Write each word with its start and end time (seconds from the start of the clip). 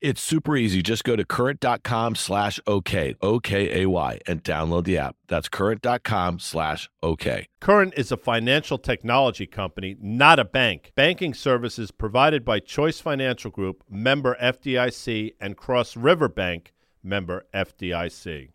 It's 0.00 0.22
super 0.22 0.56
easy. 0.56 0.80
Just 0.80 1.02
go 1.02 1.16
to 1.16 1.24
current.com 1.24 2.14
slash 2.14 2.60
OK, 2.68 3.16
O-K-A-Y, 3.20 4.20
and 4.28 4.44
download 4.44 4.84
the 4.84 4.96
app. 4.96 5.16
That's 5.26 5.48
current.com 5.48 6.38
slash 6.38 6.88
OK. 7.02 7.48
Current 7.58 7.94
is 7.96 8.12
a 8.12 8.16
financial 8.16 8.78
technology 8.78 9.44
company, 9.44 9.96
not 10.00 10.38
a 10.38 10.44
bank. 10.44 10.92
Banking 10.94 11.34
services 11.34 11.90
provided 11.90 12.44
by 12.44 12.60
Choice 12.60 13.00
Financial 13.00 13.50
Group, 13.50 13.82
member 13.90 14.36
FDIC, 14.40 15.34
and 15.40 15.56
Cross 15.56 15.96
River 15.96 16.28
Bank, 16.28 16.72
member 17.02 17.46
FDIC. 17.52 18.50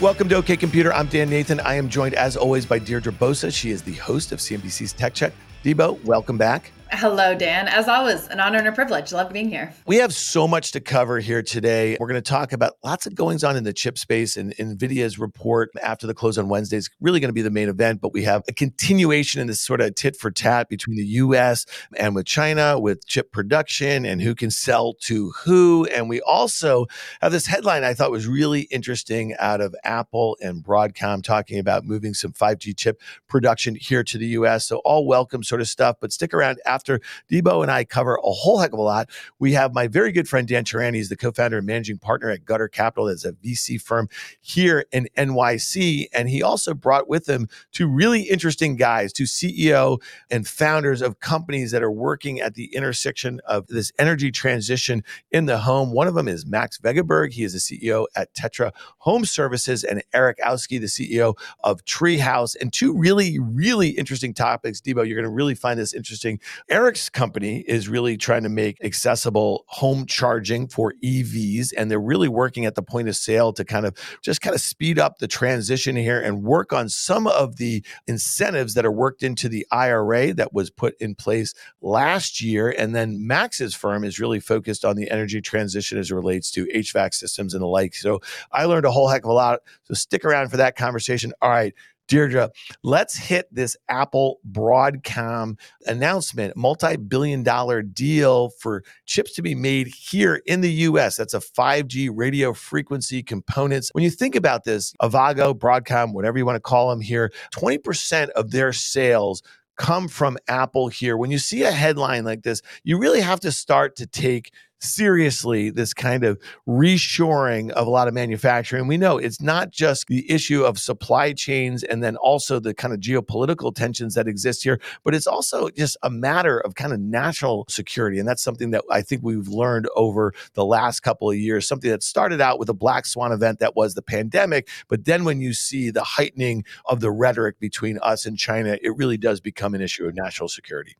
Welcome 0.00 0.28
to 0.30 0.34
OK 0.34 0.56
Computer. 0.56 0.92
I'm 0.92 1.06
Dan 1.06 1.30
Nathan. 1.30 1.60
I 1.60 1.74
am 1.74 1.88
joined, 1.88 2.14
as 2.14 2.36
always, 2.36 2.66
by 2.66 2.80
Deirdre 2.80 3.12
Bosa. 3.12 3.54
She 3.54 3.70
is 3.70 3.82
the 3.82 3.94
host 3.94 4.32
of 4.32 4.40
CNBC's 4.40 4.92
Tech 4.92 5.14
Check. 5.14 5.32
Debo, 5.62 6.02
welcome 6.02 6.36
back. 6.36 6.72
Hello, 6.94 7.34
Dan. 7.34 7.68
As 7.68 7.88
always, 7.88 8.28
an 8.28 8.38
honor 8.38 8.58
and 8.58 8.68
a 8.68 8.72
privilege. 8.72 9.12
Love 9.12 9.32
being 9.32 9.48
here. 9.48 9.72
We 9.86 9.96
have 9.96 10.12
so 10.12 10.46
much 10.46 10.72
to 10.72 10.80
cover 10.80 11.20
here 11.20 11.42
today. 11.42 11.96
We're 11.98 12.06
going 12.06 12.22
to 12.22 12.30
talk 12.30 12.52
about 12.52 12.74
lots 12.84 13.06
of 13.06 13.14
goings 13.14 13.42
on 13.42 13.56
in 13.56 13.64
the 13.64 13.72
chip 13.72 13.96
space, 13.96 14.36
and 14.36 14.54
NVIDIA's 14.56 15.18
report 15.18 15.70
after 15.82 16.06
the 16.06 16.12
close 16.12 16.36
on 16.36 16.50
Wednesday 16.50 16.76
is 16.76 16.90
really 17.00 17.18
going 17.18 17.30
to 17.30 17.34
be 17.34 17.40
the 17.40 17.50
main 17.50 17.70
event. 17.70 18.02
But 18.02 18.12
we 18.12 18.24
have 18.24 18.42
a 18.46 18.52
continuation 18.52 19.40
in 19.40 19.46
this 19.46 19.58
sort 19.58 19.80
of 19.80 19.94
tit 19.94 20.16
for 20.16 20.30
tat 20.30 20.68
between 20.68 20.98
the 20.98 21.04
US 21.04 21.64
and 21.96 22.14
with 22.14 22.26
China 22.26 22.78
with 22.78 23.06
chip 23.06 23.32
production 23.32 24.04
and 24.04 24.20
who 24.20 24.34
can 24.34 24.50
sell 24.50 24.92
to 25.00 25.30
who. 25.30 25.86
And 25.86 26.10
we 26.10 26.20
also 26.20 26.88
have 27.22 27.32
this 27.32 27.46
headline 27.46 27.84
I 27.84 27.94
thought 27.94 28.10
was 28.10 28.26
really 28.26 28.62
interesting 28.70 29.34
out 29.38 29.62
of 29.62 29.74
Apple 29.82 30.36
and 30.42 30.62
Broadcom 30.62 31.24
talking 31.24 31.58
about 31.58 31.86
moving 31.86 32.12
some 32.12 32.34
5G 32.34 32.76
chip 32.76 33.00
production 33.28 33.76
here 33.76 34.04
to 34.04 34.18
the 34.18 34.26
US. 34.26 34.66
So, 34.66 34.82
all 34.84 35.06
welcome 35.06 35.42
sort 35.42 35.62
of 35.62 35.68
stuff. 35.68 35.96
But 35.98 36.12
stick 36.12 36.34
around 36.34 36.60
after 36.66 36.81
after 36.82 37.00
Debo 37.30 37.62
and 37.62 37.70
I 37.70 37.84
cover 37.84 38.16
a 38.16 38.30
whole 38.30 38.58
heck 38.58 38.72
of 38.72 38.78
a 38.78 38.82
lot. 38.82 39.08
We 39.38 39.52
have 39.52 39.72
my 39.72 39.86
very 39.86 40.10
good 40.10 40.28
friend 40.28 40.48
Dan 40.48 40.64
Teran. 40.64 40.94
He's 40.94 41.08
the 41.08 41.16
co-founder 41.16 41.58
and 41.58 41.66
managing 41.66 41.98
partner 41.98 42.30
at 42.30 42.44
Gutter 42.44 42.66
Capital. 42.66 43.06
That's 43.06 43.24
a 43.24 43.32
VC 43.32 43.80
firm 43.80 44.08
here 44.40 44.84
in 44.90 45.08
NYC. 45.16 46.06
And 46.12 46.28
he 46.28 46.42
also 46.42 46.74
brought 46.74 47.08
with 47.08 47.28
him 47.28 47.48
two 47.70 47.86
really 47.86 48.22
interesting 48.22 48.74
guys, 48.74 49.12
two 49.12 49.24
CEO 49.24 50.02
and 50.28 50.46
founders 50.46 51.02
of 51.02 51.20
companies 51.20 51.70
that 51.70 51.84
are 51.84 51.90
working 51.90 52.40
at 52.40 52.54
the 52.54 52.74
intersection 52.74 53.40
of 53.46 53.68
this 53.68 53.92
energy 53.98 54.32
transition 54.32 55.04
in 55.30 55.46
the 55.46 55.58
home. 55.58 55.92
One 55.92 56.08
of 56.08 56.14
them 56.14 56.26
is 56.26 56.44
Max 56.44 56.78
Veggeberg. 56.78 57.32
He 57.32 57.44
is 57.44 57.52
the 57.52 57.60
CEO 57.60 58.06
at 58.16 58.34
Tetra 58.34 58.72
Home 58.98 59.24
Services 59.24 59.84
and 59.84 60.02
Eric 60.12 60.38
Owski, 60.44 60.80
the 60.80 60.86
CEO 60.86 61.38
of 61.62 61.84
Treehouse. 61.84 62.56
And 62.60 62.72
two 62.72 62.92
really, 62.96 63.38
really 63.38 63.90
interesting 63.90 64.34
topics. 64.34 64.80
Debo, 64.80 65.06
you're 65.06 65.16
going 65.16 65.22
to 65.22 65.30
really 65.30 65.54
find 65.54 65.78
this 65.78 65.94
interesting. 65.94 66.40
Eric's 66.72 67.10
company 67.10 67.60
is 67.68 67.86
really 67.86 68.16
trying 68.16 68.44
to 68.44 68.48
make 68.48 68.78
mm. 68.78 68.86
accessible 68.86 69.64
home 69.66 70.06
charging 70.06 70.66
for 70.66 70.94
EVs, 71.04 71.72
and 71.76 71.90
they're 71.90 72.00
really 72.00 72.28
working 72.28 72.64
at 72.64 72.74
the 72.74 72.82
point 72.82 73.08
of 73.08 73.16
sale 73.16 73.52
to 73.52 73.64
kind 73.64 73.84
of 73.84 73.94
just 74.22 74.40
kind 74.40 74.54
of 74.54 74.60
speed 74.60 74.98
up 74.98 75.18
the 75.18 75.28
transition 75.28 75.96
here 75.96 76.18
and 76.18 76.42
work 76.42 76.72
on 76.72 76.88
some 76.88 77.26
of 77.26 77.56
the 77.56 77.84
incentives 78.06 78.72
that 78.72 78.86
are 78.86 78.92
worked 78.92 79.22
into 79.22 79.50
the 79.50 79.66
IRA 79.70 80.32
that 80.32 80.54
was 80.54 80.70
put 80.70 80.94
in 80.98 81.14
place 81.14 81.52
last 81.82 82.40
year. 82.40 82.74
And 82.76 82.94
then 82.94 83.26
Max's 83.26 83.74
firm 83.74 84.02
is 84.02 84.18
really 84.18 84.40
focused 84.40 84.84
on 84.84 84.96
the 84.96 85.10
energy 85.10 85.42
transition 85.42 85.98
as 85.98 86.10
it 86.10 86.14
relates 86.14 86.50
to 86.52 86.66
HVAC 86.74 87.12
systems 87.12 87.52
and 87.52 87.62
the 87.62 87.66
like. 87.66 87.94
So 87.94 88.20
I 88.50 88.64
learned 88.64 88.86
a 88.86 88.90
whole 88.90 89.08
heck 89.08 89.24
of 89.24 89.30
a 89.30 89.34
lot. 89.34 89.60
So 89.84 89.92
stick 89.92 90.24
around 90.24 90.48
for 90.48 90.56
that 90.56 90.76
conversation. 90.76 91.34
All 91.42 91.50
right. 91.50 91.74
Deirdre, 92.12 92.50
let's 92.82 93.16
hit 93.16 93.48
this 93.50 93.74
Apple 93.88 94.38
Broadcom 94.50 95.58
announcement, 95.86 96.54
multi 96.58 96.98
billion 96.98 97.42
dollar 97.42 97.80
deal 97.80 98.50
for 98.50 98.84
chips 99.06 99.32
to 99.32 99.40
be 99.40 99.54
made 99.54 99.86
here 99.86 100.42
in 100.44 100.60
the 100.60 100.70
US. 100.70 101.16
That's 101.16 101.32
a 101.32 101.40
5G 101.40 102.10
radio 102.12 102.52
frequency 102.52 103.22
components. 103.22 103.88
When 103.94 104.04
you 104.04 104.10
think 104.10 104.34
about 104.34 104.64
this, 104.64 104.92
Avago, 105.00 105.58
Broadcom, 105.58 106.12
whatever 106.12 106.36
you 106.36 106.44
want 106.44 106.56
to 106.56 106.60
call 106.60 106.90
them 106.90 107.00
here, 107.00 107.32
20% 107.54 108.28
of 108.30 108.50
their 108.50 108.74
sales 108.74 109.42
come 109.78 110.06
from 110.06 110.36
Apple 110.48 110.88
here. 110.88 111.16
When 111.16 111.30
you 111.30 111.38
see 111.38 111.62
a 111.62 111.72
headline 111.72 112.24
like 112.24 112.42
this, 112.42 112.60
you 112.84 112.98
really 112.98 113.22
have 113.22 113.40
to 113.40 113.50
start 113.50 113.96
to 113.96 114.06
take 114.06 114.52
seriously 114.82 115.70
this 115.70 115.94
kind 115.94 116.24
of 116.24 116.38
reshoring 116.68 117.70
of 117.70 117.86
a 117.86 117.90
lot 117.90 118.08
of 118.08 118.14
manufacturing. 118.14 118.86
We 118.86 118.96
know 118.96 119.18
it's 119.18 119.40
not 119.40 119.70
just 119.70 120.06
the 120.08 120.30
issue 120.30 120.64
of 120.64 120.78
supply 120.78 121.32
chains 121.32 121.82
and 121.82 122.02
then 122.02 122.16
also 122.16 122.58
the 122.58 122.74
kind 122.74 122.92
of 122.92 123.00
geopolitical 123.00 123.74
tensions 123.74 124.14
that 124.14 124.26
exist 124.26 124.62
here, 124.62 124.80
but 125.04 125.14
it's 125.14 125.26
also 125.26 125.68
just 125.70 125.96
a 126.02 126.10
matter 126.10 126.58
of 126.58 126.74
kind 126.74 126.92
of 126.92 127.00
national 127.00 127.64
security. 127.68 128.18
And 128.18 128.28
that's 128.28 128.42
something 128.42 128.70
that 128.72 128.84
I 128.90 129.02
think 129.02 129.22
we've 129.22 129.48
learned 129.48 129.88
over 129.96 130.32
the 130.54 130.64
last 130.64 131.00
couple 131.00 131.30
of 131.30 131.36
years, 131.36 131.66
something 131.66 131.90
that 131.90 132.02
started 132.02 132.40
out 132.40 132.58
with 132.58 132.68
a 132.68 132.74
black 132.74 133.06
swan 133.06 133.32
event 133.32 133.60
that 133.60 133.76
was 133.76 133.94
the 133.94 134.02
pandemic. 134.02 134.68
But 134.88 135.04
then 135.04 135.24
when 135.24 135.40
you 135.40 135.52
see 135.52 135.90
the 135.90 136.04
heightening 136.04 136.64
of 136.86 137.00
the 137.00 137.10
rhetoric 137.10 137.58
between 137.58 137.98
us 138.02 138.26
and 138.26 138.38
China, 138.38 138.78
it 138.82 138.96
really 138.96 139.16
does 139.16 139.40
become 139.40 139.74
an 139.74 139.80
issue 139.80 140.06
of 140.06 140.14
national 140.14 140.48
security. 140.48 140.96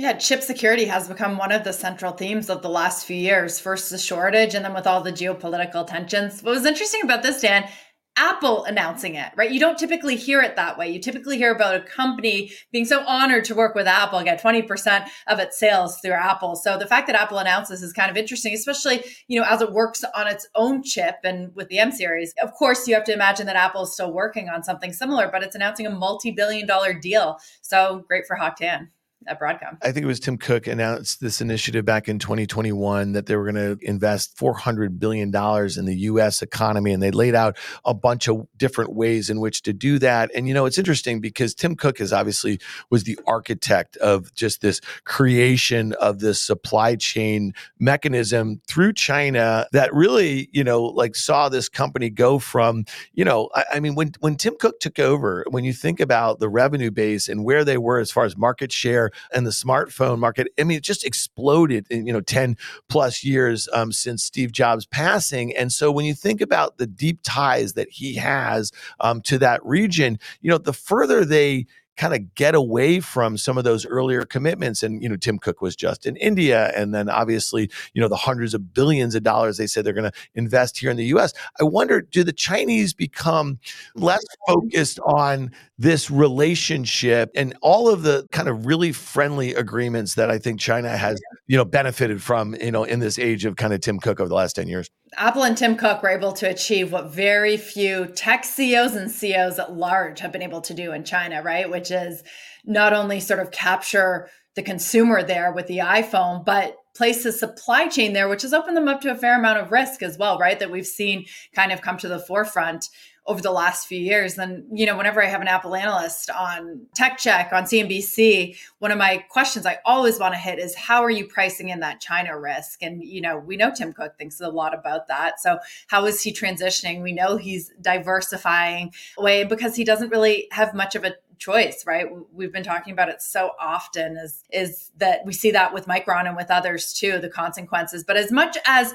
Yeah, 0.00 0.14
chip 0.14 0.40
security 0.40 0.86
has 0.86 1.08
become 1.08 1.36
one 1.36 1.52
of 1.52 1.62
the 1.62 1.74
central 1.74 2.12
themes 2.12 2.48
of 2.48 2.62
the 2.62 2.70
last 2.70 3.04
few 3.04 3.18
years. 3.18 3.60
First, 3.60 3.90
the 3.90 3.98
shortage, 3.98 4.54
and 4.54 4.64
then 4.64 4.72
with 4.72 4.86
all 4.86 5.02
the 5.02 5.12
geopolitical 5.12 5.86
tensions. 5.86 6.42
What 6.42 6.52
was 6.52 6.64
interesting 6.64 7.02
about 7.02 7.22
this, 7.22 7.42
Dan, 7.42 7.68
Apple 8.16 8.64
announcing 8.64 9.16
it, 9.16 9.30
right? 9.36 9.50
You 9.50 9.60
don't 9.60 9.78
typically 9.78 10.16
hear 10.16 10.40
it 10.40 10.56
that 10.56 10.78
way. 10.78 10.88
You 10.88 11.00
typically 11.00 11.36
hear 11.36 11.54
about 11.54 11.74
a 11.74 11.82
company 11.82 12.50
being 12.72 12.86
so 12.86 13.04
honored 13.06 13.44
to 13.44 13.54
work 13.54 13.74
with 13.74 13.86
Apple, 13.86 14.22
get 14.22 14.42
20% 14.42 15.06
of 15.26 15.38
its 15.38 15.58
sales 15.58 15.98
through 16.00 16.12
Apple. 16.12 16.56
So 16.56 16.78
the 16.78 16.86
fact 16.86 17.06
that 17.08 17.14
Apple 17.14 17.36
announces 17.36 17.82
is 17.82 17.92
kind 17.92 18.10
of 18.10 18.16
interesting, 18.16 18.54
especially, 18.54 19.04
you 19.28 19.38
know, 19.38 19.46
as 19.46 19.60
it 19.60 19.70
works 19.70 20.02
on 20.16 20.26
its 20.26 20.48
own 20.54 20.82
chip 20.82 21.16
and 21.24 21.54
with 21.54 21.68
the 21.68 21.78
M 21.78 21.92
series. 21.92 22.32
Of 22.42 22.54
course, 22.54 22.88
you 22.88 22.94
have 22.94 23.04
to 23.04 23.12
imagine 23.12 23.44
that 23.48 23.56
Apple 23.56 23.82
is 23.82 23.92
still 23.92 24.14
working 24.14 24.48
on 24.48 24.62
something 24.62 24.94
similar, 24.94 25.28
but 25.30 25.42
it's 25.42 25.56
announcing 25.56 25.86
a 25.86 25.90
multi-billion 25.90 26.66
dollar 26.66 26.94
deal. 26.94 27.36
So 27.60 28.02
great 28.08 28.26
for 28.26 28.36
Hock 28.36 28.56
Tan 28.56 28.88
at 29.26 29.38
Broadcom. 29.38 29.76
I 29.82 29.92
think 29.92 30.04
it 30.04 30.06
was 30.06 30.20
Tim 30.20 30.38
Cook 30.38 30.66
announced 30.66 31.20
this 31.20 31.40
initiative 31.40 31.84
back 31.84 32.08
in 32.08 32.18
2021 32.18 33.12
that 33.12 33.26
they 33.26 33.36
were 33.36 33.50
going 33.50 33.76
to 33.76 33.78
invest 33.86 34.36
400 34.38 34.98
billion 34.98 35.30
dollars 35.30 35.76
in 35.76 35.84
the 35.84 35.94
U.S. 35.96 36.42
economy, 36.42 36.92
and 36.92 37.02
they 37.02 37.10
laid 37.10 37.34
out 37.34 37.58
a 37.84 37.92
bunch 37.92 38.28
of 38.28 38.46
different 38.56 38.94
ways 38.94 39.28
in 39.28 39.40
which 39.40 39.62
to 39.62 39.72
do 39.72 39.98
that. 39.98 40.30
And 40.34 40.48
you 40.48 40.54
know, 40.54 40.64
it's 40.64 40.78
interesting 40.78 41.20
because 41.20 41.54
Tim 41.54 41.76
Cook 41.76 42.00
is 42.00 42.12
obviously 42.12 42.60
was 42.90 43.04
the 43.04 43.18
architect 43.26 43.96
of 43.98 44.34
just 44.34 44.62
this 44.62 44.80
creation 45.04 45.92
of 45.94 46.20
this 46.20 46.40
supply 46.40 46.96
chain 46.96 47.52
mechanism 47.78 48.60
through 48.66 48.94
China 48.94 49.66
that 49.72 49.92
really, 49.94 50.48
you 50.52 50.64
know, 50.64 50.82
like 50.82 51.14
saw 51.14 51.48
this 51.48 51.68
company 51.68 52.08
go 52.08 52.38
from, 52.38 52.84
you 53.12 53.24
know, 53.24 53.50
I, 53.54 53.64
I 53.74 53.80
mean, 53.80 53.94
when 53.94 54.12
when 54.20 54.36
Tim 54.36 54.56
Cook 54.58 54.80
took 54.80 54.98
over, 54.98 55.44
when 55.50 55.64
you 55.64 55.72
think 55.74 56.00
about 56.00 56.38
the 56.40 56.48
revenue 56.48 56.90
base 56.90 57.28
and 57.28 57.44
where 57.44 57.64
they 57.64 57.76
were 57.76 57.98
as 57.98 58.10
far 58.10 58.24
as 58.24 58.36
market 58.36 58.72
share 58.72 59.09
and 59.32 59.46
the 59.46 59.50
smartphone 59.50 60.18
market. 60.18 60.48
I 60.58 60.64
mean, 60.64 60.78
it 60.78 60.84
just 60.84 61.04
exploded 61.04 61.86
in, 61.90 62.06
you 62.06 62.12
know, 62.12 62.20
10 62.20 62.56
plus 62.88 63.24
years 63.24 63.68
um, 63.72 63.92
since 63.92 64.24
Steve 64.24 64.52
Jobs 64.52 64.86
passing. 64.86 65.56
And 65.56 65.72
so 65.72 65.90
when 65.90 66.04
you 66.04 66.14
think 66.14 66.40
about 66.40 66.78
the 66.78 66.86
deep 66.86 67.20
ties 67.22 67.74
that 67.74 67.88
he 67.90 68.14
has 68.16 68.72
um, 69.00 69.20
to 69.22 69.38
that 69.38 69.64
region, 69.64 70.18
you 70.40 70.50
know, 70.50 70.58
the 70.58 70.72
further 70.72 71.24
they 71.24 71.66
kind 72.00 72.14
of 72.14 72.34
get 72.34 72.54
away 72.54 72.98
from 72.98 73.36
some 73.36 73.58
of 73.58 73.64
those 73.64 73.84
earlier 73.84 74.24
commitments. 74.24 74.82
And, 74.82 75.02
you 75.02 75.08
know, 75.10 75.16
Tim 75.16 75.38
Cook 75.38 75.60
was 75.60 75.76
just 75.76 76.06
in 76.06 76.16
India. 76.16 76.72
And 76.74 76.94
then 76.94 77.10
obviously, 77.10 77.70
you 77.92 78.00
know, 78.00 78.08
the 78.08 78.16
hundreds 78.16 78.54
of 78.54 78.72
billions 78.72 79.14
of 79.14 79.22
dollars 79.22 79.58
they 79.58 79.66
said 79.66 79.84
they're 79.84 79.92
going 79.92 80.10
to 80.10 80.18
invest 80.34 80.78
here 80.78 80.90
in 80.90 80.96
the 80.96 81.04
US. 81.16 81.34
I 81.60 81.64
wonder, 81.64 82.00
do 82.00 82.24
the 82.24 82.32
Chinese 82.32 82.94
become 82.94 83.58
less 83.94 84.24
focused 84.48 84.98
on 85.00 85.50
this 85.76 86.10
relationship 86.10 87.32
and 87.34 87.54
all 87.60 87.90
of 87.90 88.02
the 88.02 88.26
kind 88.32 88.48
of 88.48 88.64
really 88.64 88.92
friendly 88.92 89.52
agreements 89.52 90.14
that 90.14 90.30
I 90.30 90.38
think 90.38 90.58
China 90.58 90.96
has, 90.96 91.20
you 91.48 91.58
know, 91.58 91.66
benefited 91.66 92.22
from, 92.22 92.54
you 92.54 92.70
know, 92.70 92.84
in 92.84 93.00
this 93.00 93.18
age 93.18 93.44
of 93.44 93.56
kind 93.56 93.74
of 93.74 93.82
Tim 93.82 93.98
Cook 93.98 94.20
over 94.20 94.28
the 94.28 94.34
last 94.34 94.56
10 94.56 94.68
years? 94.68 94.88
Apple 95.16 95.42
and 95.42 95.56
Tim 95.56 95.76
Cook 95.76 96.02
were 96.02 96.08
able 96.08 96.32
to 96.32 96.48
achieve 96.48 96.92
what 96.92 97.10
very 97.10 97.56
few 97.56 98.06
tech 98.06 98.44
CEOs 98.44 98.94
and 98.94 99.10
CEOs 99.10 99.58
at 99.58 99.72
large 99.72 100.20
have 100.20 100.32
been 100.32 100.42
able 100.42 100.60
to 100.62 100.74
do 100.74 100.92
in 100.92 101.04
China, 101.04 101.42
right? 101.42 101.68
Which 101.68 101.90
is 101.90 102.22
not 102.64 102.92
only 102.92 103.18
sort 103.18 103.40
of 103.40 103.50
capture 103.50 104.28
the 104.54 104.62
consumer 104.62 105.22
there 105.22 105.52
with 105.52 105.66
the 105.66 105.78
iPhone, 105.78 106.44
but 106.44 106.76
place 106.94 107.22
the 107.24 107.32
supply 107.32 107.88
chain 107.88 108.12
there, 108.12 108.28
which 108.28 108.42
has 108.42 108.52
opened 108.52 108.76
them 108.76 108.88
up 108.88 109.00
to 109.00 109.10
a 109.10 109.16
fair 109.16 109.38
amount 109.38 109.58
of 109.58 109.72
risk 109.72 110.02
as 110.02 110.18
well, 110.18 110.38
right? 110.38 110.58
That 110.58 110.70
we've 110.70 110.86
seen 110.86 111.24
kind 111.54 111.72
of 111.72 111.82
come 111.82 111.96
to 111.98 112.08
the 112.08 112.18
forefront 112.18 112.88
over 113.26 113.40
the 113.40 113.50
last 113.50 113.86
few 113.86 114.00
years. 114.00 114.38
And, 114.38 114.66
you 114.72 114.86
know, 114.86 114.96
whenever 114.96 115.22
I 115.22 115.26
have 115.26 115.40
an 115.40 115.48
Apple 115.48 115.74
analyst 115.74 116.30
on 116.30 116.86
Tech 116.94 117.18
Check, 117.18 117.52
on 117.52 117.64
CNBC, 117.64 118.56
one 118.78 118.90
of 118.90 118.98
my 118.98 119.18
questions 119.28 119.66
I 119.66 119.78
always 119.84 120.18
want 120.18 120.34
to 120.34 120.38
hit 120.38 120.58
is 120.58 120.74
how 120.74 121.02
are 121.02 121.10
you 121.10 121.26
pricing 121.26 121.68
in 121.68 121.80
that 121.80 122.00
China 122.00 122.38
risk? 122.38 122.82
And, 122.82 123.04
you 123.04 123.20
know, 123.20 123.38
we 123.38 123.56
know 123.56 123.70
Tim 123.72 123.92
Cook 123.92 124.16
thinks 124.18 124.40
a 124.40 124.48
lot 124.48 124.74
about 124.74 125.06
that. 125.08 125.40
So 125.40 125.58
how 125.86 126.06
is 126.06 126.22
he 126.22 126.32
transitioning? 126.32 127.02
We 127.02 127.12
know 127.12 127.36
he's 127.36 127.72
diversifying 127.80 128.92
away 129.18 129.44
because 129.44 129.76
he 129.76 129.84
doesn't 129.84 130.10
really 130.10 130.48
have 130.50 130.74
much 130.74 130.94
of 130.94 131.04
a 131.04 131.14
choice 131.38 131.86
right 131.86 132.06
we've 132.34 132.52
been 132.52 132.62
talking 132.62 132.92
about 132.92 133.08
it 133.08 133.22
so 133.22 133.52
often 133.58 134.18
is 134.18 134.44
is 134.52 134.90
that 134.98 135.24
we 135.24 135.32
see 135.32 135.50
that 135.50 135.72
with 135.72 135.86
micron 135.86 136.26
and 136.26 136.36
with 136.36 136.50
others 136.50 136.92
too 136.92 137.18
the 137.18 137.30
consequences 137.30 138.04
but 138.04 138.14
as 138.14 138.30
much 138.30 138.58
as 138.66 138.92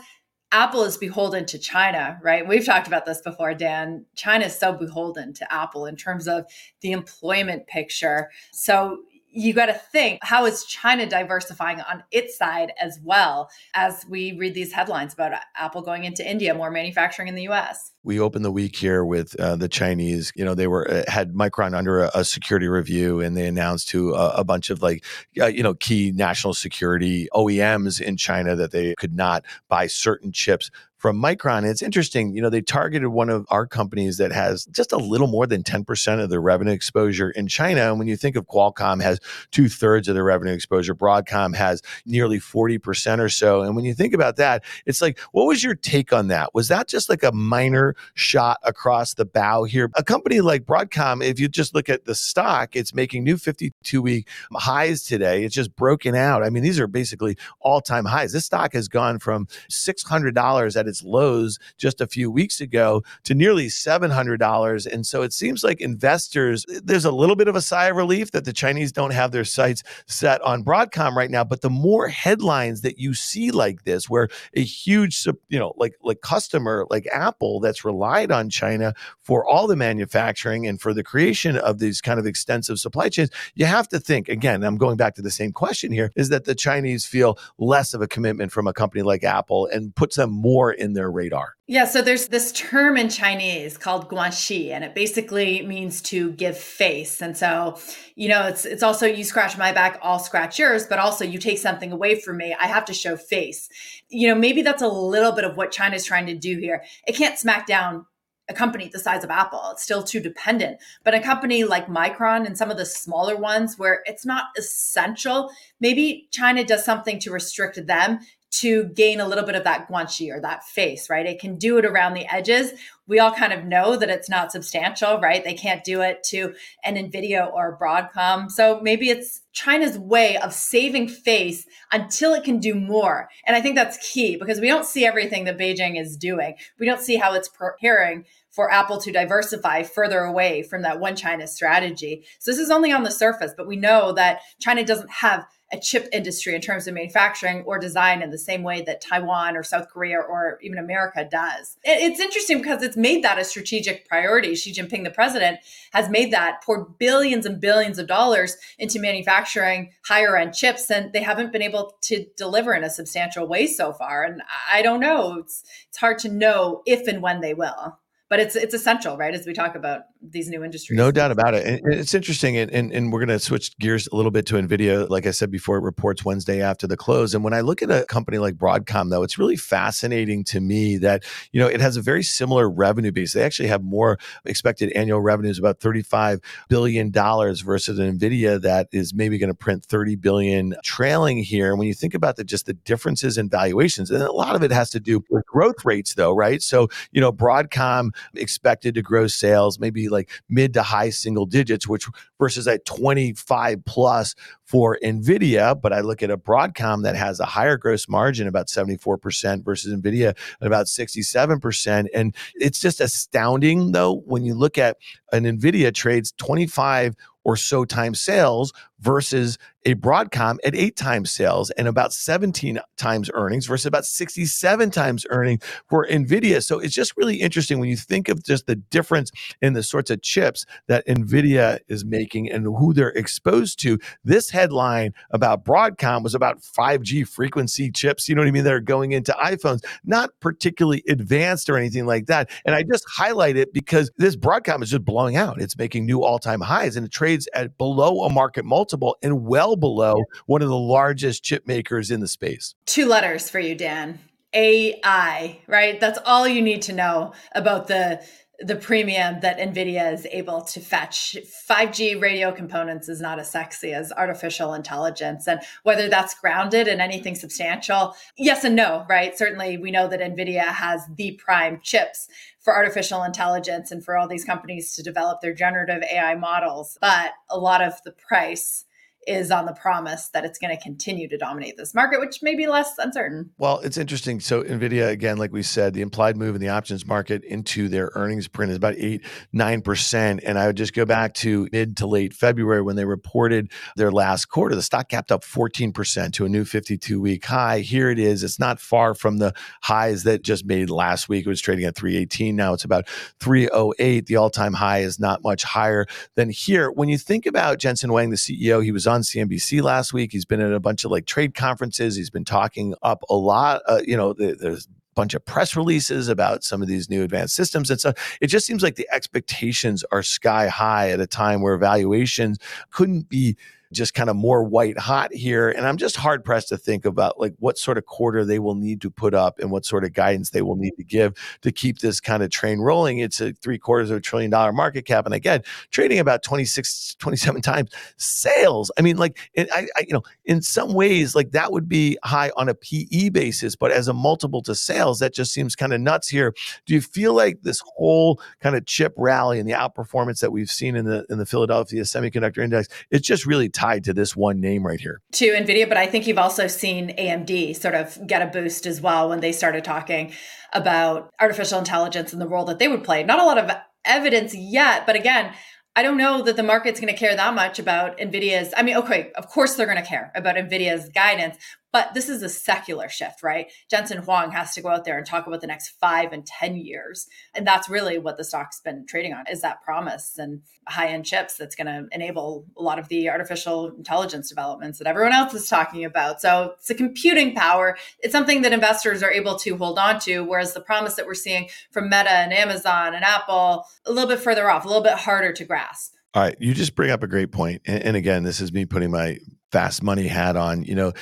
Apple 0.56 0.86
is 0.86 0.96
beholden 0.96 1.46
to 1.48 1.60
China, 1.60 2.18
right? 2.24 2.48
We've 2.48 2.66
talked 2.66 2.88
about 2.88 3.06
this 3.06 3.20
before, 3.20 3.54
Dan. 3.54 4.06
China 4.16 4.46
is 4.46 4.58
so 4.58 4.72
beholden 4.72 5.34
to 5.34 5.54
Apple 5.54 5.86
in 5.86 5.98
terms 5.98 6.30
of 6.30 6.46
the 6.80 6.94
employment 6.94 7.68
picture. 7.68 8.32
So 8.54 9.00
you 9.30 9.54
got 9.54 9.66
to 9.66 9.74
think 9.74 10.20
how 10.24 10.46
is 10.46 10.64
China 10.64 11.06
diversifying 11.08 11.82
on 11.82 12.06
its 12.10 12.38
side 12.38 12.72
as 12.80 13.02
well 13.04 13.50
as 13.74 14.06
we 14.08 14.32
read 14.32 14.54
these 14.54 14.72
headlines 14.72 15.14
about 15.14 15.34
Apple 15.58 15.82
going 15.82 16.06
into 16.06 16.26
India, 16.26 16.56
more 16.56 16.72
manufacturing 16.72 17.28
in 17.28 17.36
the 17.36 17.50
US. 17.50 17.92
We 18.06 18.20
opened 18.20 18.46
the 18.46 18.52
week 18.52 18.76
here 18.76 19.04
with 19.04 19.38
uh, 19.40 19.56
the 19.56 19.68
Chinese. 19.68 20.32
You 20.36 20.46
know, 20.46 20.54
they 20.54 20.68
were 20.68 20.88
uh, 20.90 21.04
had 21.08 21.34
Micron 21.34 21.76
under 21.76 22.02
a, 22.02 22.12
a, 22.14 22.24
security 22.24 22.68
review, 22.68 23.20
and 23.20 23.36
they 23.36 23.48
announced 23.48 23.90
to 23.90 24.14
a, 24.14 24.30
a 24.38 24.44
bunch 24.44 24.70
of 24.70 24.84
like, 24.84 25.04
uh, 25.42 25.48
you 25.48 25.64
know, 25.64 25.74
key 25.74 26.12
national 26.14 26.54
security 26.54 27.28
OEMs 27.34 28.00
in 28.00 28.16
China 28.16 28.56
that 28.56 28.72
they 28.72 28.94
could 28.96 29.16
not 29.16 29.44
buy 29.70 29.88
certain 29.88 30.32
chips 30.32 30.70
from 31.06 31.22
Micron. 31.22 31.70
It's 31.70 31.84
interesting, 31.84 32.34
you 32.34 32.42
know, 32.42 32.50
they 32.50 32.62
targeted 32.62 33.10
one 33.10 33.30
of 33.30 33.46
our 33.50 33.68
companies 33.68 34.18
that 34.18 34.32
has 34.32 34.66
just 34.72 34.92
a 34.92 34.98
little 34.98 35.28
more 35.28 35.46
than 35.46 35.62
10% 35.62 36.24
of 36.24 36.32
their 36.32 36.42
revenue 36.42 36.72
exposure 36.72 37.30
in 37.30 37.48
China. 37.48 37.90
And 37.90 38.00
when 38.00 38.08
you 38.08 38.18
think 38.18 38.36
of 38.36 38.48
Qualcomm 38.48 39.04
has 39.04 39.20
two 39.52 39.70
thirds 39.70 40.08
of 40.08 40.16
their 40.16 40.24
revenue 40.24 40.54
exposure, 40.54 40.96
Broadcom 40.96 41.56
has 41.56 41.84
nearly 42.08 42.40
40% 42.40 43.20
or 43.20 43.30
so. 43.30 43.62
And 43.62 43.76
when 43.76 43.86
you 43.86 43.94
think 43.94 44.16
about 44.16 44.38
that, 44.38 44.64
it's 44.88 45.00
like, 45.00 45.20
what 45.32 45.46
was 45.46 45.64
your 45.64 45.76
take 45.76 46.12
on 46.12 46.30
that? 46.30 46.56
Was 46.56 46.70
that 46.70 46.88
just 46.88 47.08
like 47.08 47.22
a 47.22 47.32
minor 47.32 47.95
shot 48.14 48.58
across 48.64 49.14
the 49.14 49.26
bow 49.26 49.64
here? 49.64 49.90
A 49.96 50.04
company 50.04 50.42
like 50.42 50.66
Broadcom, 50.66 51.24
if 51.24 51.40
you 51.40 51.48
just 51.48 51.74
look 51.76 51.90
at 51.90 52.06
the 52.06 52.16
stock, 52.16 52.76
it's 52.76 52.94
making 52.94 53.24
new 53.24 53.38
52 53.38 54.02
week 54.02 54.28
highs 54.54 55.04
today. 55.04 55.44
It's 55.44 55.56
just 55.56 55.76
broken 55.76 56.16
out. 56.16 56.44
I 56.44 56.50
mean, 56.50 56.64
these 56.64 56.80
are 56.80 56.88
basically 56.88 57.38
all 57.60 57.82
time 57.82 58.06
highs. 58.06 58.34
This 58.34 58.46
stock 58.46 58.74
has 58.74 58.88
gone 58.88 59.20
from 59.20 59.48
$600 59.70 60.76
at 60.80 60.88
its 60.88 61.04
lows 61.04 61.60
just 61.78 62.02
a 62.02 62.08
few 62.08 62.30
weeks 62.32 62.62
ago 62.62 63.04
to 63.24 63.34
nearly 63.34 63.68
$700. 63.68 64.86
And 64.92 65.06
so 65.06 65.22
it 65.22 65.34
seems 65.34 65.64
like 65.64 65.82
investors, 65.82 66.66
there's 66.84 67.06
a 67.06 67.12
little 67.12 67.36
bit 67.36 67.48
of 67.48 67.56
a 67.56 67.62
sigh 67.62 67.88
of 67.88 67.96
relief 67.96 68.32
that 68.32 68.46
the 68.46 68.54
Chinese 68.54 68.92
don't 68.92 69.14
have 69.14 69.32
their 69.32 69.46
sights 69.46 69.84
set 70.08 70.42
on 70.42 70.64
Broadcom 70.64 71.16
right 71.16 71.32
now. 71.32 71.44
But 71.44 71.62
the 71.62 71.70
more 71.70 72.08
headlines 72.08 72.82
that 72.82 73.00
you 73.00 73.14
see 73.14 73.52
like 73.52 73.84
this, 73.84 74.10
where 74.10 74.30
a 74.54 74.62
huge, 74.62 75.26
you 75.50 75.60
know, 75.60 75.74
like 75.78 75.96
like 76.02 76.22
customer 76.22 76.86
like 76.90 77.08
Apple 77.14 77.60
that's 77.60 77.85
relied 77.86 78.32
on 78.32 78.50
China 78.50 78.94
for 79.22 79.46
all 79.46 79.68
the 79.68 79.76
manufacturing 79.76 80.68
and 80.68 80.82
for 80.82 80.94
the 80.94 81.04
creation 81.04 81.58
of 81.58 81.80
these 81.80 82.02
kind 82.02 82.20
of 82.20 82.26
extensive 82.26 82.80
supply 82.80 83.10
chains, 83.10 83.30
you 83.54 83.66
have 83.66 83.88
to 83.90 84.00
think 84.00 84.28
again. 84.28 84.64
I'm 84.64 84.78
going 84.78 84.98
back 84.98 85.16
to 85.16 85.22
the 85.22 85.32
same 85.32 85.52
question 85.52 85.92
here: 85.92 86.12
is 86.16 86.30
that 86.30 86.46
the 86.46 86.56
Chinese 86.56 87.06
feel 87.06 87.38
less 87.58 87.94
of 87.94 88.02
a 88.02 88.08
commitment 88.08 88.52
from 88.52 88.68
a 88.68 88.74
company 88.74 89.04
like 89.04 89.24
Apple 89.24 89.68
and 89.68 89.96
puts 89.96 90.16
them 90.16 90.32
more 90.32 90.72
in 90.72 90.94
their 90.94 91.12
radar? 91.12 91.55
Yeah, 91.68 91.86
so 91.86 92.04
there's 92.04 92.28
this 92.28 92.52
term 92.52 92.96
in 92.96 93.10
Chinese 93.10 93.76
called 93.76 94.08
guanxi, 94.08 94.70
and 94.70 94.84
it 94.84 94.94
basically 94.94 95.66
means 95.66 96.00
to 96.04 96.32
give 96.34 96.56
face. 96.56 97.24
And 97.24 97.36
so, 97.36 97.80
you 98.14 98.30
know, 98.30 98.46
it's 98.46 98.66
it's 98.66 98.84
also 98.84 99.08
you 99.08 99.24
scratch 99.24 99.58
my 99.58 99.72
back, 99.72 100.00
I'll 100.04 100.20
scratch 100.20 100.60
yours, 100.60 100.86
but 100.86 101.00
also 101.00 101.26
you 101.26 101.40
take 101.40 101.58
something 101.58 101.92
away 101.92 102.20
from 102.20 102.38
me, 102.38 102.54
I 102.54 102.68
have 102.68 102.86
to 102.86 102.94
show 102.94 103.18
face. 103.18 103.68
You 104.10 104.28
know, 104.28 104.36
maybe 104.36 104.62
that's 104.62 104.84
a 104.84 104.88
little 104.88 105.32
bit 105.32 105.44
of 105.44 105.58
what 105.58 105.72
China's 105.72 106.06
trying 106.06 106.28
to 106.28 106.36
do 106.36 106.56
here. 106.60 106.84
It 107.08 107.16
can't 107.16 107.40
smack 107.40 107.66
down 107.66 108.06
a 108.48 108.54
company 108.54 108.88
the 108.88 109.00
size 109.00 109.24
of 109.24 109.32
Apple. 109.32 109.70
It's 109.72 109.82
still 109.82 110.04
too 110.04 110.20
dependent. 110.20 110.78
But 111.04 111.16
a 111.16 111.20
company 111.20 111.64
like 111.64 111.88
Micron 111.88 112.46
and 112.46 112.56
some 112.56 112.70
of 112.70 112.78
the 112.78 112.86
smaller 112.86 113.36
ones 113.36 113.80
where 113.80 114.04
it's 114.06 114.24
not 114.24 114.46
essential, 114.56 115.50
maybe 115.80 116.28
China 116.30 116.64
does 116.64 116.86
something 116.86 117.18
to 117.22 117.32
restrict 117.32 117.88
them 117.88 118.20
to 118.60 118.86
gain 118.86 119.20
a 119.20 119.28
little 119.28 119.44
bit 119.44 119.56
of 119.56 119.64
that 119.64 119.90
guanxi 119.90 120.32
or 120.32 120.40
that 120.42 120.64
face, 120.64 121.10
right? 121.10 121.26
It 121.26 121.40
can 121.40 121.58
do 121.58 121.78
it 121.78 121.86
around 121.86 122.14
the 122.14 122.32
edges. 122.34 122.72
We 123.08 123.20
all 123.20 123.32
kind 123.32 123.54
of 123.54 123.66
know 123.66 123.98
that 123.98 124.10
it's 124.10 124.30
not 124.30 124.52
substantial, 124.52 125.20
right? 125.20 125.44
They 125.44 125.54
can't 125.54 125.84
do 125.84 126.02
it 126.02 126.24
to 126.30 126.54
an 126.84 126.96
Nvidia 126.96 127.52
or 127.52 127.78
Broadcom. 127.80 128.50
So 128.50 128.80
maybe 128.82 129.10
it's 129.10 129.42
China's 129.52 129.98
way 129.98 130.38
of 130.38 130.54
saving 130.54 131.08
face 131.10 131.66
until 131.92 132.34
it 132.34 132.44
can 132.44 132.60
do 132.60 132.76
more. 132.76 133.30
And 133.46 133.56
I 133.56 133.62
think 133.62 133.76
that's 133.76 134.12
key 134.12 134.38
because 134.38 134.60
we 134.60 134.68
don't 134.68 134.86
see 134.86 135.06
everything 135.06 135.46
that 135.46 135.58
Beijing 135.58 136.00
is 136.00 136.18
doing. 136.18 136.56
We 136.80 136.86
don't 136.86 137.02
see 137.02 137.18
how 137.18 137.34
it's 137.34 137.50
preparing 137.50 138.26
for 138.56 138.72
Apple 138.72 139.00
to 139.02 139.12
diversify 139.12 139.84
further 139.84 140.20
away 140.22 140.64
from 140.64 140.82
that 140.84 141.00
one 141.00 141.16
China 141.16 141.46
strategy. 141.46 142.24
So 142.40 142.52
this 142.52 142.60
is 142.60 142.72
only 142.72 142.92
on 142.92 143.04
the 143.04 143.12
surface, 143.12 143.54
but 143.56 143.68
we 143.68 143.76
know 143.76 144.14
that 144.14 144.40
China 144.60 144.86
doesn't 144.86 145.12
have 145.12 145.46
a 145.76 145.80
chip 145.80 146.08
industry 146.12 146.56
in 146.56 146.62
terms 146.62 146.88
of 146.88 146.94
manufacturing 146.94 147.64
or 147.64 147.78
design 147.78 148.22
in 148.22 148.30
the 148.30 148.38
same 148.38 148.64
way 148.64 148.82
that 148.82 149.02
Taiwan 149.02 149.58
or 149.58 149.64
South 149.64 149.90
Korea 149.90 150.20
or 150.20 150.58
even 150.62 150.78
America 150.78 151.28
does. 151.30 151.78
It's 151.84 152.20
interesting 152.20 152.60
because 152.60 152.82
it's 152.82 152.98
made 152.98 153.24
that 153.24 153.38
a 153.38 153.44
strategic 153.44 154.08
priority. 154.08 154.56
Xi 154.56 154.74
Jinping, 154.74 155.04
the 155.04 155.12
president, 155.12 155.60
has 155.92 156.10
made 156.10 156.32
that, 156.32 156.64
poured 156.64 156.98
billions 156.98 157.46
and 157.46 157.60
billions 157.60 158.00
of 158.00 158.08
dollars 158.08 158.56
into 158.80 159.00
manufacturing 159.00 159.92
higher 160.06 160.38
end 160.38 160.54
chips, 160.54 160.90
and 160.90 161.12
they 161.14 161.22
haven't 161.22 161.52
been 161.52 161.62
able 161.62 161.94
to 162.02 162.26
deliver 162.38 162.74
in 162.74 162.84
a 162.84 162.90
substantial 162.90 163.48
way 163.48 163.68
so 163.68 163.92
far. 163.94 164.24
And 164.24 164.42
I 164.72 164.82
don't 164.82 165.00
know. 165.00 165.40
It's, 165.40 165.64
it's 165.90 165.98
hard 165.98 166.20
to 166.20 166.30
know 166.30 166.82
if 166.86 167.08
and 167.08 167.22
when 167.22 167.42
they 167.42 167.54
will 167.54 168.00
but 168.30 168.40
it's 168.40 168.56
it's 168.56 168.74
essential, 168.74 169.18
right? 169.18 169.34
As 169.34 169.46
we 169.46 169.54
talk 169.54 169.76
about 169.76 170.04
these 170.22 170.50
new 170.50 170.64
industries. 170.64 170.98
No 170.98 171.12
doubt 171.12 171.32
about 171.32 171.54
it. 171.54 171.66
And 171.66 171.94
it's 171.94 172.16
interesting, 172.16 172.58
and, 172.58 172.72
and, 172.72 172.92
and 172.92 173.14
we're 173.14 173.20
going 173.20 173.30
to 173.30 173.40
switch 173.40 173.78
gears 173.78 174.08
a 174.12 174.16
little 174.16 174.32
bit 174.32 174.48
to 174.48 174.56
Nvidia. 174.56 175.08
Like 175.08 175.28
I 175.28 175.32
said 175.32 175.52
before, 175.52 175.78
it 175.78 175.82
reports 175.82 176.26
Wednesday 176.26 176.62
after 176.62 176.88
the 176.88 176.98
close. 176.98 177.36
And 177.36 177.44
when 177.44 177.54
I 177.54 177.62
look 177.62 177.84
at 177.84 177.92
a 177.92 178.04
company 178.06 178.40
like 178.40 178.56
Broadcom, 178.56 179.12
though, 179.12 179.22
it's 179.22 179.38
really 179.38 179.56
fascinating 179.56 180.44
to 180.46 180.60
me 180.60 180.98
that 180.98 181.24
you 181.52 181.60
know 181.60 181.68
it 181.68 181.82
has 181.82 181.98
a 181.98 182.02
very 182.02 182.24
similar 182.24 182.70
revenue 182.70 183.12
base. 183.12 183.34
They 183.34 183.44
actually 183.44 183.70
have 183.70 183.84
more 183.84 184.18
expected 184.46 184.92
annual 184.94 185.22
revenues, 185.22 185.60
about 185.60 185.80
thirty-five 185.80 186.40
billion 186.68 187.12
dollars, 187.12 187.62
versus 187.62 188.00
Nvidia 188.00 188.60
that 188.62 188.88
is 188.92 189.14
maybe 189.14 189.38
going 189.38 189.50
to 189.50 189.56
print 189.56 189.86
thirty 189.86 190.16
billion 190.16 190.76
trailing 190.84 191.38
here. 191.38 191.70
And 191.70 191.78
when 191.78 191.88
you 191.88 191.94
think 191.94 192.16
about 192.16 192.38
the 192.38 192.44
just 192.44 192.66
the 192.66 192.74
differences 192.74 193.38
in 193.38 193.50
valuations, 193.50 194.10
and 194.10 194.24
a 194.24 194.32
lot 194.32 194.56
of 194.56 194.64
it 194.64 194.72
has 194.72 194.90
to 194.92 195.00
do 195.00 195.24
with 195.30 195.46
growth 195.46 195.86
rates, 195.86 196.16
though, 196.16 196.34
right? 196.34 196.62
So 196.62 196.88
you 197.12 197.22
know, 197.22 197.32
Broadcom 197.32 198.15
expected 198.36 198.96
to 198.96 199.02
grow 199.02 199.28
sales 199.28 199.80
maybe 199.80 200.10
like 200.10 200.30
mid 200.50 200.74
to 200.74 200.84
high 200.84 201.10
single 201.10 201.46
digits, 201.46 201.88
which 201.88 202.08
versus 202.40 202.68
at 202.68 202.86
25 202.86 203.86
plus 203.86 204.36
for 204.64 204.98
Nvidia. 205.04 205.80
But 205.80 205.94
I 205.94 206.02
look 206.02 206.24
at 206.24 206.32
a 206.32 206.38
Broadcom 206.38 207.04
that 207.04 207.16
has 207.16 207.40
a 207.40 207.46
higher 207.46 207.78
gross 207.78 208.08
margin, 208.10 208.48
about 208.48 208.68
74% 208.68 209.64
versus 209.64 209.94
Nvidia 209.94 210.30
at 210.30 210.68
about 210.68 210.88
67%. 210.88 212.08
And 212.14 212.36
it's 212.56 212.80
just 212.80 213.02
astounding 213.02 213.92
though, 213.92 214.22
when 214.26 214.44
you 214.44 214.56
look 214.56 214.78
at 214.78 214.98
an 215.32 215.44
Nvidia 215.44 215.94
trades 215.94 216.34
25 216.38 217.16
or 217.46 217.56
so 217.56 217.86
times 217.86 218.20
sales 218.20 218.74
versus 219.00 219.58
a 219.86 219.94
Broadcom 219.94 220.58
at 220.66 220.76
eight 220.76 220.96
times 220.96 221.30
sales 221.32 221.70
and 221.72 221.88
about 221.88 222.12
17 222.12 222.80
times 222.98 223.30
earnings 223.34 223.68
versus 223.68 223.86
about 223.86 224.06
67 224.06 224.90
times 224.90 225.26
earning 225.30 225.62
for 225.88 226.08
NVIDIA. 226.08 226.64
So 226.64 226.80
it's 226.80 226.94
just 226.94 227.16
really 227.16 227.36
interesting 227.36 227.80
when 227.80 227.90
you 227.90 227.98
think 227.98 228.28
of 228.30 228.44
just 228.44 228.66
the 228.66 228.76
difference 228.76 229.32
in 229.62 229.74
the 229.74 229.84
sorts 229.84 230.10
of 230.10 230.24
chips 230.24 230.66
that 230.88 231.06
NVIDIA 231.06 231.80
is 231.88 232.04
making 232.04 232.52
and 232.52 232.66
who 232.66 232.94
they're 232.94 233.10
exposed 233.10 233.80
to. 233.82 234.00
This 234.24 234.50
headline 234.50 235.14
about 235.30 235.64
Broadcom 235.64 236.24
was 236.24 236.34
about 236.34 236.62
5G 236.62 237.28
frequency 237.28 237.92
chips, 237.92 238.28
you 238.28 238.34
know 238.34 238.42
what 238.42 238.48
I 238.48 238.52
mean? 238.52 238.64
They're 238.64 238.80
going 238.80 239.12
into 239.12 239.34
iPhones, 239.34 239.86
not 240.04 240.32
particularly 240.40 241.04
advanced 241.08 241.70
or 241.70 241.78
anything 241.78 242.08
like 242.08 242.26
that. 242.26 242.50
And 242.66 242.74
I 242.74 242.82
just 242.82 243.06
highlight 243.08 243.56
it 243.56 243.72
because 243.72 244.10
this 244.18 244.36
Broadcom 244.36 244.82
is 244.82 244.90
just 244.90 245.06
blowing 245.06 245.36
out. 245.36 245.62
It's 245.62 245.78
making 245.78 246.08
new 246.08 246.24
all 246.24 246.40
time 246.40 246.62
highs 246.62 246.96
and 246.96 247.06
it 247.06 247.12
trades 247.12 247.35
at 247.54 247.78
below 247.78 248.24
a 248.24 248.30
market 248.30 248.66
multiple 248.66 249.18
and 249.22 249.46
well 249.46 249.76
below 249.76 250.24
one 250.46 250.62
of 250.62 250.70
the 250.70 250.78
largest 250.78 251.44
chip 251.44 251.68
makers 251.68 252.12
in 252.12 252.20
the 252.20 252.28
space. 252.28 252.76
Two 252.86 253.06
letters 253.06 253.50
for 253.50 253.60
you, 253.60 253.76
Dan. 253.76 254.20
AI, 254.54 255.60
right? 255.68 256.00
That's 256.00 256.20
all 256.26 256.48
you 256.48 256.62
need 256.62 256.82
to 256.84 256.94
know 256.94 257.34
about 257.54 257.88
the 257.88 258.26
the 258.60 258.76
premium 258.76 259.40
that 259.42 259.58
NVIDIA 259.58 260.14
is 260.14 260.26
able 260.32 260.62
to 260.62 260.80
fetch. 260.80 261.38
5G 261.70 262.22
radio 262.22 262.52
components 262.52 263.10
is 263.10 263.20
not 263.20 263.40
as 263.40 263.52
sexy 263.52 263.94
as 263.94 264.12
artificial 264.14 264.74
intelligence. 264.74 265.48
And 265.48 265.60
whether 265.84 266.08
that's 266.08 266.40
grounded 266.40 266.88
in 266.88 267.02
anything 267.02 267.36
substantial, 267.36 268.16
yes 268.38 268.64
and 268.64 268.76
no, 268.76 269.06
right? 269.10 269.38
Certainly, 269.38 269.80
we 269.80 269.92
know 269.92 270.08
that 270.08 270.22
NVIDIA 270.22 270.64
has 270.64 271.02
the 271.16 271.34
prime 271.34 271.80
chips 271.82 272.28
for 272.60 272.76
artificial 272.76 273.24
intelligence 273.24 273.92
and 273.92 274.04
for 274.04 274.18
all 274.18 274.28
these 274.28 274.46
companies 274.46 274.96
to 274.96 275.04
develop 275.04 275.42
their 275.42 275.54
generative 275.54 276.04
AI 276.04 276.36
models. 276.36 276.98
But 277.02 277.34
a 277.50 277.58
lot 277.58 277.82
of 277.82 278.02
the 278.04 278.12
price 278.12 278.85
is 279.28 279.52
on 279.52 279.66
the 279.66 279.74
promise 279.74 280.30
that 280.30 280.46
it's 280.46 280.60
going 280.60 280.76
to 280.76 280.82
continue 280.82 281.28
to 281.28 281.38
dominate 281.38 281.78
this 281.78 281.94
market, 281.94 282.20
which 282.20 282.42
may 282.42 282.56
be 282.56 282.68
less 282.68 282.94
uncertain. 282.98 283.52
Well, 283.58 283.80
it's 283.80 283.98
interesting. 283.98 284.40
So, 284.40 284.64
NVIDIA, 284.64 285.10
again, 285.10 285.38
like 285.38 285.52
we 285.52 285.64
said, 285.64 285.94
the 285.94 286.02
implied 286.02 286.38
move 286.38 286.56
in 286.56 286.62
the 286.62 286.70
options 286.70 287.06
market 287.06 287.44
into 287.44 287.88
their 287.88 288.12
earnings 288.16 288.48
print 288.48 288.72
is 288.72 288.78
about 288.78 288.96
8 288.98 289.22
9%. 289.54 290.40
And 290.46 290.60
I 290.60 290.68
would 290.68 290.78
just 290.78 290.94
go 290.94 291.06
back 291.06 291.34
to 291.36 291.68
mid 291.72 291.98
to 291.98 292.08
late 292.08 292.34
February 292.34 292.82
when 292.82 292.96
they 292.96 293.06
reported 293.06 293.72
their 293.96 294.12
last 294.12 294.46
quarter. 294.46 294.76
The 294.76 294.82
stock 294.82 295.10
capped 295.10 295.32
up 295.32 295.44
14% 295.44 296.34
to 296.34 296.46
a 296.46 296.50
new 296.50 296.66
52 296.66 297.22
week 297.22 297.46
high. 297.46 297.80
Here 297.80 298.10
it 298.10 298.20
is. 298.20 298.44
It's 298.44 298.60
not 298.60 298.80
far 298.80 299.14
from 299.14 299.38
the 299.38 299.54
highs 299.82 300.24
that 300.24 300.44
just 300.44 300.66
made 300.66 300.90
last 300.90 301.30
week. 301.30 301.46
It 301.46 301.50
was 301.50 301.62
trading 301.62 301.86
at 301.86 301.96
318. 301.96 302.56
Now 302.56 302.74
it's 302.74 302.84
about 302.84 303.08
308. 303.40 304.26
The 304.26 304.36
all 304.36 304.50
time 304.50 304.74
high 304.74 305.00
is 305.00 305.20
not 305.20 305.44
much 305.44 305.64
higher 305.64 306.06
than 306.36 306.50
here. 306.50 306.92
When 306.92 307.10
you 307.10 307.18
think 307.18 307.46
about 307.46 307.80
Jensen 307.80 308.10
Huang, 308.10 308.30
the 308.30 308.36
CEO, 308.36 308.84
he 308.84 308.92
was 308.92 309.08
on 309.08 309.15
on 309.16 309.22
CNBC 309.22 309.82
last 309.82 310.14
week. 310.14 310.32
He's 310.32 310.46
been 310.46 310.62
at 310.62 310.72
a 310.72 310.80
bunch 310.80 311.04
of 311.04 311.12
like 311.12 311.26
trade 311.26 311.56
conferences. 311.56 312.16
He's 312.16 312.30
been 312.30 312.46
talking 312.46 312.94
up 313.02 313.24
a 313.30 313.36
lot. 313.36 313.82
Uh, 313.88 314.02
you 314.06 314.16
know, 314.16 314.34
the, 314.34 314.56
there's 314.60 314.86
a 314.86 314.90
bunch 315.16 315.34
of 315.34 315.44
press 315.46 315.76
releases 315.76 316.28
about 316.28 316.64
some 316.64 316.82
of 316.82 316.88
these 316.88 317.10
new 317.10 317.24
advanced 317.24 317.56
systems 317.56 317.90
and 317.90 318.02
so 318.02 318.12
it 318.42 318.48
just 318.48 318.66
seems 318.66 318.84
like 318.84 318.96
the 318.96 319.08
expectations 319.14 320.04
are 320.12 320.22
sky 320.22 320.68
high 320.68 321.10
at 321.10 321.22
a 321.22 321.28
time 321.28 321.62
where 321.62 321.78
valuations 321.78 322.58
couldn't 322.92 323.30
be 323.30 323.56
just 323.94 324.14
kind 324.14 324.30
of 324.30 324.36
more 324.36 324.64
white 324.64 324.98
hot 324.98 325.34
here. 325.34 325.70
And 325.70 325.86
I'm 325.86 325.98
just 325.98 326.16
hard 326.16 326.44
pressed 326.44 326.70
to 326.70 326.78
think 326.78 327.06
about 327.06 327.40
like 327.40 327.54
what 327.60 327.78
sort 327.78 327.98
of 327.98 328.06
quarter 328.06 328.46
they 328.46 328.60
will 328.60 328.76
need 328.76 329.02
to 329.02 329.10
put 329.10 329.34
up 329.34 329.60
and 329.60 329.72
what 329.72 329.86
sort 329.86 330.04
of 330.04 330.14
guidance 330.14 330.50
they 330.50 330.62
will 330.62 330.76
need 330.76 330.96
to 330.98 331.04
give 331.04 331.34
to 331.62 331.72
keep 331.72 332.00
this 332.00 332.20
kind 332.20 332.44
of 332.44 332.50
train 332.50 332.80
rolling. 332.80 333.20
It's 333.20 333.42
a 333.42 333.54
three 333.54 333.78
quarters 333.78 334.12
of 334.12 334.18
a 334.18 334.22
trillion 334.22 334.52
dollar 334.52 334.74
market 334.74 335.04
cap. 335.06 335.26
And 335.26 335.34
again, 335.34 335.62
trading 335.92 336.20
about 336.20 336.44
26, 336.44 337.16
27 337.16 337.62
times 337.62 337.90
sales. 338.18 338.92
I 338.98 339.02
mean, 339.02 339.18
like, 339.18 339.40
I, 339.58 339.88
I, 339.96 340.02
you 340.08 340.14
know, 340.14 340.24
in 340.46 340.62
some 340.62 340.94
ways, 340.94 341.36
like 341.36 341.52
that 341.52 341.72
would 341.72 341.88
be 341.88 342.18
high 342.24 342.52
on 342.58 342.70
a 342.70 342.76
PE 342.76 343.30
basis, 343.30 343.76
but 343.76 343.92
as 343.92 344.08
a 344.08 344.14
multiple 344.14 344.62
to 344.64 344.76
sales, 344.76 345.20
that 345.20 345.34
just 345.34 345.54
seems 345.54 345.76
kind 345.76 345.94
of 345.94 346.02
nuts 346.02 346.28
here. 346.28 346.54
Do 346.86 346.94
you 346.94 347.02
feel 347.02 347.34
like 347.34 347.62
this 347.62 347.82
whole 347.96 348.42
kind 348.62 348.76
of 348.76 348.86
chip 348.86 349.14
rally 349.18 349.60
and 349.60 349.68
the 349.68 349.74
outperformance 349.74 350.40
that 350.40 350.52
we've 350.52 350.70
seen 350.70 350.96
in 350.96 351.06
the 351.06 351.26
in 351.30 351.38
the 351.38 351.46
Philadelphia 351.46 352.04
Semiconductor 352.04 352.64
Index, 352.64 352.88
it's 353.12 353.28
just 353.28 353.46
really 353.46 353.70
tied 353.76 354.04
to 354.06 354.14
this 354.14 354.36
one 354.36 354.60
name 354.60 354.86
right 354.86 355.00
here. 355.00 355.22
To 355.34 355.46
NVIDIA, 355.46 355.88
but 355.88 355.98
I 355.98 356.08
think 356.08 356.26
you've 356.26 356.38
also 356.38 356.68
seen 356.68 357.16
AMD 357.18 357.76
sort 357.76 357.94
of 357.94 358.26
get 358.26 358.42
a 358.42 358.48
boost 358.48 358.86
as 358.86 359.02
well 359.02 359.30
when 359.30 359.42
they 359.42 359.52
started 359.52 359.84
talking 359.84 360.32
about 360.74 361.32
artificial 361.40 361.80
intelligence 361.80 362.34
and 362.34 362.42
the 362.42 362.48
role 362.48 362.66
that 362.66 362.80
they 362.80 362.88
would 362.88 363.04
play. 363.04 363.24
Not 363.24 363.40
a 363.40 363.44
lot 363.44 363.58
of 363.58 363.70
evidence 364.06 364.56
yet, 364.56 365.06
but 365.06 365.16
again, 365.16 365.54
I 365.98 366.04
don't 366.04 366.18
know 366.18 366.42
that 366.42 366.58
the 366.58 366.64
market's 366.64 367.00
going 367.00 367.14
to 367.14 367.18
care 367.18 367.36
that 367.36 367.54
much 367.54 367.80
about 367.80 368.18
NVIDIA's. 368.18 368.74
I 368.76 368.84
mean, 368.84 368.98
okay, 368.98 369.32
of 369.38 369.48
course 369.48 369.76
they're 369.76 369.86
going 369.86 370.02
to 370.02 370.04
care 370.04 370.32
about 370.36 370.56
NVIDIA's 370.56 371.08
guidance, 371.10 371.58
but 371.96 372.14
this 372.14 372.28
is 372.28 372.44
a 372.44 372.50
secular 372.50 373.08
shift, 373.08 373.42
right? 373.42 373.72
Jensen 373.90 374.18
Huang 374.18 374.52
has 374.52 374.74
to 374.74 374.82
go 374.82 374.90
out 374.90 375.06
there 375.06 375.18
and 375.18 375.26
talk 375.26 375.48
about 375.48 375.62
the 375.62 375.68
next 375.68 375.92
five 376.02 376.34
and 376.34 376.46
10 376.46 376.76
years. 376.76 377.26
And 377.54 377.66
that's 377.66 377.88
really 377.88 378.18
what 378.18 378.36
the 378.36 378.44
stock's 378.44 378.82
been 378.82 379.06
trading 379.08 379.32
on 379.32 379.46
is 379.50 379.62
that 379.62 379.82
promise 379.82 380.38
and 380.38 380.62
high 380.90 381.08
end 381.08 381.26
chips 381.26 381.56
that's 381.56 381.74
going 381.74 381.88
to 381.88 382.14
enable 382.14 382.66
a 382.76 382.84
lot 382.84 383.00
of 383.00 383.08
the 383.08 383.30
artificial 383.30 383.96
intelligence 383.96 384.50
developments 384.50 384.98
that 385.00 385.08
everyone 385.08 385.32
else 385.32 385.54
is 385.54 385.70
talking 385.70 386.04
about. 386.04 386.42
So 386.42 386.74
it's 386.78 386.90
a 386.90 386.96
computing 386.96 387.56
power. 387.56 387.98
It's 388.20 388.34
something 388.34 388.62
that 388.64 388.74
investors 388.74 389.24
are 389.24 389.32
able 389.32 389.56
to 389.60 389.78
hold 389.78 389.98
on 389.98 390.20
to, 390.20 390.42
whereas 390.42 390.74
the 390.74 390.82
promise 390.82 391.16
that 391.16 391.26
we're 391.26 391.34
seeing 391.34 391.70
from 391.92 392.10
Meta 392.10 392.30
and 392.30 392.52
Amazon 392.52 393.16
and 393.16 393.24
Apple, 393.24 393.86
a 394.06 394.12
little 394.12 394.28
bit 394.28 394.40
further 394.40 394.70
off, 394.70 394.84
a 394.84 394.90
little 394.90 395.02
bit 395.02 395.14
harder 395.14 395.54
to 395.54 395.64
grasp. 395.64 396.12
All 396.34 396.42
right. 396.42 396.58
You 396.60 396.74
just 396.74 396.94
bring 396.94 397.12
up 397.12 397.24
a 397.24 397.28
great 397.28 397.54
point. 397.54 397.84
And, 397.86 398.04
and 398.04 398.18
again, 398.18 398.44
this 398.44 398.60
is 398.60 398.74
me 398.74 398.84
putting 398.84 399.12
my 399.12 399.38
fast 399.72 400.04
money 400.04 400.28
hat 400.28 400.58
on. 400.58 400.84
You 400.84 400.96
know, 400.96 401.14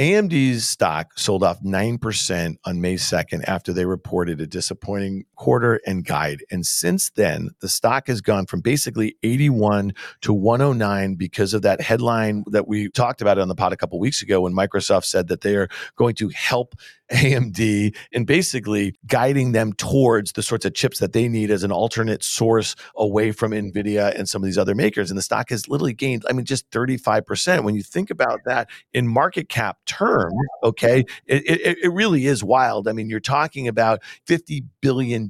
AMD's 0.00 0.66
stock 0.66 1.18
sold 1.18 1.44
off 1.44 1.60
9% 1.62 2.56
on 2.64 2.80
May 2.80 2.94
2nd 2.94 3.44
after 3.46 3.70
they 3.74 3.84
reported 3.84 4.40
a 4.40 4.46
disappointing 4.46 5.26
quarter 5.36 5.78
and 5.86 6.06
guide. 6.06 6.42
And 6.50 6.64
since 6.64 7.10
then, 7.10 7.50
the 7.60 7.68
stock 7.68 8.06
has 8.06 8.22
gone 8.22 8.46
from 8.46 8.62
basically 8.62 9.18
81 9.22 9.92
to 10.22 10.32
109 10.32 11.16
because 11.16 11.52
of 11.52 11.60
that 11.62 11.82
headline 11.82 12.44
that 12.46 12.66
we 12.66 12.88
talked 12.88 13.20
about 13.20 13.38
on 13.38 13.48
the 13.48 13.54
pod 13.54 13.74
a 13.74 13.76
couple 13.76 13.98
weeks 13.98 14.22
ago 14.22 14.40
when 14.40 14.54
Microsoft 14.54 15.04
said 15.04 15.28
that 15.28 15.42
they 15.42 15.54
are 15.54 15.68
going 15.96 16.14
to 16.14 16.30
help 16.30 16.76
AMD 17.10 17.96
and 18.12 18.26
basically 18.26 18.94
guiding 19.06 19.52
them 19.52 19.72
towards 19.72 20.32
the 20.32 20.42
sorts 20.42 20.64
of 20.64 20.74
chips 20.74 20.98
that 21.00 21.12
they 21.12 21.28
need 21.28 21.50
as 21.50 21.64
an 21.64 21.72
alternate 21.72 22.22
source 22.22 22.76
away 22.96 23.32
from 23.32 23.52
NVIDIA 23.52 24.14
and 24.16 24.28
some 24.28 24.42
of 24.42 24.46
these 24.46 24.58
other 24.58 24.74
makers. 24.74 25.10
And 25.10 25.18
the 25.18 25.22
stock 25.22 25.50
has 25.50 25.68
literally 25.68 25.92
gained, 25.92 26.24
I 26.28 26.32
mean, 26.32 26.44
just 26.44 26.70
35%. 26.70 27.64
When 27.64 27.74
you 27.74 27.82
think 27.82 28.10
about 28.10 28.40
that 28.46 28.68
in 28.92 29.08
market 29.08 29.48
cap 29.48 29.78
terms, 29.86 30.34
okay, 30.62 31.04
it, 31.26 31.42
it, 31.46 31.78
it 31.82 31.92
really 31.92 32.26
is 32.26 32.44
wild. 32.44 32.86
I 32.88 32.92
mean, 32.92 33.10
you're 33.10 33.20
talking 33.20 33.66
about 33.66 34.02
$50 34.28 34.64
billion 34.80 35.28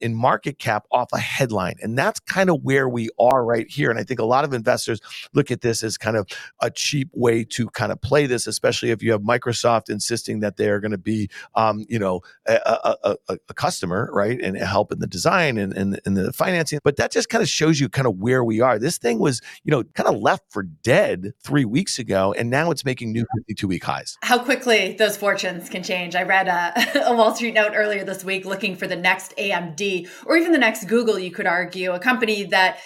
in 0.00 0.14
market 0.14 0.58
cap 0.58 0.86
off 0.90 1.08
a 1.12 1.18
headline. 1.18 1.76
And 1.80 1.96
that's 1.96 2.20
kind 2.20 2.50
of 2.50 2.62
where 2.62 2.88
we 2.88 3.08
are 3.18 3.44
right 3.44 3.68
here. 3.68 3.90
And 3.90 3.98
I 3.98 4.02
think 4.02 4.20
a 4.20 4.24
lot 4.24 4.44
of 4.44 4.52
investors 4.52 5.00
look 5.32 5.50
at 5.50 5.60
this 5.60 5.82
as 5.82 5.96
kind 5.96 6.16
of 6.16 6.26
a 6.60 6.70
cheap 6.70 7.08
way 7.14 7.44
to 7.44 7.68
kind 7.70 7.92
of 7.92 8.00
play 8.00 8.26
this, 8.26 8.46
especially 8.46 8.90
if 8.90 9.02
you 9.02 9.12
have 9.12 9.22
Microsoft 9.22 9.90
insisting 9.90 10.40
that 10.40 10.56
they 10.56 10.68
are 10.68 10.80
going 10.80 10.87
going 10.88 10.98
to 10.98 11.02
be, 11.02 11.28
um, 11.54 11.84
you 11.88 11.98
know, 11.98 12.20
a, 12.46 12.54
a, 12.54 13.16
a, 13.28 13.38
a, 13.48 13.54
customer, 13.54 14.08
right, 14.12 14.40
and 14.40 14.56
help 14.56 14.92
in 14.92 15.00
the 15.00 15.06
design 15.06 15.58
and, 15.58 15.72
and, 15.72 16.00
and 16.04 16.16
the 16.16 16.32
financing. 16.32 16.78
But 16.82 16.96
that 16.96 17.10
just 17.10 17.28
kind 17.28 17.42
of 17.42 17.48
shows 17.48 17.80
you 17.80 17.88
kind 17.88 18.06
of 18.06 18.18
where 18.18 18.44
we 18.44 18.60
are. 18.60 18.78
This 18.78 18.98
thing 18.98 19.18
was, 19.18 19.40
you 19.64 19.70
know, 19.70 19.84
kind 19.84 20.08
of 20.08 20.20
left 20.20 20.44
for 20.50 20.62
dead 20.62 21.32
three 21.42 21.64
weeks 21.64 21.98
ago, 21.98 22.34
and 22.36 22.50
now 22.50 22.70
it's 22.70 22.84
making 22.84 23.12
new 23.12 23.24
52 23.38 23.68
week 23.68 23.84
highs. 23.84 24.16
How 24.22 24.38
quickly 24.38 24.94
those 24.98 25.16
fortunes 25.16 25.68
can 25.68 25.82
change. 25.82 26.14
I 26.14 26.22
read 26.22 26.48
a, 26.48 27.08
a 27.08 27.14
Wall 27.14 27.34
Street 27.34 27.54
note 27.54 27.72
earlier 27.74 28.04
this 28.04 28.24
week 28.24 28.44
looking 28.44 28.76
for 28.76 28.86
the 28.86 28.96
next 28.96 29.34
AMD 29.36 30.08
or 30.26 30.36
even 30.36 30.52
the 30.52 30.58
next 30.58 30.84
Google, 30.84 31.18
you 31.18 31.30
could 31.30 31.46
argue, 31.46 31.92
a 31.92 31.98
company 31.98 32.44
that 32.44 32.78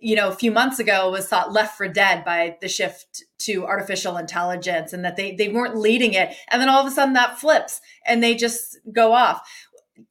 you 0.00 0.14
know, 0.14 0.28
a 0.28 0.34
few 0.34 0.50
months 0.50 0.78
ago 0.78 1.10
was 1.10 1.26
thought 1.26 1.52
left 1.52 1.76
for 1.76 1.88
dead 1.88 2.24
by 2.24 2.56
the 2.60 2.68
shift 2.68 3.24
to 3.38 3.66
artificial 3.66 4.16
intelligence 4.16 4.92
and 4.92 5.04
that 5.04 5.16
they, 5.16 5.34
they 5.34 5.48
weren't 5.48 5.76
leading 5.76 6.14
it. 6.14 6.34
And 6.48 6.60
then 6.60 6.68
all 6.68 6.80
of 6.80 6.86
a 6.86 6.94
sudden 6.94 7.14
that 7.14 7.38
flips 7.38 7.80
and 8.06 8.22
they 8.22 8.34
just 8.34 8.78
go 8.92 9.12
off. 9.12 9.40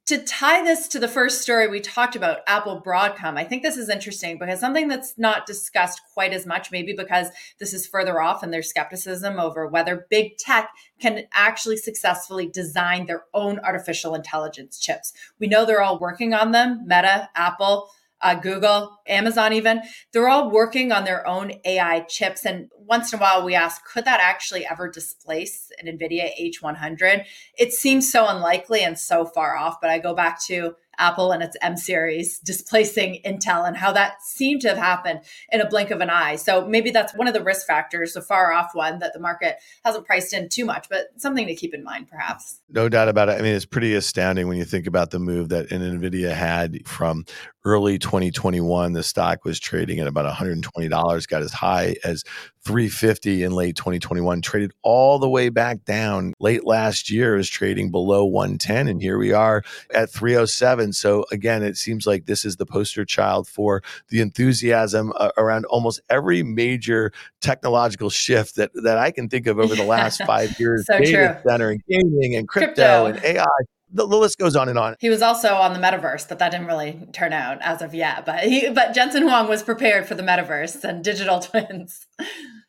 To 0.08 0.18
tie 0.18 0.62
this 0.62 0.86
to 0.88 0.98
the 0.98 1.08
first 1.08 1.40
story 1.40 1.66
we 1.66 1.80
talked 1.80 2.14
about, 2.14 2.40
Apple 2.46 2.82
Broadcom, 2.84 3.38
I 3.38 3.44
think 3.44 3.62
this 3.62 3.78
is 3.78 3.88
interesting 3.88 4.38
because 4.38 4.60
something 4.60 4.86
that's 4.86 5.14
not 5.16 5.46
discussed 5.46 6.02
quite 6.12 6.34
as 6.34 6.44
much, 6.44 6.70
maybe 6.70 6.92
because 6.92 7.28
this 7.58 7.72
is 7.72 7.86
further 7.86 8.20
off 8.20 8.42
and 8.42 8.52
there's 8.52 8.68
skepticism 8.68 9.38
over 9.38 9.66
whether 9.66 10.06
big 10.10 10.36
tech 10.36 10.68
can 11.00 11.24
actually 11.32 11.78
successfully 11.78 12.46
design 12.46 13.06
their 13.06 13.24
own 13.32 13.60
artificial 13.60 14.14
intelligence 14.14 14.78
chips. 14.78 15.14
We 15.38 15.46
know 15.46 15.64
they're 15.64 15.82
all 15.82 15.98
working 15.98 16.34
on 16.34 16.52
them, 16.52 16.82
Meta, 16.86 17.30
Apple, 17.34 17.88
uh, 18.20 18.34
Google, 18.34 18.98
Amazon, 19.06 19.52
even, 19.52 19.82
they're 20.12 20.28
all 20.28 20.50
working 20.50 20.92
on 20.92 21.04
their 21.04 21.26
own 21.26 21.52
AI 21.64 22.00
chips. 22.08 22.44
And 22.44 22.68
once 22.76 23.12
in 23.12 23.18
a 23.18 23.22
while, 23.22 23.44
we 23.44 23.54
ask, 23.54 23.84
could 23.84 24.04
that 24.04 24.20
actually 24.20 24.66
ever 24.66 24.90
displace 24.90 25.70
an 25.80 25.86
NVIDIA 25.86 26.30
H100? 26.40 27.24
It 27.56 27.72
seems 27.72 28.10
so 28.10 28.26
unlikely 28.28 28.82
and 28.82 28.98
so 28.98 29.24
far 29.24 29.56
off. 29.56 29.80
But 29.80 29.90
I 29.90 29.98
go 29.98 30.14
back 30.14 30.42
to 30.46 30.74
Apple 30.98 31.32
and 31.32 31.42
its 31.42 31.56
M 31.62 31.76
series 31.76 32.38
displacing 32.38 33.20
Intel 33.24 33.66
and 33.66 33.76
how 33.76 33.92
that 33.92 34.22
seemed 34.22 34.60
to 34.62 34.68
have 34.68 34.78
happened 34.78 35.20
in 35.50 35.60
a 35.60 35.68
blink 35.68 35.90
of 35.90 36.00
an 36.00 36.10
eye. 36.10 36.36
So 36.36 36.66
maybe 36.66 36.90
that's 36.90 37.14
one 37.14 37.28
of 37.28 37.34
the 37.34 37.42
risk 37.42 37.66
factors, 37.66 38.16
a 38.16 38.22
far 38.22 38.52
off 38.52 38.74
one 38.74 38.98
that 38.98 39.12
the 39.12 39.20
market 39.20 39.56
hasn't 39.84 40.06
priced 40.06 40.32
in 40.32 40.48
too 40.48 40.64
much, 40.64 40.88
but 40.88 41.08
something 41.16 41.46
to 41.46 41.54
keep 41.54 41.74
in 41.74 41.84
mind 41.84 42.08
perhaps. 42.08 42.60
No 42.68 42.88
doubt 42.88 43.08
about 43.08 43.28
it. 43.28 43.38
I 43.38 43.42
mean, 43.42 43.54
it's 43.54 43.64
pretty 43.64 43.94
astounding 43.94 44.48
when 44.48 44.58
you 44.58 44.64
think 44.64 44.86
about 44.86 45.10
the 45.10 45.18
move 45.18 45.48
that 45.50 45.68
NVIDIA 45.70 46.32
had 46.32 46.86
from 46.86 47.24
early 47.64 47.98
2021. 47.98 48.92
The 48.92 49.02
stock 49.02 49.44
was 49.44 49.60
trading 49.60 50.00
at 50.00 50.06
about 50.06 50.32
$120, 50.32 51.28
got 51.28 51.42
as 51.42 51.52
high 51.52 51.96
as 52.04 52.24
350 52.68 53.44
in 53.44 53.52
late 53.52 53.76
2021, 53.76 54.42
traded 54.42 54.72
all 54.82 55.18
the 55.18 55.28
way 55.28 55.48
back 55.48 55.86
down 55.86 56.34
late 56.38 56.66
last 56.66 57.10
year, 57.10 57.34
is 57.34 57.48
trading 57.48 57.90
below 57.90 58.26
110. 58.26 58.88
And 58.88 59.00
here 59.00 59.16
we 59.16 59.32
are 59.32 59.62
at 59.94 60.10
307. 60.10 60.92
So 60.92 61.24
again, 61.32 61.62
it 61.62 61.78
seems 61.78 62.06
like 62.06 62.26
this 62.26 62.44
is 62.44 62.56
the 62.56 62.66
poster 62.66 63.06
child 63.06 63.48
for 63.48 63.82
the 64.10 64.20
enthusiasm 64.20 65.14
uh, 65.16 65.30
around 65.38 65.64
almost 65.64 66.02
every 66.10 66.42
major 66.42 67.10
technological 67.40 68.10
shift 68.10 68.56
that, 68.56 68.70
that 68.74 68.98
I 68.98 69.12
can 69.12 69.30
think 69.30 69.46
of 69.46 69.58
over 69.58 69.74
the 69.74 69.84
last 69.84 70.20
five 70.26 70.60
years. 70.60 70.84
so 70.86 70.98
data 70.98 71.40
true. 71.42 71.50
center 71.50 71.70
and 71.70 71.82
gaming 71.88 72.36
and 72.36 72.46
crypto, 72.46 73.04
crypto. 73.12 73.26
and 73.26 73.38
AI 73.38 73.46
the, 73.90 74.06
list 74.06 74.38
goes 74.38 74.56
on 74.56 74.68
and 74.68 74.78
on. 74.78 74.96
He 74.98 75.08
was 75.08 75.22
also 75.22 75.54
on 75.54 75.72
the 75.72 75.78
metaverse, 75.78 76.28
but 76.28 76.38
that 76.38 76.50
didn't 76.50 76.66
really 76.66 77.00
turn 77.12 77.32
out 77.32 77.58
as 77.62 77.82
of 77.82 77.94
yet. 77.94 78.26
But 78.26 78.44
he, 78.44 78.68
but 78.70 78.94
Jensen 78.94 79.22
Huang 79.22 79.48
was 79.48 79.62
prepared 79.62 80.06
for 80.06 80.14
the 80.14 80.22
metaverse 80.22 80.84
and 80.84 81.02
digital 81.02 81.38
twins. 81.40 82.06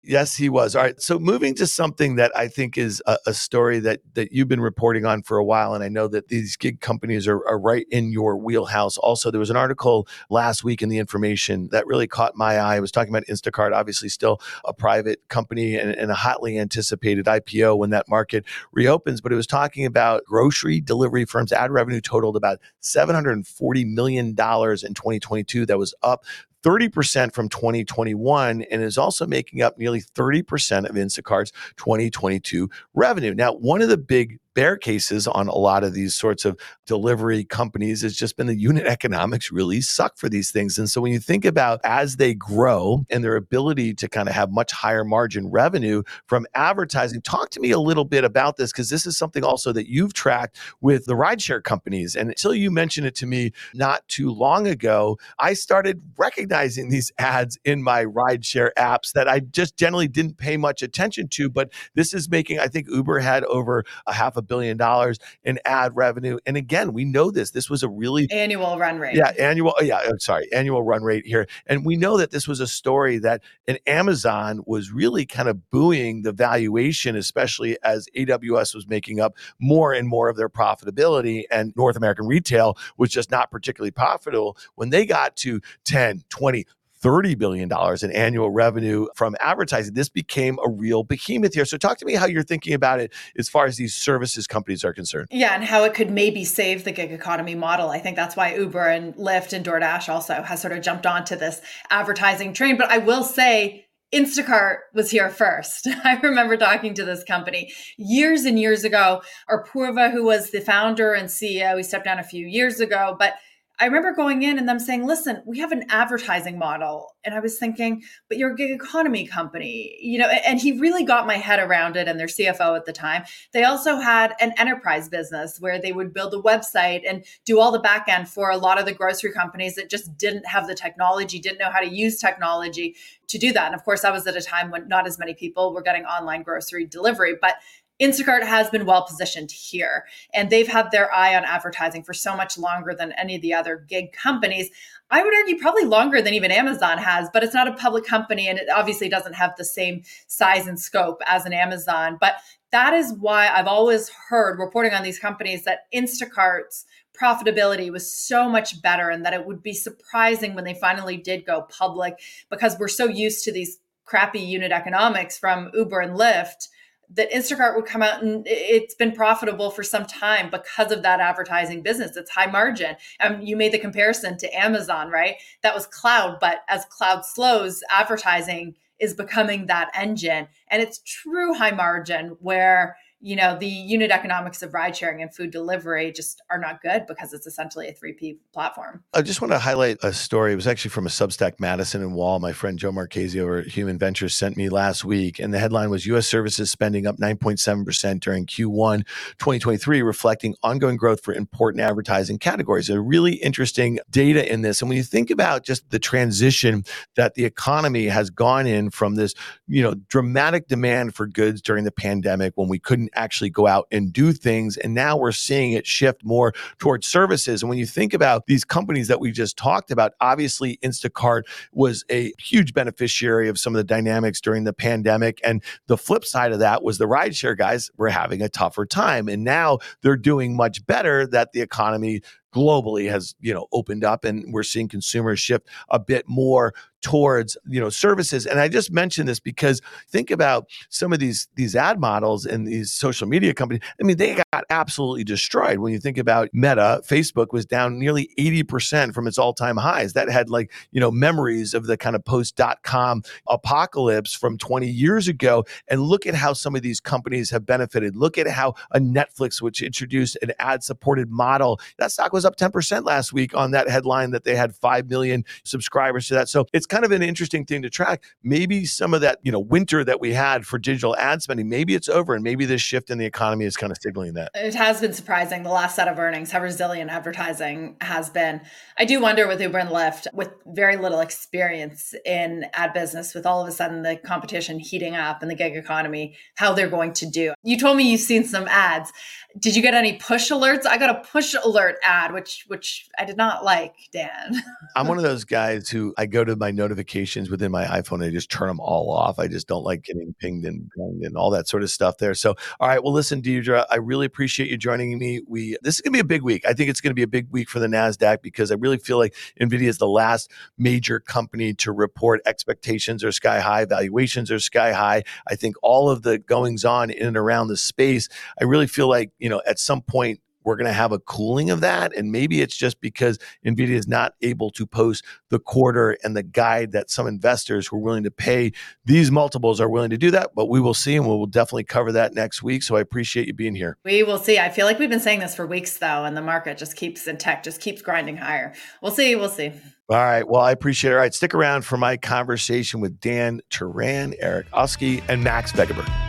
Yes, 0.02 0.38
he 0.38 0.48
was. 0.48 0.78
All 0.78 0.84
right. 0.84 1.00
So 1.02 1.20
moving 1.20 1.56
to 1.56 1.68
something 1.68 2.16
that 2.16 2.32
I 2.36 2.48
think 2.48 2.78
is 2.78 3.04
a, 3.06 3.18
a, 3.28 3.34
story 3.34 3.80
that 3.80 4.00
that 4.14 4.32
you've 4.32 4.48
been 4.48 4.62
reporting 4.62 5.06
on 5.06 5.24
for 5.24 5.38
a 5.38 5.44
while, 5.44 5.74
and 5.74 5.84
I 5.84 5.90
know 5.90 6.08
that 6.08 6.30
these 6.30 6.56
gig 6.56 6.80
companies 6.80 7.28
are, 7.28 7.46
are 7.46 7.60
right 7.60 7.86
in 7.92 8.14
your 8.14 8.38
wheelhouse. 8.38 8.98
Also, 8.98 9.30
there 9.30 9.42
was 9.42 9.50
an 9.50 9.58
article 9.58 10.08
last 10.30 10.64
week 10.64 10.82
in 10.82 10.88
the 10.88 11.00
information 11.00 11.68
that 11.74 11.86
really 11.86 12.08
caught 12.08 12.38
my 12.38 12.58
eye. 12.58 12.78
I 12.78 12.80
was 12.80 12.94
talking 12.94 13.14
about 13.14 13.26
Instacart, 13.26 13.74
obviously 13.74 14.08
still 14.08 14.40
a 14.64 14.74
private 14.74 15.20
company 15.28 15.76
and, 15.76 15.92
and 15.92 16.10
a 16.12 16.16
hotly 16.16 16.58
anticipated 16.58 17.26
IPO 17.26 17.78
when 17.78 17.90
that 17.90 18.08
market 18.08 18.46
reopens, 18.72 19.20
but 19.20 19.34
it 19.34 19.36
was 19.36 19.48
talking 19.48 19.86
about 19.86 20.24
grocery 20.24 20.80
delivery 20.80 21.26
firms 21.26 21.52
ad 21.52 21.72
revenue 21.72 22.00
totaled 22.00 22.38
about 22.38 22.60
$740 22.82 23.94
million 23.94 24.30
in 24.30 24.36
2022. 24.36 25.66
That 25.66 25.78
was 25.78 25.94
up 26.02 26.24
30% 26.64 27.34
from 27.34 27.50
2021 27.50 28.64
and 28.64 28.82
is 28.82 28.98
also 28.98 29.26
making 29.26 29.62
up 29.62 29.78
nearly 29.78 30.02
30% 30.02 30.90
of 30.90 30.96
Instacart's 30.96 31.52
2022 31.78 32.70
revenue. 32.94 33.34
Now, 33.34 33.54
one 33.54 33.82
of 33.82 33.90
the 33.90 33.98
big 33.98 34.40
bear 34.54 34.78
cases 34.78 35.28
on 35.28 35.48
a 35.48 35.56
lot 35.56 35.84
of 35.84 35.94
these 35.94 36.16
sorts 36.16 36.46
of 36.46 36.60
delivery 36.86 37.44
companies 37.44 38.02
has 38.02 38.16
just 38.16 38.36
been 38.36 38.48
the 38.48 38.56
unit 38.56 38.86
economics 38.88 39.52
really 39.52 39.82
suck 39.82 40.18
for 40.18 40.30
these 40.30 40.52
things. 40.52 40.78
And 40.78 40.90
so 40.90 41.02
when 41.02 41.12
you 41.12 41.20
think 41.20 41.46
about 41.46 41.80
as 41.84 42.18
they 42.18 42.34
grow 42.34 43.06
and 43.10 43.24
their 43.24 43.36
ability 43.36 43.94
to 43.96 44.10
kind 44.10 44.28
of 44.28 44.36
have 44.36 44.52
much 44.52 44.72
higher 44.72 45.04
margin 45.04 45.50
revenue 45.50 46.04
from 46.28 46.46
advertising, 46.56 47.22
talk 47.22 47.50
to 47.52 47.60
me 47.60 47.72
a 47.72 47.80
little 47.80 48.06
bit 48.06 48.24
about 48.24 48.58
this 48.58 48.72
because 48.72 48.90
this 48.90 49.06
is 49.06 49.18
something 49.18 49.44
also 49.44 49.72
that 49.72 49.90
you've 49.90 50.14
tracked 50.14 50.58
with 50.82 51.06
the 51.06 51.14
rideshare 51.14 51.64
companies. 51.64 52.16
And 52.16 52.30
until 52.30 52.54
you 52.54 52.72
mentioned 52.72 53.08
it 53.08 53.16
to 53.16 53.26
me 53.26 53.52
not 53.74 54.08
too 54.08 54.32
long 54.32 54.68
ago, 54.68 55.18
I 55.38 55.54
started 55.54 56.02
recognizing 56.18 56.90
these 56.90 57.12
ads 57.18 57.58
in 57.64 57.84
my 57.84 58.04
rideshare 58.06 58.72
apps 58.78 59.14
that 59.14 59.28
I 59.28 59.40
just 59.40 59.78
generally 59.78 60.08
didn't 60.08 60.38
pay 60.38 60.58
much 60.58 60.82
attention 60.82 61.28
to. 61.30 61.50
But 61.50 61.72
this 61.94 62.14
is 62.14 62.30
making, 62.30 62.60
I 62.60 62.68
think 62.68 62.88
Uber 62.90 63.20
had 63.20 63.44
over 63.46 63.84
a 64.06 64.14
half 64.14 64.36
a 64.36 64.39
billion 64.42 64.78
dollars 64.78 65.20
in 65.44 65.60
ad 65.66 65.96
revenue. 65.96 66.38
And 66.46 66.58
again, 66.58 66.94
we 66.94 67.06
know 67.06 67.32
this. 67.32 67.52
This 67.52 67.70
was 67.70 67.84
a 67.84 67.90
really 67.90 68.28
annual 68.32 68.78
run 68.78 69.00
rate. 69.00 69.16
Yeah, 69.16 69.32
annual. 69.40 69.74
Oh, 69.80 69.84
yeah, 69.84 70.00
I'm 70.00 70.20
sorry, 70.20 70.52
annual 70.54 70.84
run 70.84 71.04
rate 71.04 71.26
here. 71.26 71.48
And 71.66 71.86
we 71.86 71.96
know 71.96 72.18
that 72.18 72.32
this 72.32 72.48
was 72.48 72.60
a 72.60 72.68
story 72.68 73.18
that 73.20 73.42
an 73.68 73.78
Amazon 73.88 74.62
was 74.66 74.92
really 74.92 75.26
kind 75.26 75.50
of 75.50 75.70
buoying 75.70 76.22
the 76.22 76.32
valuation, 76.32 77.16
especially 77.16 77.78
as 77.84 78.08
AWS 78.16 78.76
was 78.76 78.88
making 78.88 79.20
up 79.20 79.36
more 79.60 79.94
and 79.94 80.08
more 80.08 80.30
of 80.30 80.38
their 80.38 80.50
profitability, 80.50 81.44
and 81.52 81.74
North 81.76 81.96
American 81.96 82.28
retail 82.28 82.78
was 82.98 83.10
just 83.10 83.32
not 83.32 83.52
particularly 83.52 83.92
profitable. 83.92 84.58
When 84.76 84.90
they 84.90 85.06
got 85.06 85.36
to 85.38 85.62
10, 85.86 86.24
20, 86.30 86.66
$30 87.04 87.38
billion 87.38 87.70
in 88.02 88.12
annual 88.12 88.50
revenue 88.50 89.08
from 89.16 89.36
advertising. 89.40 89.94
This 89.94 90.10
became 90.10 90.60
a 90.64 90.70
real 90.70 91.04
behemoth 91.04 91.54
here. 91.54 91.66
So, 91.66 91.78
talk 91.78 91.98
to 92.00 92.06
me 92.06 92.16
how 92.16 92.26
you're 92.26 92.44
thinking 92.44 92.74
about 92.74 93.00
it 93.00 93.14
as 93.38 93.50
far 93.50 93.66
as 93.66 93.78
these 93.78 93.96
services 93.96 94.48
companies 94.48 94.84
are 94.84 94.94
concerned. 94.94 95.28
Yeah, 95.32 95.54
and 95.56 95.64
how 95.64 95.84
it 95.84 95.94
could 95.94 96.12
maybe 96.12 96.44
save 96.44 96.84
the 96.84 96.92
gig 96.92 97.12
economy 97.12 97.56
model. 97.56 97.90
I 97.90 98.00
think 98.00 98.16
that's 98.16 98.36
why 98.36 98.56
Uber 98.56 98.88
and 98.88 99.16
Lyft 99.16 99.54
and 99.54 99.66
DoorDash 99.66 100.10
also 100.10 100.42
has 100.42 100.62
sort 100.62 100.74
of 100.74 100.82
jumped 100.82 101.06
onto 101.06 101.36
this 101.36 101.62
advertising 101.90 102.54
train. 102.54 102.78
But 102.78 102.92
I 102.92 102.98
will 102.98 103.24
say, 103.24 103.86
Instacart 104.14 104.78
was 104.94 105.12
here 105.12 105.30
first. 105.30 105.88
I 106.04 106.20
remember 106.22 106.58
talking 106.58 106.94
to 106.96 107.06
this 107.06 107.24
company 107.24 107.72
years 107.98 108.44
and 108.46 108.60
years 108.60 108.84
ago. 108.84 109.22
Apoorva, 109.50 110.12
who 110.12 110.24
was 110.24 110.50
the 110.50 110.62
founder 110.62 111.14
and 111.14 111.30
CEO, 111.30 111.78
he 111.78 111.84
stepped 111.84 112.06
down 112.06 112.20
a 112.20 112.24
few 112.24 112.48
years 112.48 112.80
ago, 112.80 113.16
but 113.20 113.36
I 113.82 113.86
remember 113.86 114.12
going 114.12 114.44
in 114.44 114.60
and 114.60 114.68
them 114.68 114.80
saying, 114.80 115.08
listen, 115.08 115.42
we 115.46 115.60
have 115.60 115.72
an 115.72 115.86
advertising 115.88 116.60
model. 116.60 117.16
And 117.24 117.34
I 117.34 117.40
was 117.40 117.58
thinking, 117.58 118.04
but 118.28 118.38
you're 118.38 118.52
a 118.52 118.56
gig 118.56 118.72
economy 118.72 119.26
company, 119.26 119.98
you 120.02 120.20
know, 120.20 120.28
and 120.28 120.60
he 120.60 120.78
really 120.78 121.06
got 121.06 121.26
my 121.26 121.36
head 121.36 121.60
around 121.60 121.96
it 121.96 122.08
and 122.08 122.20
their 122.20 122.28
CFO 122.28 122.76
at 122.76 122.86
the 122.86 122.92
time. 122.92 123.24
They 123.54 123.64
also 123.64 123.96
had 123.96 124.36
an 124.42 124.54
enterprise 124.58 125.08
business 125.08 125.60
where 125.62 125.80
they 125.80 125.94
would 125.94 126.14
build 126.14 126.34
a 126.34 126.42
website 126.42 127.04
and 127.08 127.24
do 127.46 127.60
all 127.60 127.72
the 127.72 127.80
back 127.80 128.10
end 128.10 128.28
for 128.28 128.50
a 128.50 128.58
lot 128.58 128.80
of 128.80 128.86
the 128.86 128.94
grocery 128.94 129.32
companies 129.32 129.76
that 129.76 129.90
just 129.90 130.18
didn't 130.18 130.46
have 130.46 130.68
the 130.68 130.76
technology, 130.76 131.40
didn't 131.40 131.60
know 131.60 131.72
how 131.72 131.80
to 131.80 131.90
use 131.90 132.20
technology 132.20 132.98
to 133.30 133.38
do 133.38 133.54
that. 133.54 133.68
And 133.68 133.76
of 133.76 133.86
course, 133.86 134.02
that 134.02 134.12
was 134.12 134.28
at 134.28 134.36
a 134.36 134.42
time 134.42 134.72
when 134.72 134.90
not 134.90 135.08
as 135.08 135.18
many 135.18 135.34
people 135.34 135.74
were 135.74 135.84
getting 135.84 136.04
online 136.04 136.44
grocery 136.44 136.86
delivery. 136.86 137.36
But 137.40 137.56
Instacart 138.02 138.44
has 138.46 138.70
been 138.70 138.86
well 138.86 139.06
positioned 139.06 139.52
here, 139.52 140.06
and 140.34 140.50
they've 140.50 140.68
had 140.68 140.90
their 140.92 141.14
eye 141.14 141.36
on 141.36 141.44
advertising 141.44 142.04
for 142.04 142.14
so 142.14 142.36
much 142.36 142.58
longer 142.58 142.94
than 142.94 143.12
any 143.14 143.36
of 143.36 143.42
the 143.42 143.54
other 143.54 143.86
gig 143.88 144.14
companies. 144.14 144.70
I 145.12 145.24
would 145.24 145.34
argue 145.34 145.58
probably 145.58 145.86
longer 145.86 146.22
than 146.22 146.34
even 146.34 146.52
Amazon 146.52 146.98
has, 147.00 147.30
but 147.34 147.44
it's 147.44 147.54
not 147.54 147.68
a 147.68 147.74
public 147.74 148.06
company 148.06 148.48
and 148.48 148.60
it 148.60 148.70
obviously 148.74 149.10
doesn't 149.10 149.34
have 149.34 149.56
the 149.58 149.66
same 149.66 150.04
size 150.28 150.68
and 150.68 150.80
scope 150.80 151.22
as 151.26 151.46
an 151.46 151.54
Amazon. 151.54 152.18
But 152.22 152.36
that 152.72 152.94
is 152.94 153.14
why 153.14 153.48
I've 153.48 153.68
always 153.68 154.10
heard 154.10 154.60
reporting 154.60 154.94
on 154.94 155.04
these 155.04 155.18
companies 155.18 155.66
that 155.66 155.88
Instacart's 155.94 156.86
profitability 157.20 157.92
was 157.92 158.10
so 158.10 158.48
much 158.48 158.82
better 158.82 159.10
and 159.10 159.26
that 159.26 159.34
it 159.34 159.46
would 159.46 159.64
be 159.64 159.74
surprising 159.74 160.54
when 160.54 160.64
they 160.64 160.76
finally 160.76 161.18
did 161.18 161.46
go 161.46 161.64
public 161.64 162.20
because 162.50 162.78
we're 162.80 162.88
so 162.88 163.06
used 163.06 163.44
to 163.44 163.52
these 163.52 163.80
crappy 164.06 164.40
unit 164.40 164.72
economics 164.72 165.38
from 165.38 165.72
Uber 165.74 166.00
and 166.00 166.18
Lyft 166.18 166.70
that 167.12 167.32
Instacart 167.32 167.76
would 167.76 167.86
come 167.86 168.04
out 168.04 168.22
and 168.22 168.46
it's 168.48 168.94
been 168.94 169.12
profitable 169.12 169.72
for 169.72 169.84
some 169.84 170.06
time 170.06 170.50
because 170.50 170.92
of 170.92 171.02
that 171.02 171.20
advertising 171.20 171.82
business. 171.82 172.16
It's 172.16 172.30
high 172.30 172.46
margin. 172.46 172.96
And 173.20 173.48
you 173.48 173.58
made 173.58 173.72
the 173.72 173.80
comparison 173.80 174.38
to 174.38 174.58
Amazon, 174.58 175.10
right? 175.10 175.36
That 175.64 175.74
was 175.74 175.88
cloud, 175.88 176.38
but 176.40 176.64
as 176.68 176.86
cloud 176.86 177.26
slows, 177.26 177.82
advertising 177.90 178.76
is 179.00 179.14
becoming 179.14 179.66
that 179.68 179.90
engine. 179.96 180.48
And 180.70 180.82
it's 180.82 181.02
true 181.06 181.54
high 181.54 181.72
margin 181.72 182.38
where 182.42 182.98
you 183.22 183.36
know 183.36 183.58
the 183.58 183.68
unit 183.68 184.12
economics 184.12 184.62
of 184.62 184.74
ride 184.74 184.96
sharing 184.96 185.22
and 185.22 185.34
food 185.34 185.52
delivery 185.52 186.12
just 186.12 186.42
are 186.50 186.58
not 186.58 186.82
good 186.82 187.06
because 187.06 187.34
it's 187.34 187.46
essentially 187.46 187.88
a 187.88 187.94
3p 187.94 188.38
platform. 188.54 189.04
I 189.14 189.22
just 189.22 189.42
want 189.42 189.52
to 189.52 189.60
highlight 189.60 189.98
a 190.04 190.14
story. 190.14 190.54
It 190.54 190.56
was 190.56 190.68
actually 190.68 190.92
from 190.92 191.06
a 191.06 191.10
substack 191.10 191.60
madison 191.60 192.02
and 192.02 192.14
wall. 192.14 192.40
My 192.40 192.54
friend 192.54 192.80
joe 192.80 192.92
marchese 192.92 193.40
over 193.40 193.60
at 193.60 193.68
human 193.68 193.98
ventures 193.98 194.36
sent 194.36 194.56
me 194.56 194.70
last 194.70 195.04
week 195.04 195.38
and 195.40 195.54
the 195.54 195.60
headline 195.60 195.90
was 195.90 196.06
us 196.06 196.28
services 196.28 196.72
spending 196.72 197.06
up 197.06 197.18
9.7% 197.18 198.20
during 198.22 198.46
q1 198.46 199.06
2023 199.38 200.02
reflecting 200.02 200.56
ongoing 200.64 200.96
growth 200.96 201.22
for 201.22 201.34
important 201.34 201.84
advertising 201.84 202.40
categories. 202.40 202.90
A 202.90 203.02
really 203.02 203.34
interesting 203.36 204.00
data 204.10 204.50
in 204.52 204.62
this 204.62 204.82
and 204.82 204.88
when 204.88 204.98
you 204.98 205.04
think 205.04 205.30
about 205.30 205.66
just 205.66 205.90
the 205.90 206.00
transition 206.00 206.86
that 207.18 207.34
the 207.34 207.44
economy 207.44 208.08
has 208.08 208.30
gone 208.30 208.66
in 208.66 208.90
from 208.90 209.16
this 209.16 209.34
you 209.68 209.84
know 209.84 209.94
dramatic 210.08 210.68
demand 210.68 211.16
for 211.16 211.28
goods 211.28 211.62
during 211.62 211.84
the 211.84 211.92
pandemic 211.92 212.54
when 212.56 212.70
we 212.70 212.80
couldn't 212.80 213.09
actually 213.16 213.50
go 213.50 213.68
out 213.68 213.88
and 213.92 214.12
do 214.12 214.32
things. 214.32 214.78
And 214.78 214.94
now 214.94 215.18
we're 215.18 215.32
seeing 215.32 215.74
it 215.74 215.86
shift 215.86 216.24
more 216.24 216.54
towards 216.78 217.08
services. 217.08 217.62
And 217.62 217.70
when 217.70 217.78
you 217.78 217.86
think 217.86 218.14
about 218.14 218.46
these 218.48 218.64
companies 218.64 219.08
that 219.08 219.20
we 219.20 219.32
just 219.32 219.58
talked 219.58 219.92
about, 219.92 220.14
obviously 220.22 220.78
Instacart 220.84 221.44
was 221.72 222.04
a 222.12 222.34
huge 222.40 222.74
beneficiary 222.74 223.50
of 223.50 223.58
some 223.58 223.74
of 223.74 223.78
the 223.78 223.84
dynamics 223.84 224.42
during 224.42 224.64
the 224.64 224.74
pandemic. 224.74 225.40
And 225.44 225.64
the 225.88 225.98
flip 225.98 226.26
side 226.26 226.52
of 226.52 226.60
that 226.60 226.84
was 226.84 226.98
the 226.98 227.06
rideshare 227.06 227.58
guys 227.58 227.90
were 227.98 228.10
having 228.10 228.42
a 228.42 228.50
tougher 228.50 228.86
time. 228.86 229.28
And 229.28 229.44
now 229.44 229.80
they're 230.02 230.18
doing 230.18 230.56
much 230.56 230.86
better 230.86 231.28
that 231.28 231.52
the 231.54 231.62
economy 231.62 232.22
globally 232.54 233.10
has 233.10 233.36
you 233.40 233.54
know 233.54 233.68
opened 233.72 234.04
up 234.04 234.26
and 234.26 234.52
we're 234.52 234.64
seeing 234.64 234.88
consumers 234.88 235.40
shift 235.40 235.68
a 235.90 236.00
bit 236.00 236.28
more 236.28 236.74
towards 237.02 237.58
you 237.68 237.80
know 237.80 237.90
services. 237.90 238.46
And 238.46 238.60
i 238.60 238.68
just 238.68 238.92
mentioned 238.92 239.28
this 239.28 239.40
because 239.40 239.82
think 240.10 240.32
about 240.32 240.68
some 240.90 241.14
of 241.14 241.20
these 241.20 241.48
these 241.56 241.76
ad 241.76 242.00
models 242.00 242.46
and 242.46 242.68
these 242.68 242.92
social 242.92 243.28
media 243.28 243.54
companies 243.54 243.82
i 244.00 244.04
mean 244.04 244.18
they 244.18 244.36
got 244.36 244.66
absolutely 244.70 245.24
destroyed. 245.24 245.80
When 245.80 245.94
you 245.94 246.00
think 246.00 246.18
about 246.18 246.50
meta 246.54 247.02
facebook 247.08 247.52
was 247.52 247.66
down 247.66 248.00
nearly 248.00 248.30
80% 248.38 249.14
from 249.14 249.28
its 249.28 249.38
all-time 249.38 249.78
highs. 249.78 250.14
That 250.14 250.30
had 250.30 250.50
like 250.50 250.72
you 250.92 251.00
know 251.00 251.12
memories 251.12 251.74
of 251.74 251.88
the 251.88 251.98
kind 251.98 252.16
of 252.16 252.24
post.com 252.26 253.24
apocalypse 253.48 254.34
from 254.34 254.58
20 254.58 254.88
years 254.88 255.28
ago. 255.28 255.66
And 255.88 256.02
look 256.02 256.26
at 256.26 256.36
how 256.36 256.54
some 256.54 256.76
of 256.76 256.82
these 256.82 257.00
companies 257.00 257.50
have 257.52 257.66
benefited. 257.66 258.16
Look 258.16 258.38
at 258.38 258.48
how 258.48 258.76
a 258.92 259.00
netflix 259.00 259.62
which 259.62 259.82
introduced 259.82 260.38
an 260.42 260.52
ad 260.60 260.84
supported 260.84 261.30
model 261.30 261.80
that 261.98 262.12
stock 262.12 262.34
was 262.34 262.46
up 262.46 262.56
10% 262.56 263.06
last 263.06 263.34
week 263.34 263.56
on 263.56 263.72
that 263.72 263.90
headline 263.90 264.32
that 264.32 264.44
they 264.44 264.56
had 264.56 264.76
5 264.76 265.10
million 265.10 265.46
subscribers 265.64 266.28
to 266.28 266.34
that. 266.36 266.50
So 266.50 266.66
it's 266.74 266.86
kind 266.90 267.06
of 267.06 267.12
an 267.12 267.24
interesting 267.24 267.66
thing 267.66 267.82
to 267.84 267.90
track. 267.90 268.24
Maybe 268.44 268.86
some 268.86 269.14
of 269.14 269.22
that, 269.22 269.40
you 269.44 269.52
know, 269.52 269.60
winter 269.60 270.04
that 270.04 270.20
we 270.20 270.34
had 270.34 270.66
for 270.66 270.78
digital 270.78 271.16
ad 271.18 271.42
spending, 271.42 271.70
maybe 271.70 271.96
it's 271.96 272.10
over 272.10 272.34
and 272.34 272.44
maybe 272.44 272.66
this 272.66 272.82
shift 272.82 273.10
in 273.10 273.18
the 273.18 273.26
economy 273.26 273.66
is 273.66 273.78
kind 273.78 273.92
of 273.92 273.98
signaling 274.02 274.34
that. 274.34 274.52
It 274.54 274.76
has 274.76 275.00
been 275.00 275.14
surprising 275.14 275.64
the 275.64 275.70
last 275.70 275.96
set 275.96 276.08
of 276.08 276.20
earnings, 276.20 276.52
how 276.52 276.62
resilient 276.62 277.10
advertising 277.12 277.96
has 278.02 278.30
been. 278.30 278.62
I 278.98 279.06
do 279.06 279.22
wonder 279.22 279.48
with 279.48 279.62
Uber 279.62 279.78
and 279.78 279.90
Lyft, 279.90 280.28
with 280.34 280.52
very 280.66 280.98
little 280.98 281.22
experience 281.22 282.14
in 282.26 282.66
ad 282.74 282.94
business, 282.94 283.34
with 283.34 283.46
all 283.46 283.62
of 283.62 283.68
a 283.68 283.72
sudden 283.72 284.02
the 284.02 284.18
competition 284.18 284.80
heating 284.80 285.16
up 285.16 285.42
and 285.42 285.50
the 285.50 285.56
gig 285.56 285.76
economy, 285.76 286.36
how 286.56 286.74
they're 286.74 286.90
going 286.90 287.14
to 287.14 287.26
do. 287.26 287.54
You 287.64 287.78
told 287.78 287.98
me 287.98 288.12
you've 288.12 288.22
seen 288.22 288.44
some 288.44 288.68
ads. 288.68 289.12
Did 289.58 289.76
you 289.76 289.82
get 289.82 289.94
any 289.94 290.18
push 290.18 290.52
alerts? 290.52 290.86
I 290.86 290.98
got 290.98 291.10
a 291.10 291.28
push 291.28 291.56
alert 291.64 291.96
ad, 292.04 292.34
which 292.34 292.66
which 292.68 293.10
I 293.18 293.26
did 293.26 293.38
not 293.38 293.64
like, 293.64 293.96
Dan. 294.12 294.62
I'm 294.96 295.08
one 295.08 295.18
of 295.18 295.24
those 295.24 295.44
guys 295.44 295.90
who 295.90 296.14
I 296.18 296.26
go 296.26 296.44
to 296.44 296.56
my 296.56 296.72
notifications 296.80 297.50
within 297.50 297.72
my 297.72 297.86
iPhone 297.86 298.26
I 298.26 298.32
just 298.32 298.50
turn 298.50 298.68
them 298.68 298.80
all 298.80 299.12
off. 299.12 299.38
I 299.38 299.48
just 299.48 299.68
don't 299.68 299.84
like 299.84 300.04
getting 300.04 300.34
pinged 300.40 300.66
and 300.66 300.90
pinged 300.98 301.24
and 301.24 301.36
all 301.36 301.52
that 301.52 301.68
sort 301.68 301.84
of 301.84 301.92
stuff 301.92 302.18
there. 302.18 302.34
So, 302.34 302.56
all 302.80 302.88
right, 302.88 303.04
well, 303.04 303.14
listen, 303.14 303.42
Deirdre, 303.42 303.86
I 303.92 303.98
really 303.98 304.26
appreciate 304.26 304.70
you 304.70 304.78
joining 304.78 305.18
me. 305.20 305.42
We 305.48 305.78
this 305.84 305.96
is 305.96 306.02
gonna 306.02 306.14
be 306.14 306.20
a 306.20 306.24
big 306.24 306.42
week. 306.42 306.66
I 306.66 306.74
think 306.74 306.90
it's 306.90 307.02
gonna 307.02 307.14
be 307.14 307.24
a 307.24 307.28
big 307.28 307.52
week 307.52 307.70
for 307.70 307.80
the 307.80 307.88
Nasdaq 307.88 308.42
because 308.42 308.72
I 308.72 308.76
really 308.76 308.98
feel 308.98 309.18
like 309.18 309.36
Nvidia 309.62 309.88
is 309.88 309.98
the 309.98 310.08
last 310.08 310.50
major 310.78 311.20
company 311.20 311.74
to 311.76 311.92
report 311.92 312.42
expectations 312.46 313.24
are 313.24 313.32
sky 313.32 313.60
high, 313.60 313.86
valuations 313.86 314.50
are 314.50 314.60
sky 314.60 314.94
high. 314.94 315.24
I 315.48 315.56
think 315.56 315.76
all 315.84 316.10
of 316.10 316.24
the 316.24 316.40
goings 316.40 316.86
on 316.86 317.12
in 317.12 317.28
and 317.28 317.38
around 317.38 317.68
the 317.68 317.78
space, 317.78 318.30
I 318.60 318.64
really 318.64 318.88
feel 318.88 319.10
like 319.10 319.32
you 319.38 319.50
know, 319.50 319.62
at 319.68 319.80
some 319.80 320.02
point 320.02 320.40
we're 320.64 320.76
going 320.76 320.88
to 320.88 320.94
have 320.94 321.12
a 321.12 321.20
cooling 321.20 321.70
of 321.70 321.82
that. 321.82 322.16
And 322.16 322.32
maybe 322.32 322.62
it's 322.62 322.76
just 322.76 323.00
because 323.02 323.40
NVIDIA 323.66 323.90
is 323.90 324.08
not 324.08 324.34
able 324.42 324.70
to 324.72 324.86
post 324.86 325.26
the 325.50 325.60
quarter 325.60 326.18
and 326.24 326.36
the 326.36 326.44
guide 326.44 326.92
that 326.92 327.10
some 327.10 327.28
investors 327.28 327.88
who 327.88 327.98
are 327.98 328.00
willing 328.00 328.24
to 328.24 328.32
pay 328.32 328.72
these 329.06 329.32
multiples 329.32 329.80
are 329.82 329.90
willing 329.90 330.10
to 330.10 330.18
do 330.18 330.32
that. 330.32 330.52
But 330.56 330.68
we 330.70 330.80
will 330.80 330.94
see, 330.94 331.16
and 331.16 331.26
we 331.26 331.36
will 331.36 331.48
definitely 331.48 331.86
cover 331.86 332.12
that 332.12 332.34
next 332.34 332.62
week. 332.64 332.84
So 332.84 332.96
I 332.96 333.02
appreciate 333.02 333.48
you 333.48 333.54
being 333.54 333.76
here. 333.76 333.98
We 334.04 334.24
will 334.24 334.40
see. 334.40 334.60
I 334.60 334.70
feel 334.70 334.86
like 334.86 335.00
we've 335.00 335.10
been 335.10 335.20
saying 335.20 335.40
this 335.40 335.56
for 335.56 335.66
weeks, 335.66 335.98
though, 335.98 336.26
and 336.26 336.36
the 336.36 336.42
market 336.42 336.78
just 336.78 336.96
keeps 336.96 337.28
in 337.28 337.38
tech, 337.38 337.64
just 337.64 337.82
keeps 337.82 338.02
grinding 338.02 338.38
higher. 338.38 338.74
We'll 339.02 339.12
see. 339.12 339.36
We'll 339.36 339.50
see. 339.50 339.72
All 340.10 340.18
right. 340.18 340.48
Well, 340.48 340.62
I 340.62 340.72
appreciate 340.72 341.12
it. 341.12 341.14
All 341.14 341.20
right. 341.20 341.34
Stick 341.34 341.54
around 341.54 341.84
for 341.84 341.98
my 341.98 342.18
conversation 342.18 343.00
with 343.00 343.20
Dan 343.20 343.62
Teran, 343.70 344.34
Eric 344.40 344.70
Owski, 344.72 345.24
and 345.30 345.44
Max 345.44 345.72
Veggeberg. 345.72 346.29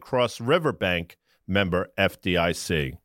Cross 0.00 0.40
River 0.40 0.72
Bank, 0.72 1.16
member 1.46 1.88
FDIC. 1.98 2.98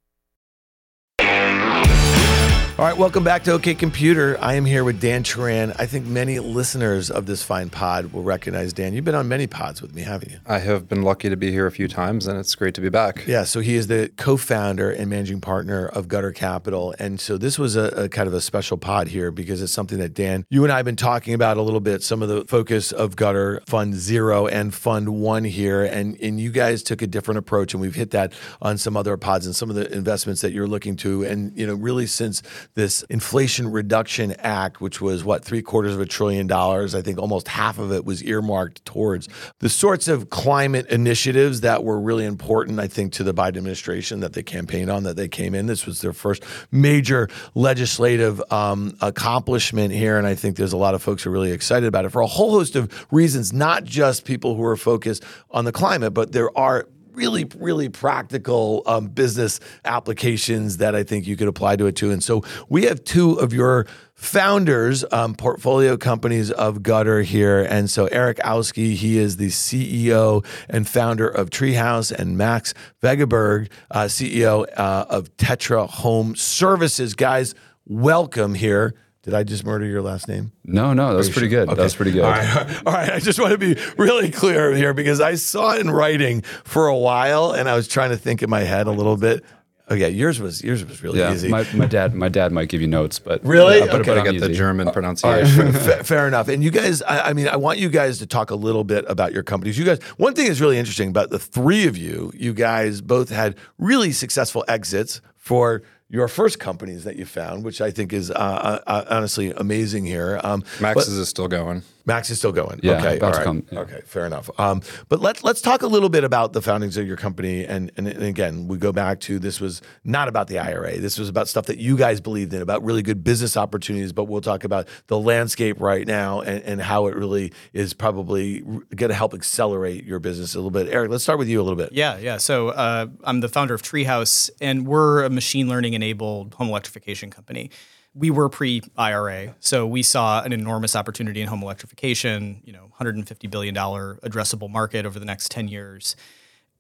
All 2.80 2.86
right, 2.86 2.98
welcome 2.98 3.24
back 3.24 3.44
to 3.44 3.52
OK 3.52 3.76
Computer. 3.76 4.36
I 4.42 4.56
am 4.56 4.66
here 4.66 4.84
with 4.84 5.00
Dan 5.00 5.24
Teran. 5.24 5.76
I 5.78 5.86
think 5.86 6.08
many 6.08 6.40
listeners 6.40 7.12
of 7.12 7.28
this 7.28 7.44
fine 7.44 7.70
pod 7.70 8.12
will 8.12 8.24
recognize 8.24 8.74
Dan. 8.74 8.94
You've 8.94 9.06
been 9.06 9.14
on 9.14 9.28
many 9.28 9.46
pods 9.46 9.80
with 9.80 9.94
me, 9.94 10.02
haven't 10.02 10.32
you? 10.32 10.40
I 10.48 10.58
have 10.58 10.90
been 10.90 11.04
lucky 11.04 11.30
to 11.30 11.38
be 11.38 11.52
here 11.52 11.68
a 11.68 11.72
few 11.72 11.88
times, 11.88 12.26
and 12.26 12.40
it's 12.40 12.56
great 12.56 12.74
to 12.74 12.82
be 12.82 12.90
back. 12.90 13.28
Yeah, 13.28 13.44
so 13.44 13.60
he 13.60 13.76
is 13.76 13.86
the 13.88 14.12
co-founder 14.18 14.90
and 14.90 15.08
managing 15.08 15.40
partner 15.40 15.86
of 15.86 16.08
Gutter 16.08 16.32
Capital, 16.32 16.96
and 16.98 17.20
so 17.20 17.38
this 17.38 17.60
was 17.60 17.76
a, 17.76 17.90
a 17.90 18.10
kind 18.10 18.28
of 18.28 18.34
a 18.34 18.42
special 18.42 18.76
pod 18.78 19.08
here 19.08 19.30
because 19.30 19.62
it's 19.62 19.72
something 19.72 20.00
that 20.00 20.16
Dan, 20.16 20.44
you 20.50 20.64
and 20.64 20.74
I 20.74 20.78
have 20.78 20.86
been 20.86 20.96
talking 20.96 21.36
about 21.36 21.58
a 21.58 21.62
little 21.62 21.80
bit. 21.80 22.02
Some 22.02 22.24
of 22.24 22.28
the 22.28 22.44
focus 22.46 22.92
of 22.92 23.16
Gutter 23.16 23.62
Fund 23.68 23.94
Zero 23.94 24.48
and 24.48 24.74
Fund 24.74 25.10
One 25.10 25.44
here, 25.44 25.84
and 25.84 26.20
and 26.20 26.42
you 26.42 26.50
guys 26.50 26.82
took 26.82 27.04
a 27.04 27.08
different 27.08 27.38
approach, 27.38 27.76
and 27.76 27.82
we've 27.82 27.94
hit 27.94 28.10
that 28.12 28.34
on 28.64 28.80
some 28.80 28.98
other 28.98 29.16
pods 29.16 29.46
and 29.46 29.56
some 29.56 29.70
of 29.70 29.76
the 29.76 29.94
investments 29.94 30.42
that 30.42 30.54
you're 30.54 30.68
looking 30.68 30.96
to, 30.96 31.24
and 31.24 31.56
you 31.56 31.68
know, 31.68 31.76
really 31.76 32.08
since 32.08 32.42
this 32.76 33.04
Inflation 33.04 33.72
Reduction 33.72 34.34
Act, 34.40 34.82
which 34.82 35.02
was 35.02 35.24
what, 35.24 35.44
three 35.44 35.62
quarters 35.62 35.94
of 35.94 36.02
a 36.02 36.06
trillion 36.06 36.48
dollars. 36.48 36.96
I 36.96 37.02
think 37.02 37.20
almost 37.20 37.48
half 37.48 37.80
of 37.80 37.92
it 37.92 38.06
was 38.06 38.24
earmarked 38.24 38.86
towards 38.86 39.30
the 39.60 39.70
sorts 39.70 40.08
of 40.08 40.30
climate 40.30 40.88
initiatives 40.88 41.62
that 41.62 41.84
were 41.84 42.00
really 42.00 42.26
important, 42.26 42.80
I 42.80 42.88
think, 42.88 43.14
to 43.14 43.24
the 43.24 43.34
Biden 43.34 43.58
administration 43.58 44.20
that 44.22 44.34
they 44.34 44.44
campaigned 44.44 44.90
on, 44.90 45.04
that 45.04 45.16
they 45.16 45.28
came 45.28 45.54
in. 45.56 45.68
This 45.68 45.86
was 45.86 46.02
their 46.02 46.14
first 46.14 46.44
major 46.72 47.30
legislative 47.56 48.42
um, 48.52 48.96
accomplishment 49.02 49.94
here. 49.94 50.18
And 50.18 50.28
I 50.28 50.36
think 50.36 50.58
there's 50.58 50.74
a 50.74 50.78
lot 50.78 50.96
of 50.96 51.04
folks 51.04 51.24
who 51.24 51.30
are 51.30 51.34
really 51.34 51.52
excited 51.52 51.88
about 51.88 52.06
it 52.06 52.10
for 52.10 52.22
a 52.22 52.28
whole 52.28 52.52
host 52.52 52.76
of 52.76 53.06
reasons, 53.12 53.54
not 53.54 53.84
just 53.84 54.26
people 54.26 54.56
who 54.56 54.64
are 54.64 54.78
focused 54.78 55.24
on 55.52 55.66
the 55.66 55.72
climate, 55.72 56.14
but 56.14 56.32
there 56.32 56.56
are 56.58 56.88
really, 57.14 57.46
really 57.58 57.90
practical 57.90 58.84
um, 58.86 59.08
business 59.08 59.60
applications 59.86 60.78
that 60.78 60.96
I 60.96 61.04
think 61.04 61.28
you 61.28 61.36
could 61.36 61.48
apply 61.48 61.76
to 61.78 61.86
it 61.86 61.96
too. 61.96 62.12
And 62.12 62.24
so 62.24 62.44
we 62.70 62.84
have 62.84 63.04
two 63.04 63.34
of 63.34 63.54
your 63.54 63.86
founders, 64.16 65.04
um, 65.12 65.36
portfolio 65.36 65.98
companies 65.98 66.52
of 66.52 66.82
Gutter 66.82 67.22
here. 67.22 67.64
And 67.64 67.90
so 67.90 68.06
Eric 68.08 68.38
Owski, 68.38 68.94
he 68.94 69.18
is 69.18 69.38
the 69.38 69.50
CEO 69.50 70.46
and 70.70 70.88
founder 70.88 71.28
of 71.28 71.50
Treehouse, 71.50 72.12
and 72.12 72.38
Max 72.38 72.74
Veggeberg, 73.02 73.70
uh, 73.92 74.06
CEO 74.06 74.66
uh, 74.78 75.06
of 75.10 75.36
Tetra 75.38 75.90
Home 75.90 76.36
Services. 76.36 77.16
Guys, 77.16 77.54
welcome 77.86 78.56
here. 78.56 78.96
Did 79.24 79.34
I 79.34 79.44
just 79.44 79.64
murder 79.66 79.86
your 79.86 80.02
last 80.02 80.28
name? 80.28 80.52
No, 80.66 80.94
no, 80.94 81.10
that 81.12 81.16
was 81.16 81.30
pretty 81.30 81.48
good. 81.48 81.68
Okay. 81.70 81.76
That 81.76 81.84
was 81.84 81.96
pretty 81.96 82.12
good. 82.12 82.24
All 82.26 82.32
right, 82.32 82.82
all 82.86 82.94
right. 82.94 83.10
I 83.10 83.20
just 83.20 83.40
want 83.40 83.52
to 83.54 83.58
be 83.58 83.78
really 83.98 84.30
clear 84.30 84.74
here 84.76 84.94
because 84.94 85.22
I 85.22 85.36
saw 85.36 85.74
it 85.76 85.82
in 85.82 85.90
writing 85.90 86.42
for 86.42 86.88
a 86.88 86.98
while, 86.98 87.52
and 87.52 87.70
I 87.70 87.76
was 87.76 87.88
trying 87.88 88.10
to 88.10 88.18
think 88.18 88.44
in 88.44 88.50
my 88.50 88.62
head 88.62 88.86
a 88.86 88.92
little 88.92 89.16
bit. 89.18 89.44
Oh 89.90 89.96
yeah, 89.96 90.08
yours 90.08 90.40
was 90.42 90.64
yours 90.64 90.84
was 90.86 91.04
really 91.04 91.20
yeah, 91.20 91.34
easy. 91.34 91.50
my, 91.50 91.66
my 91.74 91.86
dad 91.86 92.14
my 92.16 92.30
dad 92.30 92.52
might 92.54 92.70
give 92.70 92.80
you 92.82 92.88
notes, 92.88 93.20
but 93.20 93.44
Really? 93.46 93.80
yeah, 93.80 93.86
but, 93.88 93.96
Okay. 94.02 94.10
but 94.12 94.18
I 94.18 94.22
I'm 94.22 94.32
get 94.34 94.40
the 94.42 94.48
the 94.48 94.54
German 94.54 94.88
uh, 94.88 94.92
All 94.92 94.94
right, 94.94 94.94
pronunciation. 94.94 95.74
fa- 95.74 96.04
fair 96.06 96.26
enough. 96.28 96.48
And 96.48 96.64
you 96.64 96.72
guys, 96.72 97.02
I, 97.02 97.30
I 97.30 97.34
mean, 97.34 97.48
I 97.50 97.58
want 97.58 97.80
you 97.80 97.90
guys 97.90 98.18
to 98.20 98.26
talk 98.26 98.50
a 98.50 98.56
little 98.56 98.84
bit 98.86 99.04
about 99.10 99.34
your 99.34 99.44
companies. 99.44 99.78
You 99.78 99.84
guys, 99.86 100.02
one 100.18 100.36
thing 100.36 100.48
is 100.48 100.62
really 100.62 100.78
interesting 100.80 101.10
about 101.10 101.30
the 101.32 101.40
three 101.40 101.86
of 101.86 101.98
you. 101.98 102.32
You 102.34 102.54
guys 102.54 103.02
both 103.02 103.30
had 103.30 103.56
really 103.78 104.14
successful 104.14 104.64
exits 104.70 105.20
for 105.38 105.82
your 106.14 106.28
first 106.28 106.60
companies 106.60 107.06
that 107.06 107.16
you 107.16 107.26
found, 107.26 107.66
which 107.66 107.82
I 107.82 107.90
think 107.90 108.14
is 108.14 108.30
uh, 108.30 108.34
uh, 108.36 108.80
uh, 108.86 109.06
honestly 109.10 109.52
amazing 109.52 110.06
here. 110.06 110.40
Um, 110.44 110.64
Max's 110.80 111.16
but- 111.16 111.22
is 111.22 111.28
still 111.28 111.48
going. 111.48 111.82
Max 112.06 112.30
is 112.30 112.38
still 112.38 112.52
going. 112.52 112.80
Yeah, 112.84 112.98
okay, 112.98 113.18
about 113.18 113.28
all 113.28 113.32
to 113.32 113.38
right. 113.38 113.46
come, 113.46 113.66
yeah. 113.72 113.80
Okay, 113.80 114.02
fair 114.06 114.26
enough. 114.26 114.50
Um, 114.60 114.82
but 115.08 115.22
let's 115.22 115.44
let's 115.44 115.62
talk 115.62 115.82
a 115.84 115.88
little 115.88 116.10
bit 116.10 116.24
about 116.24 116.54
the 116.54 116.62
foundings 116.62 116.98
of 116.98 117.08
your 117.08 117.16
company, 117.16 117.66
and, 117.66 117.92
and 117.96 118.08
and 118.08 118.24
again, 118.24 118.68
we 118.68 118.78
go 118.78 118.92
back 118.92 119.20
to 119.22 119.40
this 119.40 119.62
was 119.62 119.82
not 120.04 120.28
about 120.28 120.48
the 120.48 120.60
IRA. 120.60 121.00
This 121.00 121.18
was 121.18 121.30
about 121.30 121.48
stuff 121.48 121.66
that 121.68 121.78
you 121.78 121.96
guys 121.96 122.20
believed 122.20 122.54
in, 122.54 122.62
about 122.62 122.84
really 122.84 123.02
good 123.02 123.24
business 123.24 123.56
opportunities. 123.56 124.12
But 124.12 124.26
we'll 124.26 124.42
talk 124.42 124.64
about 124.64 124.88
the 125.08 125.18
landscape 125.18 125.80
right 125.80 126.06
now 126.06 126.42
and, 126.42 126.62
and 126.64 126.82
how 126.82 127.08
it 127.08 127.16
really 127.16 127.54
is 127.72 127.94
probably 127.94 128.60
going 128.60 129.10
to 129.10 129.14
help 129.14 129.34
accelerate 129.34 130.04
your 130.04 130.20
business 130.20 130.56
a 130.56 130.58
little 130.58 130.72
bit. 130.72 130.88
Eric, 130.90 131.10
let's 131.10 131.24
start 131.24 131.40
with 131.40 131.48
you 131.48 131.62
a 131.62 131.64
little 131.64 131.78
bit. 131.78 131.94
Yeah, 131.94 132.18
yeah. 132.18 132.38
So 132.38 132.70
uh, 132.70 133.08
I'm 133.24 133.40
the 133.40 133.50
founder 133.50 133.74
of 133.74 133.82
Treehouse, 133.82 134.50
and 134.60 134.86
we're 134.86 135.24
a 135.24 135.30
machine 135.30 135.70
learning 135.70 135.94
enabled 135.94 136.56
home 136.56 136.68
electrification 136.68 137.30
company. 137.30 137.72
We 138.16 138.30
were 138.30 138.48
pre 138.50 138.82
IRA, 138.96 139.56
so 139.60 139.88
we 139.88 140.04
saw 140.04 140.44
an 140.44 140.54
enormous 140.54 140.96
opportunity 140.96 141.42
in 141.42 141.48
home 141.48 141.64
electrification. 141.64 142.62
You 142.64 142.74
know, 142.74 142.84
150 142.84 143.48
billion 143.48 143.74
dollar 143.74 144.20
addressable 144.24 144.70
market 144.70 145.06
over 145.06 145.20
the 145.20 145.26
next 145.26 145.50
10 145.52 145.68
years. 145.68 146.16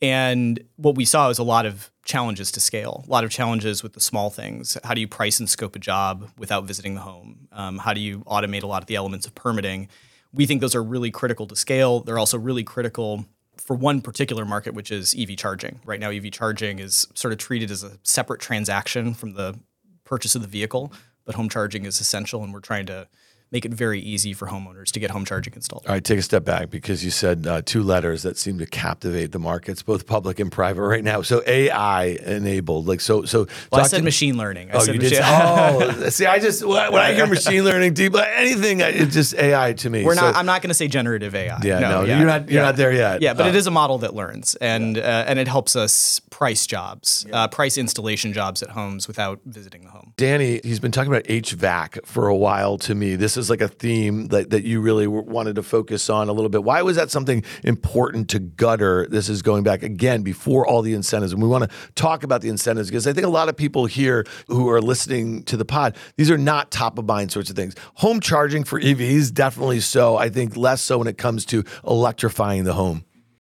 And 0.02 0.62
what 0.76 0.96
we 0.96 1.06
saw 1.06 1.30
was 1.30 1.40
a 1.40 1.44
lot 1.44 1.66
of 1.66 1.90
challenges 2.04 2.52
to 2.52 2.60
scale, 2.60 3.06
a 3.08 3.10
lot 3.10 3.24
of 3.24 3.32
challenges 3.32 3.82
with 3.82 3.94
the 3.94 4.02
small 4.02 4.30
things. 4.30 4.78
How 4.84 4.94
do 4.94 5.00
you 5.00 5.08
price 5.08 5.40
and 5.40 5.50
scope 5.50 5.78
a 5.78 5.80
job 5.80 6.30
without 6.38 6.66
visiting 6.66 6.96
the 6.96 7.02
home? 7.02 7.48
Um, 7.54 7.78
how 7.78 7.94
do 7.94 8.02
you 8.02 8.20
automate 8.20 8.64
a 8.64 8.68
lot 8.68 8.84
of 8.84 8.88
the 8.88 8.96
elements 8.96 9.26
of 9.26 9.34
permitting? 9.34 9.88
We 10.34 10.46
think 10.46 10.60
those 10.60 10.76
are 10.76 10.84
really 10.84 11.10
critical 11.10 11.48
to 11.48 11.56
scale. 11.56 12.02
They're 12.02 12.20
also 12.20 12.38
really 12.38 12.64
critical 12.64 13.26
for 13.58 13.78
one 13.78 14.02
particular 14.02 14.44
market, 14.44 14.74
which 14.74 14.92
is 14.92 15.16
EV 15.18 15.38
charging. 15.38 15.80
Right 15.86 16.02
now, 16.02 16.10
EV 16.10 16.32
charging 16.32 16.80
is 16.80 17.08
sort 17.14 17.32
of 17.32 17.38
treated 17.38 17.72
as 17.72 17.84
a 17.84 17.98
separate 18.04 18.42
transaction 18.42 19.14
from 19.14 19.36
the 19.36 19.58
purchase 20.04 20.36
of 20.36 20.42
the 20.42 20.50
vehicle, 20.50 20.92
but 21.26 21.36
home 21.36 21.50
charging 21.50 21.86
is 21.86 22.00
essential, 22.00 22.44
and 22.44 22.54
we're 22.54 22.60
trying 22.60 22.86
to 22.88 23.08
make 23.54 23.64
it 23.66 23.72
very 23.74 24.02
easy 24.02 24.34
for 24.34 24.48
homeowners 24.48 24.92
to 24.92 25.00
get 25.00 25.12
home 25.12 25.24
charging 25.24 25.54
installed. 25.54 25.86
All 25.88 25.94
right, 25.94 26.04
take 26.04 26.18
a 26.20 26.24
step 26.24 26.44
back 26.44 26.72
because 26.72 27.06
you 27.06 27.12
said 27.12 27.46
uh, 27.48 27.62
two 27.64 27.84
letters 27.84 28.24
that 28.24 28.38
seem 28.38 28.58
to 28.58 28.66
captivate 28.66 29.32
the 29.32 29.38
markets, 29.40 29.84
both 29.84 30.08
public 30.08 30.40
and 30.40 30.52
private, 30.52 30.82
right 30.82 31.04
now. 31.04 31.22
So 31.22 31.44
AI 31.46 32.06
enabled, 32.26 32.88
like 32.88 33.00
so. 33.00 33.24
So 33.26 33.48
well, 33.72 33.82
I 33.82 33.88
said 33.88 34.00
to- 34.00 34.04
machine 34.04 34.38
learning. 34.38 34.72
I 34.72 34.74
Oh, 34.74 34.80
said 34.80 34.96
you 34.96 35.00
did. 35.02 35.14
Oh, 35.24 36.10
see, 36.10 36.26
I 36.26 36.40
just 36.40 36.66
when 36.66 36.92
when 36.92 37.02
I 37.02 37.14
hear 37.14 37.28
machine 37.28 37.64
learning, 37.64 37.94
deep 37.94 38.16
anything, 38.16 38.80
it's 38.82 39.14
just 39.14 39.36
AI 39.36 39.74
to 39.74 39.90
me. 39.90 40.04
We're 40.04 40.16
So- 40.16 40.22
not. 40.22 40.36
I'm 40.36 40.46
not 40.48 40.62
going 40.62 40.70
to 40.70 40.74
say 40.74 40.88
generative 40.88 41.36
AI. 41.36 41.60
Yeah, 41.64 41.80
no, 41.80 42.04
yeah, 42.04 42.18
you're 42.18 42.26
not- 42.28 42.50
you're 42.50 42.62
yeah. 42.62 42.66
not 42.66 42.76
there 42.76 42.92
yet. 42.92 43.22
Yeah, 43.22 43.34
but 43.36 43.46
Uh, 43.46 43.50
it 43.50 43.56
is 43.56 43.68
a 43.68 43.72
model 43.72 44.00
that 44.00 44.16
learns, 44.16 44.56
and 44.56 44.98
uh, 44.98 45.02
and 45.28 45.38
it 45.38 45.48
helps 45.48 45.76
us 45.76 46.20
price 46.32 46.66
jobs, 46.66 47.26
uh, 47.32 47.48
price 47.48 47.78
installation 47.78 48.34
jobs 48.34 48.64
at 48.64 48.72
homes 48.72 49.08
without 49.08 49.40
visiting 49.46 49.84
the 49.84 49.90
home. 49.92 50.14
Danny, 50.18 50.60
he's 50.64 50.80
been 50.80 50.92
talking 50.92 51.12
about 51.12 51.26
HVAC 51.26 52.04
for 52.06 52.28
a 52.28 52.36
while 52.36 52.78
to 52.80 52.96
me. 52.96 53.16
This 53.16 53.38
is 53.38 53.43
like 53.50 53.62
a 53.62 53.68
theme 53.68 54.28
that, 54.28 54.50
that 54.50 54.64
you 54.64 54.82
really 54.82 55.08
wanted 55.08 55.56
to 55.56 55.64
focus 55.64 56.10
on 56.10 56.30
a 56.30 56.34
little 56.34 56.50
bit. 56.50 56.64
Why 56.64 56.82
was 56.82 56.96
that 56.98 57.12
something 57.12 57.44
important 57.64 58.30
to 58.30 58.40
Gutter? 58.40 59.08
This 59.08 59.30
is 59.30 59.42
going 59.42 59.64
back 59.64 59.84
again 59.84 60.22
before 60.22 60.68
all 60.68 60.82
the 60.82 60.94
incentives. 60.94 61.34
And 61.34 61.42
we 61.42 61.48
want 61.48 61.70
to 61.70 61.78
talk 61.96 62.24
about 62.24 62.42
the 62.42 62.50
incentives 62.50 62.90
because 62.90 63.08
I 63.08 63.14
think 63.14 63.26
a 63.26 63.30
lot 63.30 63.50
of 63.50 63.58
people 63.58 63.86
here 63.86 64.26
who 64.48 64.70
are 64.70 64.82
listening 64.82 65.44
to 65.44 65.58
the 65.58 65.66
pod, 65.66 65.96
these 66.18 66.32
are 66.32 66.38
not 66.38 66.72
top 66.72 66.98
of 66.98 67.06
mind 67.06 67.32
sorts 67.32 67.50
of 67.50 67.56
things. 67.56 67.76
Home 67.96 68.20
charging 68.20 68.64
for 68.64 68.80
EVs, 68.80 69.34
definitely 69.34 69.80
so. 69.80 70.18
I 70.18 70.30
think 70.30 70.56
less 70.58 70.82
so 70.82 70.98
when 70.98 71.08
it 71.08 71.18
comes 71.18 71.46
to 71.48 71.64
electrifying 71.86 72.64
the 72.64 72.74
home. 72.74 73.06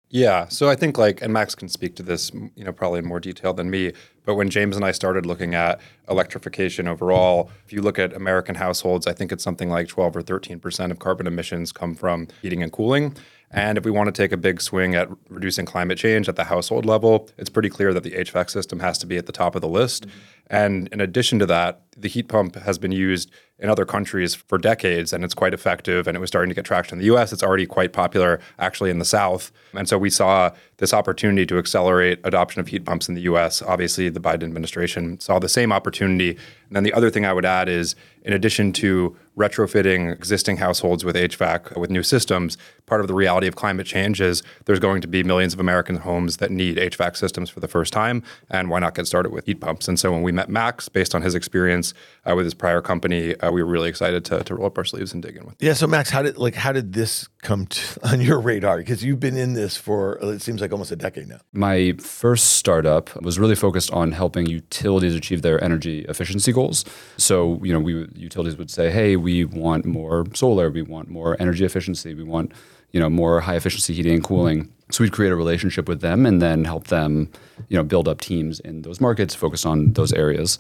Yeah. 0.09 0.47
So 0.47 0.69
I 0.69 0.75
think 0.75 0.97
like, 0.97 1.21
and 1.21 1.33
Max 1.33 1.53
can 1.53 1.67
speak 1.67 1.95
to 1.97 2.03
this, 2.03 2.31
you 2.55 2.63
know, 2.63 2.71
probably 2.71 2.99
in 2.99 3.05
more 3.05 3.19
detail 3.19 3.53
than 3.53 3.69
me. 3.69 3.91
But 4.25 4.35
when 4.35 4.49
James 4.49 4.75
and 4.75 4.85
I 4.85 4.91
started 4.91 5.25
looking 5.25 5.53
at 5.53 5.81
electrification 6.09 6.87
overall, 6.87 7.51
if 7.65 7.73
you 7.73 7.81
look 7.81 7.99
at 7.99 8.13
American 8.13 8.55
households, 8.55 9.05
I 9.05 9.13
think 9.13 9.31
it's 9.31 9.43
something 9.43 9.69
like 9.69 9.87
12 9.87 10.15
or 10.15 10.21
13 10.21 10.59
percent 10.59 10.91
of 10.91 10.99
carbon 10.99 11.27
emissions 11.27 11.71
come 11.71 11.93
from 11.93 12.27
heating 12.41 12.63
and 12.63 12.71
cooling. 12.71 13.15
And 13.51 13.77
if 13.77 13.85
we 13.85 13.91
want 13.91 14.07
to 14.07 14.11
take 14.11 14.33
a 14.33 14.37
big 14.37 14.61
swing 14.61 14.95
at 14.95 15.07
reducing 15.29 15.65
climate 15.65 15.97
change 15.97 16.27
at 16.27 16.35
the 16.35 16.43
household 16.45 16.85
level, 16.85 17.29
it's 17.37 17.49
pretty 17.49 17.69
clear 17.69 17.93
that 17.93 18.03
the 18.03 18.11
HVAC 18.11 18.49
system 18.49 18.79
has 18.81 18.97
to 18.97 19.05
be 19.05 19.17
at 19.17 19.25
the 19.25 19.31
top 19.31 19.55
of 19.55 19.61
the 19.61 19.69
list. 19.69 20.05
Mm-hmm. 20.05 20.17
And 20.49 20.87
in 20.89 21.01
addition 21.01 21.39
to 21.39 21.45
that, 21.45 21.81
the 21.95 22.09
heat 22.09 22.27
pump 22.27 22.55
has 22.55 22.77
been 22.77 22.91
used 22.91 23.31
in 23.59 23.69
other 23.69 23.85
countries 23.85 24.35
for 24.35 24.57
decades 24.57 25.11
and 25.11 25.23
it's 25.23 25.33
quite 25.33 25.53
effective 25.53 26.07
and 26.07 26.15
it 26.15 26.19
was 26.19 26.29
starting 26.29 26.49
to 26.49 26.55
get 26.55 26.65
traction 26.65 26.95
in 26.95 26.99
the 26.99 27.15
US. 27.15 27.33
It's 27.33 27.43
already 27.43 27.65
quite 27.65 27.91
popular 27.91 28.39
actually 28.59 28.91
in 28.91 28.99
the 28.99 29.05
South. 29.05 29.51
And 29.73 29.89
so 29.89 29.97
we 29.97 30.09
saw 30.09 30.51
this 30.77 30.93
opportunity 30.93 31.45
to 31.47 31.57
accelerate 31.57 32.19
adoption 32.23 32.59
of 32.59 32.67
heat 32.67 32.85
pumps 32.85 33.09
in 33.09 33.15
the 33.15 33.21
US. 33.21 33.61
Obviously, 33.61 34.09
the 34.09 34.19
Biden 34.19 34.43
administration 34.43 35.19
saw 35.19 35.39
the 35.39 35.49
same 35.49 35.71
opportunity. 35.71 36.31
And 36.31 36.75
then 36.75 36.83
the 36.83 36.93
other 36.93 37.09
thing 37.09 37.25
I 37.25 37.33
would 37.33 37.45
add 37.45 37.67
is 37.67 37.95
in 38.21 38.33
addition 38.33 38.73
to 38.73 39.15
retrofitting 39.37 40.11
existing 40.11 40.57
households 40.57 41.05
with 41.05 41.15
HVAC 41.15 41.77
with 41.79 41.89
new 41.89 42.03
systems, 42.03 42.57
part 42.87 43.01
of 43.01 43.07
the 43.07 43.13
reality 43.13 43.47
of 43.47 43.55
climate 43.55 43.85
change 43.85 44.19
is 44.19 44.43
there's 44.65 44.79
going 44.79 44.99
to 45.01 45.07
be 45.07 45.23
millions 45.23 45.53
of 45.53 45.59
American 45.59 45.97
homes 45.97 46.37
that 46.37 46.51
need 46.51 46.77
HVAC 46.77 47.15
systems 47.15 47.49
for 47.49 47.59
the 47.59 47.67
first 47.67 47.93
time. 47.93 48.23
And 48.49 48.69
why 48.69 48.79
not 48.79 48.95
get 48.95 49.07
started 49.07 49.31
with 49.31 49.45
heat 49.45 49.61
pumps? 49.61 49.87
And 49.87 49.99
so 49.99 50.11
when 50.11 50.23
we 50.23 50.31
met 50.31 50.49
Max, 50.49 50.89
based 50.89 51.13
on 51.13 51.21
his 51.21 51.35
experience 51.35 51.93
uh, 52.29 52.35
with 52.35 52.45
his 52.45 52.53
prior 52.53 52.81
company, 52.81 53.35
uh, 53.47 53.51
we 53.51 53.63
were 53.63 53.69
really 53.69 53.89
excited 53.89 54.25
to, 54.25 54.43
to 54.43 54.55
roll 54.55 54.67
up 54.67 54.77
our 54.77 54.85
sleeves 54.85 55.13
and 55.13 55.21
dig 55.23 55.35
in 55.35 55.45
with. 55.45 55.55
Yeah. 55.59 55.73
So 55.73 55.87
Max, 55.87 56.09
how 56.09 56.21
did 56.21 56.37
like 56.37 56.55
how 56.55 56.71
did 56.71 56.93
this 56.93 57.27
come 57.41 57.67
to, 57.67 57.99
on 58.11 58.21
your 58.21 58.39
radar? 58.39 58.77
Because 58.77 59.03
you've 59.03 59.19
been 59.19 59.37
in 59.37 59.53
this 59.53 59.77
for 59.77 60.17
it 60.21 60.41
seems 60.41 60.61
like 60.61 60.71
almost 60.71 60.91
a 60.91 60.95
decade 60.95 61.27
now. 61.27 61.39
My 61.53 61.93
first 61.99 62.55
startup 62.55 63.21
was 63.21 63.39
really 63.39 63.55
focused 63.55 63.91
on 63.91 64.11
helping 64.11 64.45
utilities 64.45 65.15
achieve 65.15 65.41
their 65.41 65.63
energy 65.63 66.05
efficiency 66.09 66.51
goals. 66.51 66.85
So, 67.17 67.59
you 67.63 67.73
know, 67.73 67.79
we 67.79 68.07
utilities 68.15 68.57
would 68.57 68.69
say, 68.69 68.91
"Hey, 68.91 69.15
we 69.15 69.45
want 69.45 69.85
more 69.85 70.25
solar, 70.33 70.69
we 70.69 70.81
want 70.81 71.09
more 71.09 71.35
energy 71.39 71.65
efficiency, 71.65 72.13
we 72.13 72.23
want, 72.23 72.51
you 72.91 72.99
know, 72.99 73.09
more 73.09 73.41
high 73.41 73.55
efficiency 73.55 73.93
heating 73.93 74.13
and 74.13 74.23
cooling." 74.23 74.71
So 74.89 75.03
we'd 75.03 75.11
create 75.11 75.31
a 75.31 75.35
relationship 75.35 75.89
with 75.89 75.99
them 75.99 76.25
and 76.25 76.41
then 76.41 76.63
help 76.63 76.87
them, 76.87 77.29
you 77.67 77.75
know, 77.75 77.83
build 77.83 78.07
up 78.07 78.21
teams 78.21 78.61
in 78.61 78.83
those 78.83 79.01
markets, 79.01 79.35
focus 79.35 79.65
on 79.65 79.91
those 79.93 80.13
areas. 80.13 80.57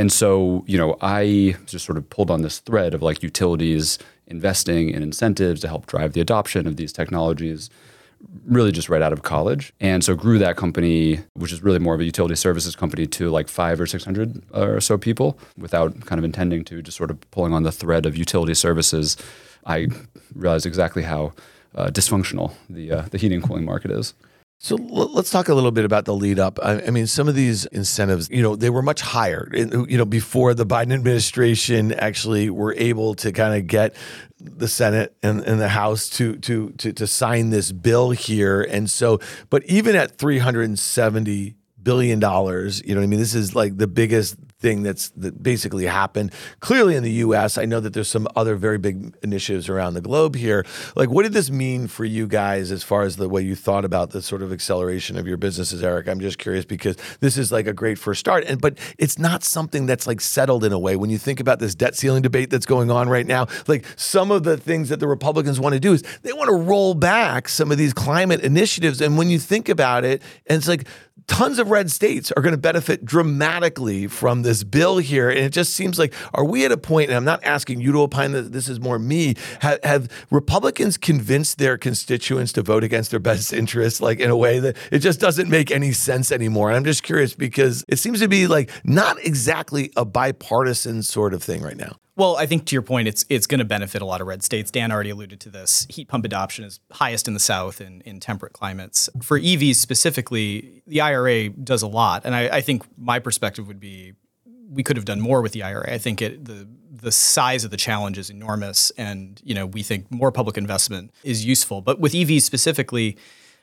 And 0.00 0.10
so, 0.10 0.64
you 0.66 0.78
know, 0.78 0.96
I 1.02 1.56
just 1.66 1.84
sort 1.84 1.98
of 1.98 2.08
pulled 2.08 2.30
on 2.30 2.40
this 2.40 2.58
thread 2.60 2.94
of 2.94 3.02
like 3.02 3.22
utilities 3.22 3.98
investing 4.28 4.88
in 4.88 5.02
incentives 5.02 5.60
to 5.60 5.68
help 5.68 5.84
drive 5.84 6.14
the 6.14 6.22
adoption 6.22 6.66
of 6.66 6.76
these 6.76 6.90
technologies 6.90 7.68
really 8.46 8.72
just 8.72 8.88
right 8.88 9.02
out 9.02 9.12
of 9.12 9.24
college. 9.24 9.74
And 9.78 10.02
so 10.02 10.14
grew 10.14 10.38
that 10.38 10.56
company, 10.56 11.20
which 11.34 11.52
is 11.52 11.62
really 11.62 11.78
more 11.78 11.92
of 11.92 12.00
a 12.00 12.04
utility 12.04 12.34
services 12.34 12.74
company, 12.74 13.06
to 13.08 13.28
like 13.28 13.46
five 13.48 13.78
or 13.78 13.84
600 13.84 14.42
or 14.54 14.80
so 14.80 14.96
people 14.96 15.38
without 15.58 16.06
kind 16.06 16.18
of 16.18 16.24
intending 16.24 16.64
to, 16.64 16.80
just 16.80 16.96
sort 16.96 17.10
of 17.10 17.20
pulling 17.30 17.52
on 17.52 17.64
the 17.64 17.72
thread 17.72 18.06
of 18.06 18.16
utility 18.16 18.54
services. 18.54 19.18
I 19.66 19.88
realized 20.34 20.64
exactly 20.64 21.02
how 21.02 21.34
uh, 21.74 21.88
dysfunctional 21.88 22.54
the, 22.70 22.90
uh, 22.90 23.02
the 23.10 23.18
heating 23.18 23.40
and 23.40 23.46
cooling 23.46 23.66
market 23.66 23.90
is. 23.90 24.14
So 24.62 24.76
let's 24.76 25.30
talk 25.30 25.48
a 25.48 25.54
little 25.54 25.70
bit 25.70 25.86
about 25.86 26.04
the 26.04 26.14
lead 26.14 26.38
up. 26.38 26.58
I, 26.62 26.90
mean, 26.90 27.06
some 27.06 27.28
of 27.28 27.34
these 27.34 27.64
incentives, 27.64 28.28
you 28.28 28.42
know, 28.42 28.56
they 28.56 28.68
were 28.68 28.82
much 28.82 29.00
higher. 29.00 29.50
You 29.54 29.96
know, 29.96 30.04
before 30.04 30.52
the 30.52 30.66
Biden 30.66 30.92
administration 30.92 31.92
actually 31.92 32.50
were 32.50 32.74
able 32.74 33.14
to 33.14 33.32
kind 33.32 33.58
of 33.58 33.66
get 33.66 33.96
the 34.38 34.68
Senate 34.68 35.16
and, 35.22 35.40
and 35.40 35.58
the 35.62 35.70
House 35.70 36.10
to, 36.10 36.36
to 36.36 36.72
to 36.72 36.92
to 36.92 37.06
sign 37.06 37.48
this 37.48 37.72
bill 37.72 38.10
here, 38.10 38.60
and 38.60 38.90
so, 38.90 39.18
but 39.48 39.64
even 39.64 39.96
at 39.96 40.18
three 40.18 40.38
hundred 40.38 40.64
and 40.64 40.78
seventy 40.78 41.56
billion 41.82 42.20
dollars, 42.20 42.82
you 42.84 42.94
know, 42.94 43.00
I 43.00 43.06
mean, 43.06 43.18
this 43.18 43.34
is 43.34 43.54
like 43.54 43.78
the 43.78 43.86
biggest 43.86 44.36
thing 44.60 44.82
that's 44.82 45.08
that 45.10 45.42
basically 45.42 45.86
happened 45.86 46.32
clearly 46.60 46.94
in 46.94 47.02
the 47.02 47.12
U.S. 47.12 47.58
I 47.58 47.64
know 47.64 47.80
that 47.80 47.94
there's 47.94 48.08
some 48.08 48.28
other 48.36 48.56
very 48.56 48.78
big 48.78 49.16
initiatives 49.22 49.68
around 49.68 49.94
the 49.94 50.00
globe 50.00 50.36
here. 50.36 50.64
Like, 50.94 51.10
what 51.10 51.22
did 51.22 51.32
this 51.32 51.50
mean 51.50 51.86
for 51.86 52.04
you 52.04 52.26
guys 52.26 52.70
as 52.70 52.82
far 52.82 53.02
as 53.02 53.16
the 53.16 53.28
way 53.28 53.42
you 53.42 53.54
thought 53.54 53.84
about 53.84 54.10
the 54.10 54.22
sort 54.22 54.42
of 54.42 54.52
acceleration 54.52 55.16
of 55.16 55.26
your 55.26 55.38
businesses, 55.38 55.82
Eric? 55.82 56.08
I'm 56.08 56.20
just 56.20 56.38
curious 56.38 56.64
because 56.64 56.96
this 57.20 57.38
is 57.38 57.50
like 57.50 57.66
a 57.66 57.72
great 57.72 57.98
first 57.98 58.20
start, 58.20 58.44
and 58.44 58.60
but 58.60 58.78
it's 58.98 59.18
not 59.18 59.42
something 59.42 59.86
that's 59.86 60.06
like 60.06 60.20
settled 60.20 60.64
in 60.64 60.72
a 60.72 60.78
way. 60.78 60.96
When 60.96 61.10
you 61.10 61.18
think 61.18 61.40
about 61.40 61.58
this 61.58 61.74
debt 61.74 61.96
ceiling 61.96 62.22
debate 62.22 62.50
that's 62.50 62.66
going 62.66 62.90
on 62.90 63.08
right 63.08 63.26
now, 63.26 63.46
like 63.66 63.86
some 63.96 64.30
of 64.30 64.42
the 64.42 64.56
things 64.56 64.90
that 64.90 65.00
the 65.00 65.08
Republicans 65.08 65.58
want 65.58 65.72
to 65.72 65.80
do 65.80 65.94
is 65.94 66.02
they 66.22 66.32
want 66.32 66.48
to 66.48 66.56
roll 66.56 66.94
back 66.94 67.48
some 67.48 67.72
of 67.72 67.78
these 67.78 67.94
climate 67.94 68.40
initiatives, 68.40 69.00
and 69.00 69.16
when 69.16 69.30
you 69.30 69.38
think 69.38 69.68
about 69.68 70.04
it, 70.04 70.22
and 70.46 70.58
it's 70.58 70.68
like 70.68 70.86
tons 71.26 71.58
of 71.58 71.70
red 71.70 71.90
states 71.90 72.32
are 72.32 72.42
going 72.42 72.52
to 72.54 72.58
benefit 72.58 73.04
dramatically 73.04 74.06
from 74.06 74.42
this 74.42 74.64
bill 74.64 74.98
here. 74.98 75.28
And 75.28 75.38
it 75.38 75.50
just 75.50 75.74
seems 75.74 75.98
like, 75.98 76.14
are 76.34 76.44
we 76.44 76.64
at 76.64 76.72
a 76.72 76.76
point, 76.76 77.10
and 77.10 77.16
I'm 77.16 77.24
not 77.24 77.42
asking 77.44 77.80
you 77.80 77.92
to 77.92 78.02
opine 78.02 78.32
that 78.32 78.52
this 78.52 78.68
is 78.68 78.80
more 78.80 78.98
me, 78.98 79.34
have, 79.60 79.78
have 79.82 80.08
Republicans 80.30 80.96
convinced 80.96 81.58
their 81.58 81.78
constituents 81.78 82.52
to 82.54 82.62
vote 82.62 82.84
against 82.84 83.10
their 83.10 83.20
best 83.20 83.52
interests, 83.52 84.00
like 84.00 84.20
in 84.20 84.30
a 84.30 84.36
way 84.36 84.58
that 84.58 84.76
it 84.90 84.98
just 85.00 85.20
doesn't 85.20 85.48
make 85.48 85.70
any 85.70 85.92
sense 85.92 86.32
anymore? 86.32 86.68
And 86.68 86.76
I'm 86.76 86.84
just 86.84 87.02
curious 87.02 87.34
because 87.34 87.84
it 87.88 87.98
seems 87.98 88.20
to 88.20 88.28
be 88.28 88.46
like 88.46 88.70
not 88.84 89.24
exactly 89.24 89.92
a 89.96 90.04
bipartisan 90.04 91.02
sort 91.02 91.34
of 91.34 91.42
thing 91.42 91.62
right 91.62 91.76
now. 91.76 91.96
Well, 92.20 92.36
I 92.36 92.44
think 92.44 92.66
to 92.66 92.74
your 92.74 92.82
point, 92.82 93.08
it's 93.08 93.24
it's 93.30 93.46
going 93.46 93.60
to 93.60 93.64
benefit 93.64 94.02
a 94.02 94.04
lot 94.04 94.20
of 94.20 94.26
red 94.26 94.42
states. 94.42 94.70
Dan 94.70 94.92
already 94.92 95.08
alluded 95.08 95.40
to 95.40 95.48
this. 95.48 95.86
Heat 95.88 96.06
pump 96.06 96.26
adoption 96.26 96.66
is 96.66 96.78
highest 96.92 97.26
in 97.26 97.32
the 97.32 97.40
South 97.40 97.80
in, 97.80 98.02
in 98.02 98.20
temperate 98.20 98.52
climates. 98.52 99.08
For 99.22 99.40
EVs 99.40 99.76
specifically, 99.76 100.82
the 100.86 101.00
IRA 101.00 101.48
does 101.48 101.80
a 101.80 101.86
lot, 101.86 102.26
and 102.26 102.34
I, 102.34 102.58
I 102.58 102.60
think 102.60 102.82
my 102.98 103.20
perspective 103.20 103.66
would 103.68 103.80
be 103.80 104.12
we 104.68 104.82
could 104.82 104.98
have 104.98 105.06
done 105.06 105.22
more 105.22 105.40
with 105.40 105.52
the 105.52 105.62
IRA. 105.62 105.94
I 105.94 105.96
think 105.96 106.20
it 106.20 106.44
the 106.44 106.68
the 106.92 107.10
size 107.10 107.64
of 107.64 107.70
the 107.70 107.78
challenge 107.78 108.18
is 108.18 108.28
enormous, 108.28 108.90
and 108.98 109.40
you 109.42 109.54
know 109.54 109.64
we 109.64 109.82
think 109.82 110.10
more 110.10 110.30
public 110.30 110.58
investment 110.58 111.14
is 111.24 111.46
useful. 111.46 111.80
But 111.80 112.00
with 112.00 112.12
EVs 112.12 112.42
specifically, 112.42 113.16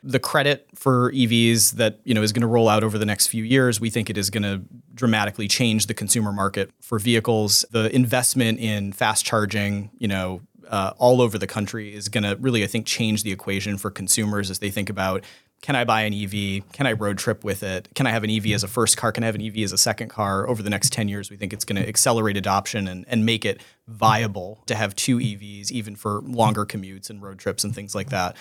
the 0.07 0.19
credit 0.19 0.67
for 0.73 1.11
EVs 1.11 1.73
that 1.73 1.99
you 2.05 2.13
know 2.13 2.23
is 2.23 2.31
going 2.31 2.41
to 2.41 2.47
roll 2.47 2.69
out 2.69 2.83
over 2.83 2.97
the 2.97 3.05
next 3.05 3.27
few 3.27 3.43
years, 3.43 3.81
we 3.81 3.89
think 3.89 4.09
it 4.09 4.17
is 4.17 4.29
going 4.29 4.43
to 4.43 4.61
dramatically 4.93 5.47
change 5.47 5.87
the 5.87 5.93
consumer 5.93 6.31
market 6.31 6.71
for 6.81 6.97
vehicles. 6.97 7.65
The 7.71 7.93
investment 7.93 8.59
in 8.59 8.93
fast 8.93 9.25
charging, 9.25 9.91
you 9.97 10.07
know, 10.07 10.41
uh, 10.69 10.93
all 10.97 11.21
over 11.21 11.37
the 11.37 11.47
country 11.47 11.93
is 11.93 12.07
going 12.07 12.23
to 12.23 12.37
really, 12.37 12.63
I 12.63 12.67
think, 12.67 12.85
change 12.85 13.23
the 13.23 13.33
equation 13.33 13.77
for 13.77 13.91
consumers 13.91 14.49
as 14.49 14.59
they 14.59 14.71
think 14.71 14.89
about. 14.89 15.25
Can 15.61 15.75
I 15.75 15.83
buy 15.83 16.03
an 16.03 16.13
EV? 16.13 16.71
Can 16.71 16.87
I 16.87 16.93
road 16.93 17.17
trip 17.17 17.43
with 17.43 17.63
it? 17.63 17.89
Can 17.95 18.07
I 18.07 18.11
have 18.11 18.23
an 18.23 18.29
EV 18.29 18.47
as 18.47 18.63
a 18.63 18.67
first 18.67 18.95
car? 18.95 19.11
Can 19.11 19.23
I 19.23 19.25
have 19.25 19.35
an 19.35 19.41
EV 19.41 19.57
as 19.57 19.73
a 19.73 19.77
second 19.77 20.09
car? 20.09 20.47
Over 20.47 20.63
the 20.63 20.69
next 20.69 20.93
10 20.93 21.09
years, 21.09 21.29
we 21.29 21.35
think 21.35 21.51
it's 21.51 21.65
going 21.65 21.81
to 21.81 21.87
accelerate 21.87 22.37
adoption 22.37 22.87
and, 22.87 23.05
and 23.09 23.25
make 23.25 23.43
it 23.43 23.61
viable 23.87 24.63
to 24.67 24.75
have 24.75 24.95
two 24.95 25.17
EVs, 25.17 25.71
even 25.71 25.95
for 25.95 26.21
longer 26.21 26.65
commutes 26.65 27.09
and 27.09 27.21
road 27.21 27.39
trips 27.39 27.63
and 27.63 27.75
things 27.75 27.93
like 27.93 28.09
that. 28.09 28.37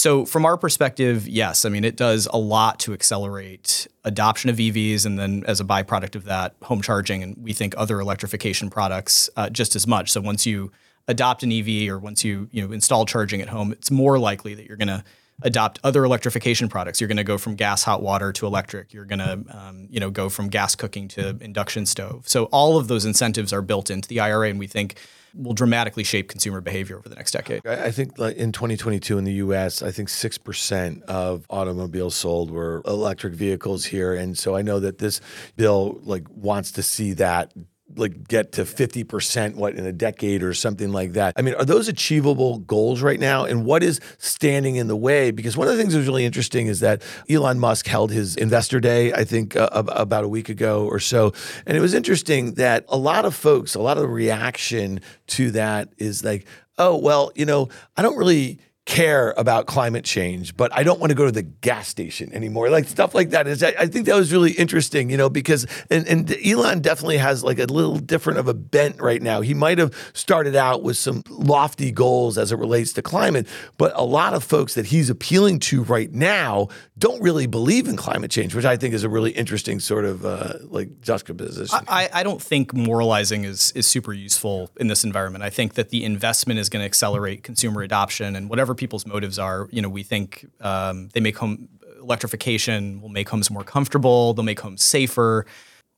So, 0.00 0.24
from 0.24 0.46
our 0.46 0.56
perspective, 0.56 1.28
yes, 1.28 1.66
I 1.66 1.68
mean, 1.68 1.84
it 1.84 1.94
does 1.94 2.26
a 2.32 2.38
lot 2.38 2.80
to 2.80 2.94
accelerate 2.94 3.86
adoption 4.02 4.48
of 4.48 4.56
EVs, 4.56 5.04
and 5.04 5.18
then 5.18 5.44
as 5.46 5.60
a 5.60 5.64
byproduct 5.64 6.14
of 6.14 6.24
that, 6.24 6.54
home 6.62 6.80
charging, 6.80 7.22
and 7.22 7.36
we 7.36 7.52
think 7.52 7.74
other 7.76 8.00
electrification 8.00 8.70
products 8.70 9.28
uh, 9.36 9.50
just 9.50 9.76
as 9.76 9.86
much. 9.86 10.10
So, 10.10 10.22
once 10.22 10.46
you 10.46 10.72
adopt 11.06 11.42
an 11.42 11.52
EV 11.52 11.90
or 11.90 11.98
once 11.98 12.24
you 12.24 12.48
you 12.50 12.66
know 12.66 12.72
install 12.72 13.04
charging 13.04 13.42
at 13.42 13.50
home, 13.50 13.72
it's 13.72 13.90
more 13.90 14.18
likely 14.18 14.54
that 14.54 14.64
you're 14.64 14.78
going 14.78 14.88
to 14.88 15.04
adopt 15.42 15.78
other 15.84 16.04
electrification 16.04 16.68
products. 16.68 17.00
You're 17.00 17.08
going 17.08 17.16
to 17.16 17.24
go 17.24 17.38
from 17.38 17.54
gas 17.54 17.82
hot 17.82 18.02
water 18.02 18.32
to 18.32 18.46
electric. 18.46 18.92
You're 18.92 19.04
going 19.04 19.18
to 19.18 19.44
um, 19.56 19.88
you 19.90 20.00
know 20.00 20.10
go 20.10 20.28
from 20.28 20.48
gas 20.48 20.74
cooking 20.74 21.08
to 21.08 21.36
induction 21.40 21.86
stove. 21.86 22.28
So 22.28 22.44
all 22.46 22.78
of 22.78 22.88
those 22.88 23.04
incentives 23.04 23.52
are 23.52 23.62
built 23.62 23.90
into 23.90 24.08
the 24.08 24.20
IRA, 24.20 24.48
and 24.48 24.58
we 24.58 24.66
think 24.66 24.96
will 25.34 25.52
dramatically 25.52 26.02
shape 26.02 26.28
consumer 26.28 26.60
behavior 26.60 26.98
over 26.98 27.08
the 27.08 27.14
next 27.14 27.30
decade. 27.32 27.64
I 27.66 27.90
think 27.90 28.18
in 28.18 28.52
2022 28.52 29.16
in 29.16 29.24
the 29.24 29.34
U.S., 29.34 29.82
I 29.82 29.90
think 29.90 30.08
six 30.08 30.38
percent 30.38 31.02
of 31.04 31.46
automobiles 31.50 32.14
sold 32.14 32.50
were 32.50 32.82
electric 32.86 33.34
vehicles 33.34 33.84
here, 33.86 34.14
and 34.14 34.36
so 34.36 34.56
I 34.56 34.62
know 34.62 34.80
that 34.80 34.98
this 34.98 35.20
bill 35.56 36.00
like 36.02 36.24
wants 36.30 36.72
to 36.72 36.82
see 36.82 37.12
that 37.14 37.52
like 37.96 38.28
get 38.28 38.52
to 38.52 38.62
50% 38.62 39.54
what 39.54 39.74
in 39.74 39.86
a 39.86 39.92
decade 39.92 40.42
or 40.42 40.54
something 40.54 40.92
like 40.92 41.12
that. 41.14 41.34
I 41.36 41.42
mean, 41.42 41.54
are 41.54 41.64
those 41.64 41.88
achievable 41.88 42.58
goals 42.58 43.02
right 43.02 43.20
now? 43.20 43.44
And 43.44 43.64
what 43.64 43.82
is 43.82 44.00
standing 44.18 44.76
in 44.76 44.86
the 44.86 44.96
way? 44.96 45.30
Because 45.30 45.56
one 45.56 45.68
of 45.68 45.76
the 45.76 45.80
things 45.80 45.92
that 45.92 45.98
was 45.98 46.06
really 46.06 46.24
interesting 46.24 46.66
is 46.66 46.80
that 46.80 47.02
Elon 47.28 47.58
Musk 47.58 47.86
held 47.86 48.10
his 48.10 48.36
investor 48.36 48.80
day, 48.80 49.12
I 49.12 49.24
think 49.24 49.56
uh, 49.56 49.68
about 49.72 50.24
a 50.24 50.28
week 50.28 50.48
ago 50.48 50.86
or 50.86 50.98
so. 51.00 51.32
And 51.66 51.76
it 51.76 51.80
was 51.80 51.94
interesting 51.94 52.54
that 52.54 52.84
a 52.88 52.96
lot 52.96 53.24
of 53.24 53.34
folks, 53.34 53.74
a 53.74 53.80
lot 53.80 53.96
of 53.96 54.02
the 54.02 54.08
reaction 54.08 55.00
to 55.28 55.50
that 55.52 55.90
is 55.98 56.24
like, 56.24 56.46
oh, 56.78 56.96
well, 56.96 57.30
you 57.34 57.44
know, 57.44 57.68
I 57.96 58.02
don't 58.02 58.16
really 58.16 58.58
care 58.90 59.32
about 59.36 59.66
climate 59.66 60.04
change, 60.04 60.56
but 60.56 60.76
I 60.76 60.82
don't 60.82 60.98
want 60.98 61.10
to 61.10 61.14
go 61.14 61.24
to 61.24 61.30
the 61.30 61.44
gas 61.44 61.86
station 61.86 62.32
anymore. 62.32 62.70
Like 62.70 62.86
stuff 62.86 63.14
like 63.14 63.30
that 63.30 63.46
is, 63.46 63.62
I 63.62 63.86
think 63.86 64.06
that 64.06 64.16
was 64.16 64.32
really 64.32 64.50
interesting, 64.50 65.10
you 65.10 65.16
know, 65.16 65.30
because, 65.30 65.64
and, 65.90 66.04
and 66.08 66.36
Elon 66.44 66.80
definitely 66.80 67.18
has 67.18 67.44
like 67.44 67.60
a 67.60 67.66
little 67.66 67.98
different 68.00 68.40
of 68.40 68.48
a 68.48 68.52
bent 68.54 69.00
right 69.00 69.22
now. 69.22 69.42
He 69.42 69.54
might 69.54 69.78
have 69.78 69.94
started 70.12 70.56
out 70.56 70.82
with 70.82 70.96
some 70.96 71.22
lofty 71.28 71.92
goals 71.92 72.36
as 72.36 72.50
it 72.50 72.56
relates 72.56 72.92
to 72.94 73.02
climate, 73.02 73.46
but 73.78 73.92
a 73.94 74.04
lot 74.04 74.34
of 74.34 74.42
folks 74.42 74.74
that 74.74 74.86
he's 74.86 75.08
appealing 75.08 75.60
to 75.60 75.84
right 75.84 76.12
now 76.12 76.66
don't 76.98 77.22
really 77.22 77.46
believe 77.46 77.86
in 77.86 77.96
climate 77.96 78.32
change, 78.32 78.56
which 78.56 78.64
I 78.64 78.76
think 78.76 78.92
is 78.92 79.04
a 79.04 79.08
really 79.08 79.30
interesting 79.30 79.78
sort 79.78 80.04
of 80.04 80.24
uh, 80.24 80.54
like 80.64 81.00
juxtaposition. 81.00 81.78
I, 81.86 82.08
I 82.12 82.22
don't 82.24 82.42
think 82.42 82.74
moralizing 82.74 83.44
is, 83.44 83.70
is 83.76 83.86
super 83.86 84.12
useful 84.12 84.68
in 84.78 84.88
this 84.88 85.04
environment. 85.04 85.44
I 85.44 85.50
think 85.50 85.74
that 85.74 85.90
the 85.90 86.04
investment 86.04 86.58
is 86.58 86.68
going 86.68 86.80
to 86.80 86.86
accelerate 86.86 87.44
consumer 87.44 87.82
adoption 87.82 88.34
and 88.34 88.50
whatever 88.50 88.74
people's 88.80 89.06
motives 89.06 89.38
are. 89.38 89.68
You 89.70 89.82
know, 89.82 89.88
we 89.88 90.02
think 90.02 90.46
um, 90.60 91.10
they 91.12 91.20
make 91.20 91.36
home 91.36 91.68
electrification 92.00 93.00
will 93.02 93.10
make 93.10 93.28
homes 93.28 93.50
more 93.50 93.62
comfortable. 93.62 94.32
They'll 94.32 94.44
make 94.44 94.58
homes 94.58 94.82
safer. 94.82 95.46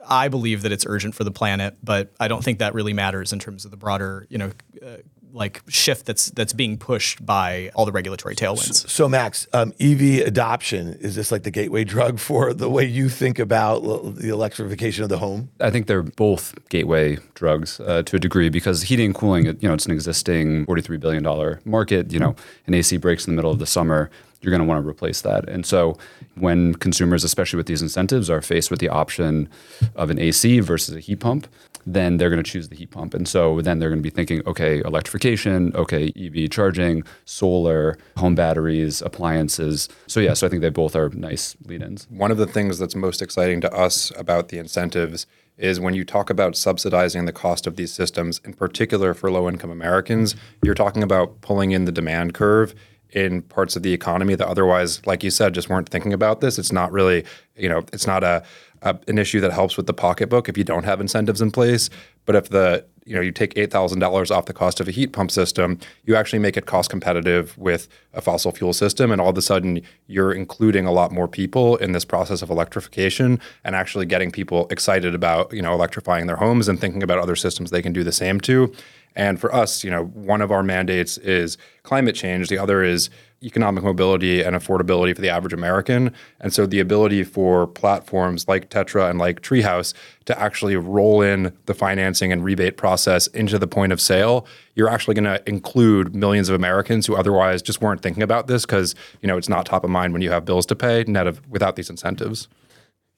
I 0.07 0.27
believe 0.27 0.63
that 0.63 0.73
it's 0.73 0.85
urgent 0.85 1.15
for 1.15 1.23
the 1.23 1.31
planet, 1.31 1.77
but 1.83 2.13
I 2.19 2.27
don't 2.27 2.43
think 2.43 2.59
that 2.59 2.75
really 2.75 2.93
matters 2.93 3.33
in 3.33 3.39
terms 3.39 3.65
of 3.65 3.71
the 3.71 3.77
broader, 3.77 4.27
you 4.29 4.37
know, 4.37 4.51
uh, 4.85 4.97
like 5.33 5.63
shift 5.69 6.07
that's 6.07 6.31
that's 6.31 6.53
being 6.53 6.79
pushed 6.79 7.25
by 7.25 7.71
all 7.75 7.85
the 7.85 7.93
regulatory 7.93 8.35
tailwinds. 8.35 8.75
So, 8.75 8.89
so 8.89 9.09
Max, 9.09 9.47
um, 9.53 9.73
EV 9.81 10.27
adoption 10.27 10.95
is 11.01 11.15
this 11.15 11.33
like 11.33 11.43
the 11.43 11.51
gateway 11.51 11.85
drug 11.85 12.19
for 12.29 12.53
the 12.53 12.69
way 12.69 12.85
you 12.85 13.09
think 13.09 13.39
about 13.39 13.81
the 14.17 14.29
electrification 14.29 15.03
of 15.03 15.09
the 15.09 15.19
home? 15.19 15.51
I 15.61 15.71
think 15.71 15.87
they're 15.87 16.03
both 16.03 16.55
gateway 16.69 17.19
drugs 17.35 17.81
uh, 17.81 18.03
to 18.03 18.17
a 18.17 18.19
degree 18.19 18.49
because 18.49 18.83
heating 18.83 19.07
and 19.07 19.15
cooling, 19.15 19.47
you 19.47 19.69
know, 19.69 19.75
it's 19.75 19.87
an 19.87 19.93
existing 19.93 20.67
forty-three 20.67 20.99
billion 20.99 21.23
dollar 21.23 21.61
market. 21.65 22.13
You 22.13 22.19
know, 22.19 22.37
an 22.67 22.75
AC 22.75 22.97
breaks 22.99 23.27
in 23.27 23.33
the 23.33 23.37
middle 23.37 23.51
of 23.51 23.59
the 23.59 23.67
summer 23.67 24.11
you're 24.43 24.51
going 24.51 24.61
to 24.61 24.67
want 24.67 24.83
to 24.83 24.89
replace 24.89 25.23
that. 25.23 25.49
And 25.49 25.65
so 25.65 25.97
when 26.35 26.75
consumers, 26.75 27.25
especially 27.25 27.57
with 27.57 27.67
these 27.67 27.83
incentives, 27.83 28.29
are 28.29 28.43
faced 28.43 28.71
with 28.71 28.81
the 28.81 28.89
option 28.89 29.49
of 29.95 30.11
an 30.11 30.19
AC 30.19 30.61
versus 30.61 30.95
a 30.95 31.01
heat 31.01 31.21
pump, 31.21 31.47
then 31.87 32.17
they're 32.17 32.31
going 32.31 32.43
to 32.43 32.49
choose 32.49 32.69
the 32.69 32.77
heat 32.77 32.91
pump. 32.91 33.15
And 33.15 33.27
so 33.27 33.61
then 33.61 33.79
they're 33.79 33.89
going 33.89 33.99
to 33.99 34.03
be 34.03 34.11
thinking, 34.11 34.43
okay, 34.47 34.81
electrification, 34.85 35.75
okay, 35.75 36.13
EV 36.17 36.51
charging, 36.51 37.03
solar, 37.25 37.99
home 38.17 38.35
batteries, 38.35 39.03
appliances. 39.03 39.89
So 40.07 40.21
yeah, 40.21 40.35
so 40.35 40.47
I 40.47 40.51
think 40.51 40.63
they 40.63 40.71
both 40.71 40.95
are 40.95 41.09
nice 41.11 41.57
lead-ins. 41.65 42.07
One 42.11 42.31
of 42.31 42.37
the 42.37 42.47
things 42.47 42.79
that's 42.79 42.95
most 42.95 43.23
exciting 43.23 43.61
to 43.63 43.73
us 43.73 44.13
about 44.17 44.49
the 44.49 44.59
incentives 44.59 45.27
is 45.59 45.79
when 45.79 45.95
you 45.95 46.05
talk 46.05 46.31
about 46.31 46.57
subsidizing 46.57 47.25
the 47.25 47.33
cost 47.33 47.67
of 47.67 47.77
these 47.77 47.93
systems, 47.93 48.41
in 48.45 48.55
particular 48.55 49.13
for 49.13 49.31
low-income 49.31 49.71
Americans, 49.71 50.35
you're 50.63 50.75
talking 50.75 51.03
about 51.03 51.41
pulling 51.41 51.73
in 51.73 51.85
the 51.85 51.93
demand 51.93 52.33
curve 52.33 52.75
in 53.13 53.43
parts 53.43 53.77
of 53.77 53.83
the 53.83 53.93
economy 53.93 54.35
that 54.35 54.47
otherwise, 54.47 55.05
like 55.07 55.23
you 55.23 55.31
said, 55.31 55.55
just 55.55 55.69
weren't 55.69 55.89
thinking 55.89 56.13
about 56.13 56.41
this. 56.41 56.59
It's 56.59 56.73
not 56.73 56.93
really, 56.93 57.25
you 57.57 57.69
know, 57.69 57.85
it's 57.93 58.07
not 58.07 58.25
a, 58.25 58.43
a, 58.83 58.99
an 59.09 59.19
issue 59.19 59.41
that 59.41 59.53
helps 59.53 59.77
with 59.77 59.87
the 59.87 59.95
pocketbook 59.95 60.49
if 60.49 60.57
you 60.57 60.65
don't 60.65 60.85
have 60.85 61.01
incentives 61.01 61.41
in 61.41 61.51
place. 61.51 61.91
But 62.25 62.37
if 62.37 62.49
the 62.49 62.85
you 63.05 63.17
know 63.17 63.21
you 63.21 63.33
take 63.33 63.53
eight 63.57 63.71
thousand 63.71 63.99
dollars 63.99 64.31
off 64.31 64.47
the 64.47 64.53
cost 64.53 64.81
of 64.81 64.87
a 64.87 64.91
heat 64.91 65.09
pump 65.13 65.31
system, 65.31 65.79
you 66.05 66.15
actually 66.15 66.39
make 66.39 66.57
it 66.57 66.67
cost 66.67 66.89
competitive 66.89 67.57
with 67.59 67.89
a 68.13 68.21
fossil 68.21 68.53
fuel 68.53 68.73
system, 68.73 69.11
and 69.11 69.21
all 69.21 69.31
of 69.31 69.39
a 69.39 69.43
sudden 69.43 69.83
you're 70.07 70.33
including 70.33 70.87
a 70.87 70.93
lot 70.93 71.11
more 71.11 71.27
people 71.27 71.77
in 71.77 71.93
this 71.93 72.05
process 72.05 72.43
of 72.43 72.51
electrification 72.51 73.41
and 73.65 73.75
actually 73.75 74.07
getting 74.07 74.31
people 74.31 74.67
excited 74.71 75.15
about 75.15 75.53
you 75.53 75.63
know 75.63 75.73
electrifying 75.73 76.27
their 76.27 76.37
homes 76.37 76.69
and 76.69 76.81
thinking 76.81 77.03
about 77.03 77.19
other 77.19 77.37
systems 77.37 77.71
they 77.71 77.83
can 77.83 77.93
do 77.93 78.05
the 78.05 78.13
same 78.13 78.41
to. 78.41 78.73
And 79.15 79.41
for 79.41 79.55
us, 79.55 79.85
you 79.85 79.91
know, 79.91 80.05
one 80.05 80.41
of 80.41 80.51
our 80.51 80.63
mandates 80.63 81.19
is 81.19 81.59
climate 81.83 82.15
change. 82.15 82.49
The 82.49 82.59
other 82.59 82.83
is 82.83 83.11
economic 83.43 83.83
mobility 83.83 84.43
and 84.43 84.55
affordability 84.55 85.15
for 85.15 85.21
the 85.21 85.29
average 85.29 85.53
American. 85.53 86.15
And 86.41 86.53
so 86.53 86.65
the 86.65 86.81
ability 86.81 87.25
for 87.25 87.67
platforms 87.67 88.47
like 88.47 88.71
Tetra 88.71 89.11
and 89.11 89.19
like 89.19 89.41
Treehouse 89.41 89.95
to 90.27 90.39
actually 90.39 90.77
roll 90.77 91.23
in 91.23 91.53
the 91.67 91.75
financing 91.75 92.33
and 92.33 92.45
rebate 92.45 92.77
process 92.77 93.27
into 93.29 93.59
the 93.59 93.67
point 93.67 93.93
of 93.93 94.01
sale, 94.01 94.47
you're 94.75 94.89
actually 94.89 95.15
going 95.15 95.25
to 95.25 95.43
include 95.49 96.15
millions 96.15 96.49
of 96.49 96.55
Americans 96.55 97.07
who 97.07 97.17
otherwise 97.17 97.63
just 97.63 97.81
weren't 97.81 98.01
thinking 98.01 98.23
about 98.23 98.47
this 98.47 98.65
because, 98.65 98.95
you 99.21 99.27
know, 99.27 99.37
it's 99.37 99.49
not 99.49 99.67
top 99.67 99.85
of 99.85 99.91
mind 99.91 100.13
when 100.13 100.23
you 100.23 100.31
have 100.31 100.45
bills 100.45 100.65
to 100.67 100.77
pay 100.77 101.05
net 101.09 101.27
of 101.27 101.47
without 101.51 101.77
these 101.77 101.91
incentives. 101.91 102.49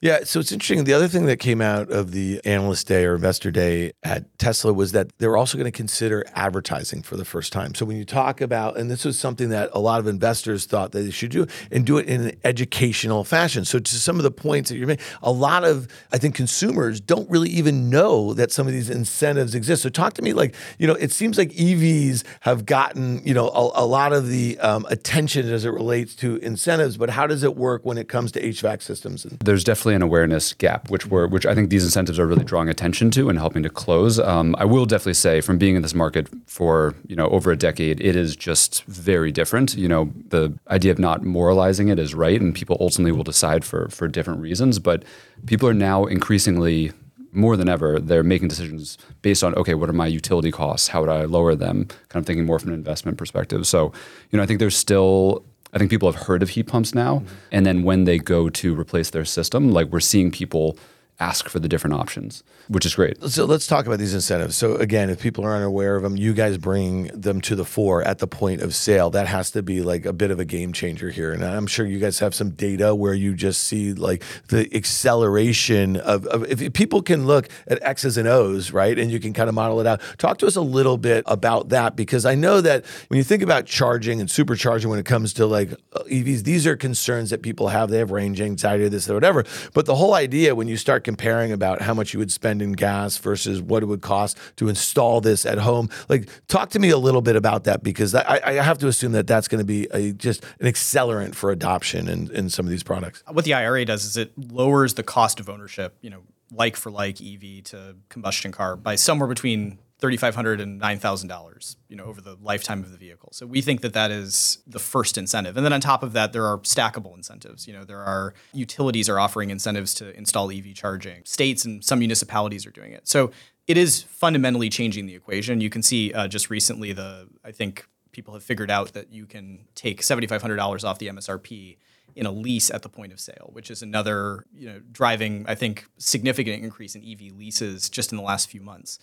Yeah, 0.05 0.23
so 0.23 0.39
it's 0.39 0.51
interesting. 0.51 0.83
The 0.83 0.93
other 0.93 1.07
thing 1.07 1.25
that 1.25 1.37
came 1.37 1.61
out 1.61 1.89
of 1.89 2.11
the 2.11 2.39
analyst 2.45 2.85
day 2.85 3.05
or 3.05 3.15
investor 3.15 3.49
day 3.49 3.93
at 4.03 4.37
Tesla 4.37 4.71
was 4.71 4.91
that 4.91 5.17
they're 5.17 5.35
also 5.35 5.57
going 5.57 5.65
to 5.65 5.75
consider 5.75 6.23
advertising 6.35 7.01
for 7.01 7.17
the 7.17 7.25
first 7.25 7.51
time. 7.51 7.73
So 7.73 7.87
when 7.87 7.97
you 7.97 8.05
talk 8.05 8.39
about, 8.39 8.77
and 8.77 8.91
this 8.91 9.03
was 9.03 9.17
something 9.17 9.49
that 9.49 9.71
a 9.73 9.79
lot 9.79 9.99
of 9.99 10.05
investors 10.05 10.67
thought 10.67 10.91
that 10.91 10.99
they 10.99 11.09
should 11.09 11.31
do, 11.31 11.47
and 11.71 11.87
do 11.87 11.97
it 11.97 12.05
in 12.05 12.21
an 12.21 12.39
educational 12.43 13.23
fashion. 13.23 13.65
So 13.65 13.79
to 13.79 13.95
some 13.95 14.17
of 14.17 14.21
the 14.21 14.29
points 14.29 14.69
that 14.69 14.77
you're 14.77 14.85
making, 14.85 15.03
a 15.23 15.31
lot 15.31 15.63
of 15.63 15.87
I 16.11 16.19
think 16.19 16.35
consumers 16.35 17.01
don't 17.01 17.27
really 17.27 17.49
even 17.49 17.89
know 17.89 18.35
that 18.35 18.51
some 18.51 18.67
of 18.67 18.73
these 18.73 18.91
incentives 18.91 19.55
exist. 19.55 19.81
So 19.81 19.89
talk 19.89 20.13
to 20.13 20.21
me, 20.21 20.33
like 20.33 20.53
you 20.77 20.85
know, 20.85 20.93
it 20.93 21.13
seems 21.13 21.39
like 21.39 21.49
EVs 21.49 22.23
have 22.41 22.67
gotten 22.67 23.25
you 23.25 23.33
know 23.33 23.49
a, 23.49 23.83
a 23.83 23.85
lot 23.87 24.13
of 24.13 24.27
the 24.27 24.59
um, 24.59 24.85
attention 24.87 25.51
as 25.51 25.65
it 25.65 25.71
relates 25.71 26.13
to 26.17 26.35
incentives, 26.43 26.95
but 26.95 27.09
how 27.09 27.25
does 27.25 27.41
it 27.41 27.55
work 27.55 27.83
when 27.83 27.97
it 27.97 28.07
comes 28.07 28.31
to 28.33 28.39
HVAC 28.39 28.83
systems? 28.83 29.25
There's 29.43 29.63
definitely 29.63 29.94
an 29.95 30.01
awareness 30.01 30.53
gap, 30.53 30.89
which 30.89 31.07
we're, 31.07 31.27
which 31.27 31.45
I 31.45 31.55
think 31.55 31.69
these 31.69 31.83
incentives 31.83 32.19
are 32.19 32.27
really 32.27 32.43
drawing 32.43 32.69
attention 32.69 33.11
to 33.11 33.29
and 33.29 33.39
helping 33.39 33.63
to 33.63 33.69
close. 33.69 34.19
Um, 34.19 34.55
I 34.59 34.65
will 34.65 34.85
definitely 34.85 35.13
say, 35.13 35.41
from 35.41 35.57
being 35.57 35.75
in 35.75 35.81
this 35.81 35.95
market 35.95 36.27
for 36.45 36.93
you 37.07 37.15
know 37.15 37.27
over 37.29 37.51
a 37.51 37.57
decade, 37.57 38.01
it 38.01 38.15
is 38.15 38.35
just 38.35 38.83
very 38.83 39.31
different. 39.31 39.75
You 39.75 39.87
know, 39.87 40.11
the 40.27 40.53
idea 40.69 40.91
of 40.91 40.99
not 40.99 41.23
moralizing 41.23 41.87
it 41.87 41.99
is 41.99 42.13
right, 42.13 42.39
and 42.39 42.53
people 42.53 42.77
ultimately 42.79 43.11
will 43.11 43.23
decide 43.23 43.65
for 43.65 43.89
for 43.89 44.07
different 44.07 44.41
reasons. 44.41 44.79
But 44.79 45.03
people 45.45 45.67
are 45.67 45.73
now 45.73 46.05
increasingly 46.05 46.91
more 47.35 47.57
than 47.57 47.67
ever, 47.67 47.99
they're 47.99 48.23
making 48.23 48.47
decisions 48.47 48.97
based 49.21 49.43
on 49.43 49.53
okay, 49.55 49.73
what 49.73 49.89
are 49.89 49.93
my 49.93 50.07
utility 50.07 50.51
costs? 50.51 50.87
How 50.87 51.01
would 51.01 51.09
I 51.09 51.25
lower 51.25 51.53
them? 51.53 51.85
Kind 52.09 52.23
of 52.23 52.25
thinking 52.25 52.45
more 52.45 52.59
from 52.59 52.69
an 52.69 52.75
investment 52.75 53.17
perspective. 53.17 53.67
So, 53.67 53.91
you 54.31 54.37
know, 54.37 54.43
I 54.43 54.45
think 54.45 54.59
there's 54.59 54.77
still 54.77 55.45
I 55.75 55.77
think 55.77 55.91
people 55.91 56.09
have 56.09 56.23
heard 56.23 56.41
of 56.41 56.49
heat 56.49 56.67
pumps 56.67 56.95
now. 56.95 57.17
Mm-hmm. 57.17 57.35
And 57.51 57.65
then 57.65 57.83
when 57.83 58.05
they 58.05 58.17
go 58.17 58.49
to 58.49 58.79
replace 58.79 59.09
their 59.09 59.25
system, 59.25 59.71
like 59.71 59.87
we're 59.87 59.99
seeing 59.99 60.31
people 60.31 60.77
ask 61.19 61.47
for 61.47 61.59
the 61.59 61.69
different 61.69 61.93
options, 61.93 62.43
which 62.67 62.85
is 62.85 62.95
great. 62.95 63.21
So 63.23 63.45
let's 63.45 63.67
talk 63.67 63.85
about 63.85 63.99
these 63.99 64.13
incentives. 64.13 64.57
So 64.57 64.75
again, 64.75 65.09
if 65.09 65.21
people 65.21 65.45
are 65.45 65.55
unaware 65.55 65.95
of 65.95 66.03
them, 66.03 66.17
you 66.17 66.33
guys 66.33 66.57
bring 66.57 67.07
them 67.07 67.39
to 67.41 67.55
the 67.55 67.63
fore 67.63 68.03
at 68.03 68.19
the 68.19 68.27
point 68.27 68.61
of 68.61 68.75
sale. 68.75 69.09
That 69.09 69.27
has 69.27 69.51
to 69.51 69.63
be 69.63 69.81
like 69.81 70.05
a 70.05 70.11
bit 70.11 70.29
of 70.29 70.39
a 70.39 70.45
game 70.45 70.73
changer 70.73 71.09
here. 71.09 71.31
And 71.31 71.43
I'm 71.45 71.67
sure 71.67 71.85
you 71.85 71.99
guys 71.99 72.19
have 72.19 72.35
some 72.35 72.49
data 72.49 72.93
where 72.93 73.13
you 73.13 73.33
just 73.33 73.63
see 73.63 73.93
like 73.93 74.23
the 74.49 74.69
acceleration 74.75 75.95
of, 75.97 76.25
of 76.27 76.43
if 76.51 76.73
people 76.73 77.01
can 77.01 77.25
look 77.25 77.47
at 77.67 77.81
X's 77.81 78.17
and 78.17 78.27
O's, 78.27 78.71
right? 78.71 78.99
And 78.99 79.09
you 79.09 79.21
can 79.21 79.31
kind 79.31 79.47
of 79.47 79.55
model 79.55 79.79
it 79.79 79.87
out. 79.87 80.01
Talk 80.17 80.37
to 80.39 80.47
us 80.47 80.57
a 80.57 80.61
little 80.61 80.97
bit 80.97 81.23
about 81.27 81.69
that 81.69 81.95
because 81.95 82.25
I 82.25 82.35
know 82.35 82.59
that 82.59 82.85
when 83.07 83.17
you 83.17 83.23
think 83.23 83.41
about 83.41 83.65
charging 83.65 84.19
and 84.19 84.29
supercharging 84.29 84.87
when 84.87 84.99
it 84.99 85.05
comes 85.05 85.31
to 85.33 85.45
like 85.45 85.71
uh, 85.93 86.03
EVs, 86.11 86.43
these 86.43 86.67
are 86.67 86.75
concerns 86.75 87.29
that 87.29 87.41
people 87.41 87.69
have. 87.69 87.89
They 87.89 87.99
have 87.99 88.11
range 88.11 88.41
anxiety, 88.41 88.89
this 88.89 89.09
or 89.09 89.13
whatever. 89.13 89.45
But 89.73 89.85
the 89.85 89.95
whole 89.95 90.13
idea 90.13 90.55
when 90.55 90.67
you 90.67 90.75
start 90.75 91.04
comparing 91.05 91.51
about 91.51 91.83
how 91.83 91.93
much 91.93 92.13
you 92.13 92.19
would 92.19 92.31
spend 92.31 92.61
in 92.61 92.73
gas 92.73 93.17
versus 93.17 93.61
what 93.61 93.83
it 93.83 93.85
would 93.85 94.01
cost 94.01 94.37
to 94.57 94.67
install 94.67 95.21
this 95.21 95.45
at 95.45 95.59
home. 95.59 95.87
Like, 96.09 96.27
talk 96.47 96.71
to 96.71 96.79
me 96.79 96.89
a 96.89 96.97
little 96.97 97.21
bit 97.21 97.35
about 97.35 97.63
that 97.65 97.83
because 97.83 98.15
I, 98.15 98.41
I 98.43 98.53
have 98.53 98.79
to 98.79 98.87
assume 98.87 99.11
that 99.13 99.27
that's 99.27 99.47
going 99.47 99.59
to 99.59 99.65
be 99.65 99.87
a, 99.91 100.11
just 100.11 100.43
an 100.59 100.67
accelerant 100.67 101.35
for 101.35 101.51
adoption 101.51 102.09
in, 102.09 102.31
in 102.31 102.49
some 102.49 102.65
of 102.65 102.71
these 102.71 102.83
products. 102.83 103.23
What 103.31 103.45
the 103.45 103.53
IRA 103.53 103.85
does 103.85 104.03
is 104.03 104.17
it 104.17 104.33
lowers 104.35 104.95
the 104.95 105.03
cost 105.03 105.39
of 105.39 105.47
ownership, 105.47 105.95
you 106.01 106.09
know, 106.09 106.23
like 106.51 106.75
for 106.75 106.89
like 106.89 107.21
EV 107.21 107.63
to 107.65 107.95
combustion 108.09 108.51
car 108.51 108.75
by 108.75 108.95
somewhere 108.95 109.27
between 109.27 109.77
$3,500 110.01 110.61
and 110.61 110.81
$9,000, 110.81 111.75
you 111.87 111.95
know, 111.95 112.03
over 112.03 112.19
the 112.19 112.37
lifetime 112.41 112.83
of 112.83 112.91
the 112.91 112.97
vehicle. 112.97 113.29
So 113.31 113.45
we 113.45 113.61
think 113.61 113.81
that 113.81 113.93
that 113.93 114.11
is 114.11 114.59
the 114.67 114.79
first 114.79 115.17
incentive. 115.17 115.55
And 115.55 115.65
then 115.65 115.71
on 115.71 115.79
top 115.79 116.03
of 116.03 116.13
that, 116.13 116.33
there 116.33 116.45
are 116.45 116.57
stackable 116.59 117.15
incentives. 117.15 117.65
You 117.65 117.73
know, 117.73 117.85
there 117.85 118.03
are 118.03 118.33
utilities 118.53 119.07
are 119.07 119.19
offering 119.19 119.51
incentives 119.51 119.93
to 119.95 120.15
install 120.17 120.51
EV 120.51 120.73
charging. 120.73 121.23
States 121.23 121.63
and 121.63 121.83
some 121.83 121.99
municipalities 121.99 122.65
are 122.65 122.71
doing 122.71 122.91
it. 122.91 123.07
So 123.07 123.31
it 123.67 123.77
is 123.77 124.03
fundamentally 124.03 124.69
changing 124.69 125.05
the 125.05 125.15
equation. 125.15 125.61
You 125.61 125.69
can 125.69 125.81
see 125.81 126.13
uh, 126.13 126.27
just 126.27 126.49
recently 126.49 126.91
the 126.93 127.27
I 127.43 127.51
think 127.51 127.87
people 128.11 128.33
have 128.33 128.43
figured 128.43 128.69
out 128.69 128.93
that 128.93 129.11
you 129.11 129.25
can 129.25 129.65
take 129.75 130.03
seventy 130.03 130.27
five 130.27 130.41
hundred 130.41 130.57
dollars 130.57 130.83
off 130.83 130.99
the 130.99 131.07
MSRP 131.07 131.77
in 132.15 132.25
a 132.25 132.31
lease 132.31 132.69
at 132.71 132.81
the 132.81 132.89
point 132.89 133.11
of 133.11 133.19
sale, 133.19 133.49
which 133.53 133.71
is 133.71 133.81
another 133.81 134.45
you 134.53 134.67
know 134.67 134.81
driving 134.91 135.45
I 135.47 135.55
think 135.55 135.85
significant 135.97 136.63
increase 136.63 136.95
in 136.95 137.01
EV 137.03 137.35
leases 137.35 137.89
just 137.89 138.11
in 138.11 138.17
the 138.17 138.23
last 138.23 138.49
few 138.49 138.61
months. 138.61 138.99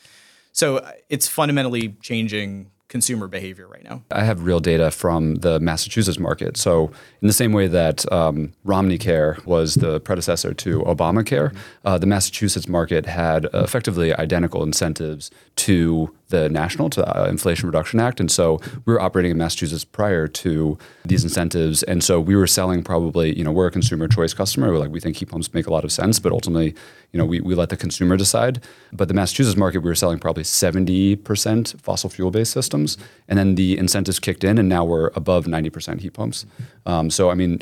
So 0.53 0.79
uh, 0.79 0.93
it's 1.09 1.29
fundamentally 1.29 1.97
changing 2.01 2.71
consumer 2.93 3.27
behavior 3.27 3.67
right 3.67 3.83
now? 3.85 4.03
I 4.11 4.23
have 4.23 4.45
real 4.45 4.61
data 4.61 4.91
from 4.91 5.37
the 5.37 5.59
Massachusetts 5.59 6.19
market. 6.19 6.59
So, 6.59 6.93
in 7.23 7.27
the 7.27 7.33
same 7.33 7.55
way 7.55 7.67
that 7.67 8.11
um, 8.13 8.53
Romney 8.65 8.99
Care 8.99 9.39
was 9.47 9.77
the 9.77 9.99
predecessor 10.01 10.53
to 10.53 10.81
Obamacare, 10.81 11.53
mm-hmm. 11.53 11.89
uh, 11.89 11.97
the 11.97 12.07
Massachusetts 12.07 12.69
market 12.69 13.07
had 13.07 13.47
effectively 13.55 14.15
identical 14.15 14.63
incentives 14.63 15.31
to 15.57 16.15
the 16.29 16.51
national, 16.51 16.91
to 16.91 17.01
the 17.01 17.23
uh, 17.23 17.29
Inflation 17.29 17.67
Reduction 17.67 17.99
Act. 17.99 18.21
And 18.21 18.31
so 18.31 18.61
we 18.85 18.93
were 18.93 19.01
operating 19.01 19.31
in 19.31 19.39
Massachusetts 19.39 19.85
prior 19.85 20.29
to 20.29 20.77
these 21.07 21.25
incentives. 21.25 21.83
And 21.85 22.05
so 22.05 22.21
we 22.21 22.37
were 22.37 22.47
selling 22.47 22.83
probably, 22.83 23.37
you 23.37 23.45
know, 23.45 23.53
we're 23.53 23.69
a 23.69 23.71
consumer 23.71 24.07
choice 24.07 24.35
customer. 24.35 24.71
We're 24.71 24.79
like, 24.79 24.91
we 24.91 25.01
think 25.01 25.17
heat 25.17 25.31
pumps 25.31 25.55
make 25.55 25.67
a 25.67 25.73
lot 25.73 25.85
of 25.85 25.93
sense, 25.93 26.19
but 26.19 26.33
ultimately, 26.33 26.75
you 27.13 27.19
know, 27.19 27.27
we, 27.27 27.41
we 27.41 27.55
let 27.55 27.69
the 27.69 27.77
consumer 27.77 28.17
decide. 28.17 28.63
But 28.93 29.09
the 29.09 29.15
Massachusetts 29.15 29.57
market, 29.57 29.81
we 29.81 29.91
were 29.91 29.95
selling 29.95 30.19
probably 30.19 30.43
70% 30.43 31.81
fossil 31.81 32.11
fuel 32.11 32.31
based 32.31 32.53
systems. 32.53 32.97
And 33.29 33.39
then 33.39 33.55
the 33.55 33.79
incentives 33.79 34.19
kicked 34.19 34.45
in, 34.45 34.59
and 34.59 34.69
now 34.69 34.85
we're 34.85 35.11
above 35.15 35.45
90% 35.45 36.01
heat 36.01 36.15
pumps. 36.15 36.47
Um, 36.87 37.11
so, 37.11 37.31
I 37.31 37.35
mean, 37.35 37.61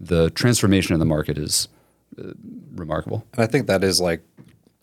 the 0.00 0.30
transformation 0.30 0.94
in 0.94 1.00
the 1.00 1.06
market 1.06 1.36
is 1.38 1.68
uh, 2.18 2.32
remarkable. 2.74 3.26
And 3.34 3.42
I 3.42 3.46
think 3.46 3.66
that 3.66 3.84
is 3.84 4.00
like 4.00 4.22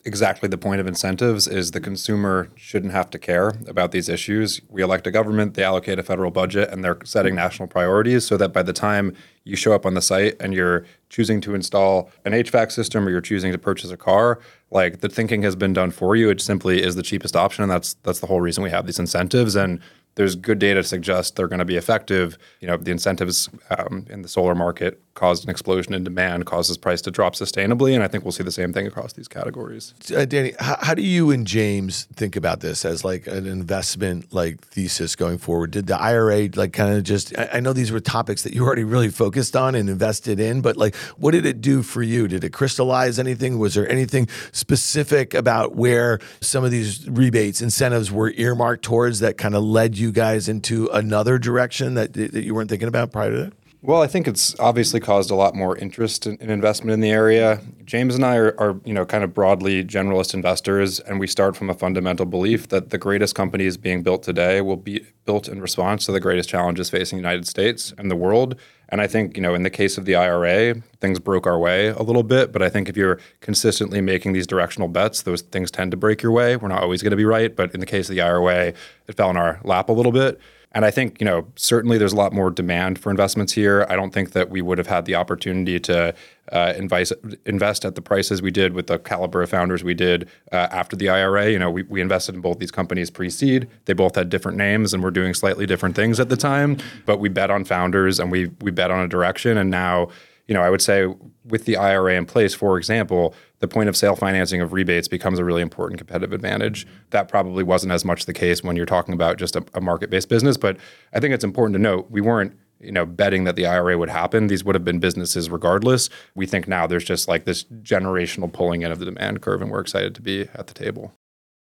exactly 0.06 0.48
the 0.48 0.56
point 0.56 0.80
of 0.80 0.86
incentives 0.86 1.48
is 1.48 1.72
the 1.72 1.80
consumer 1.80 2.48
shouldn't 2.54 2.92
have 2.92 3.10
to 3.10 3.18
care 3.18 3.48
about 3.66 3.90
these 3.90 4.08
issues. 4.08 4.60
We 4.68 4.80
elect 4.80 5.06
a 5.06 5.10
government, 5.10 5.54
they 5.54 5.64
allocate 5.64 5.98
a 5.98 6.02
federal 6.02 6.30
budget, 6.30 6.70
and 6.70 6.84
they're 6.84 6.98
setting 7.04 7.34
national 7.34 7.66
priorities 7.68 8.24
so 8.24 8.36
that 8.36 8.52
by 8.52 8.62
the 8.62 8.72
time 8.72 9.14
you 9.44 9.56
show 9.56 9.72
up 9.72 9.84
on 9.84 9.94
the 9.94 10.00
site 10.00 10.36
and 10.40 10.54
you're 10.54 10.86
choosing 11.10 11.40
to 11.40 11.54
install 11.54 12.10
an 12.24 12.32
HVAC 12.32 12.70
system 12.70 13.06
or 13.06 13.10
you're 13.10 13.20
choosing 13.20 13.50
to 13.50 13.58
purchase 13.58 13.90
a 13.90 13.96
car, 13.96 14.38
like 14.70 15.00
the 15.00 15.08
thinking 15.08 15.42
has 15.42 15.56
been 15.56 15.72
done 15.72 15.90
for 15.90 16.14
you. 16.14 16.30
It 16.30 16.40
simply 16.40 16.82
is 16.82 16.94
the 16.94 17.02
cheapest 17.02 17.34
option, 17.34 17.64
and 17.64 17.70
that's 17.70 17.94
that's 18.04 18.20
the 18.20 18.26
whole 18.26 18.40
reason 18.40 18.62
we 18.62 18.70
have 18.70 18.86
these 18.86 19.00
incentives. 19.00 19.56
And 19.56 19.80
there's 20.14 20.36
good 20.36 20.58
data 20.58 20.82
to 20.82 20.88
suggest 20.88 21.36
they're 21.36 21.48
going 21.48 21.58
to 21.58 21.64
be 21.64 21.76
effective. 21.76 22.38
You 22.60 22.68
know, 22.68 22.76
the 22.76 22.92
incentives 22.92 23.50
um, 23.76 24.06
in 24.08 24.22
the 24.22 24.28
solar 24.28 24.54
market 24.54 25.02
caused 25.16 25.44
an 25.44 25.50
explosion 25.50 25.94
in 25.94 26.04
demand, 26.04 26.46
causes 26.46 26.76
price 26.76 27.00
to 27.02 27.10
drop 27.10 27.34
sustainably, 27.34 27.94
and 27.94 28.02
I 28.02 28.08
think 28.08 28.24
we'll 28.24 28.32
see 28.32 28.42
the 28.42 28.52
same 28.52 28.72
thing 28.72 28.86
across 28.86 29.12
these 29.12 29.28
categories. 29.28 29.94
Uh, 30.14 30.24
Danny, 30.24 30.52
how, 30.58 30.76
how, 30.80 30.94
do 30.94 31.02
you 31.02 31.30
and 31.30 31.46
James 31.46 32.04
think 32.14 32.36
about 32.36 32.60
this 32.60 32.84
as 32.84 33.04
like 33.04 33.26
an 33.26 33.46
investment 33.46 34.32
like 34.32 34.60
thesis 34.60 35.16
going 35.16 35.38
forward? 35.38 35.70
Did 35.70 35.86
the 35.86 35.98
IRA 35.98 36.48
like 36.54 36.72
kind 36.72 36.96
of 36.96 37.04
just? 37.04 37.36
I, 37.38 37.50
I 37.54 37.60
know 37.60 37.72
these 37.72 37.92
were 37.92 38.00
topics 38.00 38.42
that 38.42 38.54
you 38.54 38.64
already 38.64 38.84
really 38.84 39.10
focused 39.10 39.56
on 39.56 39.74
and 39.74 39.88
invested 39.88 40.40
in, 40.40 40.60
but 40.60 40.76
like, 40.76 40.94
what 41.16 41.32
did 41.32 41.46
it 41.46 41.60
do 41.60 41.82
for 41.82 42.02
you? 42.02 42.26
Did 42.26 42.44
it 42.44 42.52
crystallize 42.52 43.18
anything? 43.18 43.58
Was 43.58 43.74
there 43.74 43.88
anything 43.88 44.28
specific 44.52 45.34
about 45.34 45.76
where 45.76 46.18
some 46.40 46.64
of 46.64 46.70
these 46.70 47.08
rebates, 47.08 47.62
incentives 47.62 48.10
were 48.10 48.32
earmarked 48.36 48.84
towards 48.84 49.20
that 49.20 49.38
kind 49.38 49.54
of 49.54 49.62
led 49.62 49.96
you? 49.96 50.12
guys 50.16 50.48
into 50.48 50.88
another 50.88 51.38
direction 51.38 51.94
that, 51.94 52.14
that 52.14 52.42
you 52.42 52.54
weren't 52.54 52.70
thinking 52.70 52.88
about 52.88 53.12
prior 53.12 53.30
to 53.30 53.36
that? 53.36 53.52
Well, 53.86 54.02
I 54.02 54.08
think 54.08 54.26
it's 54.26 54.58
obviously 54.58 54.98
caused 54.98 55.30
a 55.30 55.36
lot 55.36 55.54
more 55.54 55.78
interest 55.78 56.26
in, 56.26 56.36
in 56.38 56.50
investment 56.50 56.92
in 56.92 56.98
the 57.02 57.12
area. 57.12 57.60
James 57.84 58.16
and 58.16 58.24
I 58.24 58.34
are, 58.34 58.60
are, 58.60 58.80
you 58.84 58.92
know, 58.92 59.06
kind 59.06 59.22
of 59.22 59.32
broadly 59.32 59.84
generalist 59.84 60.34
investors, 60.34 60.98
and 60.98 61.20
we 61.20 61.28
start 61.28 61.54
from 61.54 61.70
a 61.70 61.74
fundamental 61.74 62.26
belief 62.26 62.66
that 62.70 62.90
the 62.90 62.98
greatest 62.98 63.36
companies 63.36 63.76
being 63.76 64.02
built 64.02 64.24
today 64.24 64.60
will 64.60 64.76
be 64.76 65.06
built 65.24 65.46
in 65.46 65.60
response 65.60 66.04
to 66.06 66.10
the 66.10 66.18
greatest 66.18 66.48
challenges 66.48 66.90
facing 66.90 67.18
the 67.18 67.20
United 67.20 67.46
States 67.46 67.94
and 67.96 68.10
the 68.10 68.16
world. 68.16 68.56
And 68.88 69.00
I 69.00 69.06
think, 69.06 69.36
you 69.36 69.40
know, 69.40 69.54
in 69.54 69.62
the 69.62 69.70
case 69.70 69.96
of 69.96 70.04
the 70.04 70.16
IRA, 70.16 70.82
things 71.00 71.20
broke 71.20 71.46
our 71.46 71.56
way 71.58 71.86
a 71.86 72.02
little 72.02 72.24
bit. 72.24 72.50
But 72.50 72.62
I 72.62 72.68
think 72.68 72.88
if 72.88 72.96
you're 72.96 73.20
consistently 73.40 74.00
making 74.00 74.32
these 74.32 74.48
directional 74.48 74.88
bets, 74.88 75.22
those 75.22 75.42
things 75.42 75.70
tend 75.70 75.92
to 75.92 75.96
break 75.96 76.22
your 76.22 76.32
way. 76.32 76.56
We're 76.56 76.66
not 76.66 76.82
always 76.82 77.02
going 77.02 77.12
to 77.12 77.16
be 77.16 77.24
right. 77.24 77.54
But 77.54 77.72
in 77.72 77.78
the 77.78 77.86
case 77.86 78.08
of 78.08 78.16
the 78.16 78.22
IRA, 78.22 78.72
it 79.06 79.16
fell 79.16 79.30
in 79.30 79.36
our 79.36 79.60
lap 79.62 79.88
a 79.88 79.92
little 79.92 80.10
bit. 80.10 80.40
And 80.76 80.84
I 80.84 80.90
think, 80.90 81.22
you 81.22 81.24
know, 81.24 81.46
certainly 81.56 81.96
there's 81.96 82.12
a 82.12 82.16
lot 82.16 82.34
more 82.34 82.50
demand 82.50 82.98
for 82.98 83.10
investments 83.10 83.54
here. 83.54 83.86
I 83.88 83.96
don't 83.96 84.12
think 84.12 84.32
that 84.32 84.50
we 84.50 84.60
would 84.60 84.76
have 84.76 84.86
had 84.86 85.06
the 85.06 85.14
opportunity 85.14 85.80
to 85.80 86.14
uh, 86.52 86.74
invest, 86.76 87.14
invest 87.46 87.86
at 87.86 87.94
the 87.94 88.02
prices 88.02 88.42
we 88.42 88.50
did 88.50 88.74
with 88.74 88.86
the 88.86 88.98
caliber 88.98 89.40
of 89.40 89.48
founders 89.48 89.82
we 89.82 89.94
did 89.94 90.28
uh, 90.52 90.68
after 90.70 90.94
the 90.94 91.08
IRA. 91.08 91.50
You 91.50 91.58
know, 91.58 91.70
we, 91.70 91.84
we 91.84 92.02
invested 92.02 92.34
in 92.34 92.42
both 92.42 92.58
these 92.58 92.70
companies 92.70 93.10
pre-seed. 93.10 93.66
They 93.86 93.94
both 93.94 94.16
had 94.16 94.28
different 94.28 94.58
names 94.58 94.92
and 94.92 95.02
were 95.02 95.10
doing 95.10 95.32
slightly 95.32 95.64
different 95.64 95.96
things 95.96 96.20
at 96.20 96.28
the 96.28 96.36
time, 96.36 96.76
but 97.06 97.20
we 97.20 97.30
bet 97.30 97.50
on 97.50 97.64
founders 97.64 98.20
and 98.20 98.30
we 98.30 98.50
we 98.60 98.70
bet 98.70 98.90
on 98.90 99.00
a 99.00 99.08
direction. 99.08 99.56
And 99.56 99.70
now, 99.70 100.10
you 100.48 100.54
know, 100.54 100.62
I 100.62 100.70
would 100.70 100.82
say 100.82 101.12
with 101.44 101.64
the 101.64 101.76
IRA 101.76 102.14
in 102.14 102.24
place, 102.24 102.54
for 102.54 102.78
example, 102.78 103.34
the 103.58 103.68
point 103.68 103.88
of 103.88 103.96
sale 103.96 104.14
financing 104.14 104.60
of 104.60 104.72
rebates 104.72 105.08
becomes 105.08 105.38
a 105.38 105.44
really 105.44 105.62
important 105.62 105.98
competitive 105.98 106.32
advantage. 106.32 106.86
That 107.10 107.28
probably 107.28 107.64
wasn't 107.64 107.92
as 107.92 108.04
much 108.04 108.26
the 108.26 108.32
case 108.32 108.62
when 108.62 108.76
you're 108.76 108.86
talking 108.86 109.14
about 109.14 109.38
just 109.38 109.56
a, 109.56 109.64
a 109.74 109.80
market 109.80 110.10
based 110.10 110.28
business. 110.28 110.56
But 110.56 110.76
I 111.12 111.20
think 111.20 111.34
it's 111.34 111.44
important 111.44 111.74
to 111.74 111.80
note 111.80 112.10
we 112.10 112.20
weren't 112.20 112.56
you 112.78 112.92
know 112.92 113.06
betting 113.06 113.44
that 113.44 113.56
the 113.56 113.66
IRA 113.66 113.98
would 113.98 114.10
happen. 114.10 114.46
These 114.46 114.64
would 114.64 114.74
have 114.74 114.84
been 114.84 115.00
businesses 115.00 115.50
regardless. 115.50 116.10
We 116.34 116.46
think 116.46 116.68
now 116.68 116.86
there's 116.86 117.04
just 117.04 117.26
like 117.28 117.44
this 117.44 117.64
generational 117.64 118.52
pulling 118.52 118.82
in 118.82 118.92
of 118.92 118.98
the 118.98 119.04
demand 119.04 119.42
curve, 119.42 119.62
and 119.62 119.70
we're 119.70 119.80
excited 119.80 120.14
to 120.14 120.22
be 120.22 120.42
at 120.54 120.66
the 120.66 120.74
table. 120.74 121.12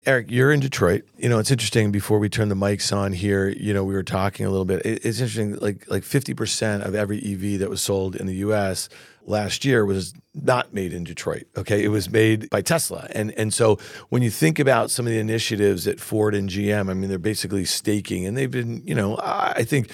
Eric, 0.05 0.29
you're 0.29 0.51
in 0.51 0.59
Detroit. 0.59 1.03
You 1.17 1.29
know, 1.29 1.39
it's 1.39 1.49
interesting. 1.49 1.91
Before 1.91 2.19
we 2.19 2.29
turn 2.29 2.49
the 2.49 2.55
mics 2.55 2.95
on 2.95 3.11
here, 3.11 3.47
you 3.49 3.73
know, 3.73 3.83
we 3.83 3.95
were 3.95 4.03
talking 4.03 4.45
a 4.45 4.51
little 4.51 4.65
bit. 4.65 4.85
It's 4.85 5.19
interesting. 5.19 5.55
Like 5.55 5.89
like 5.89 6.03
50% 6.03 6.85
of 6.85 6.93
every 6.93 7.17
EV 7.17 7.59
that 7.59 7.69
was 7.71 7.81
sold 7.81 8.15
in 8.15 8.27
the 8.27 8.35
U.S. 8.35 8.87
last 9.25 9.65
year 9.65 9.83
was 9.83 10.13
not 10.35 10.73
made 10.73 10.93
in 10.93 11.03
Detroit. 11.03 11.47
Okay, 11.57 11.83
it 11.83 11.87
was 11.87 12.09
made 12.11 12.49
by 12.51 12.61
Tesla. 12.61 13.07
And 13.11 13.31
and 13.31 13.51
so 13.51 13.79
when 14.09 14.21
you 14.21 14.29
think 14.29 14.59
about 14.59 14.91
some 14.91 15.07
of 15.07 15.11
the 15.11 15.19
initiatives 15.19 15.87
at 15.87 15.99
Ford 15.99 16.35
and 16.35 16.49
GM, 16.49 16.87
I 16.89 16.93
mean, 16.93 17.09
they're 17.09 17.17
basically 17.17 17.65
staking, 17.65 18.27
and 18.27 18.37
they've 18.37 18.51
been, 18.51 18.83
you 18.85 18.93
know, 18.93 19.17
I 19.23 19.63
think 19.63 19.89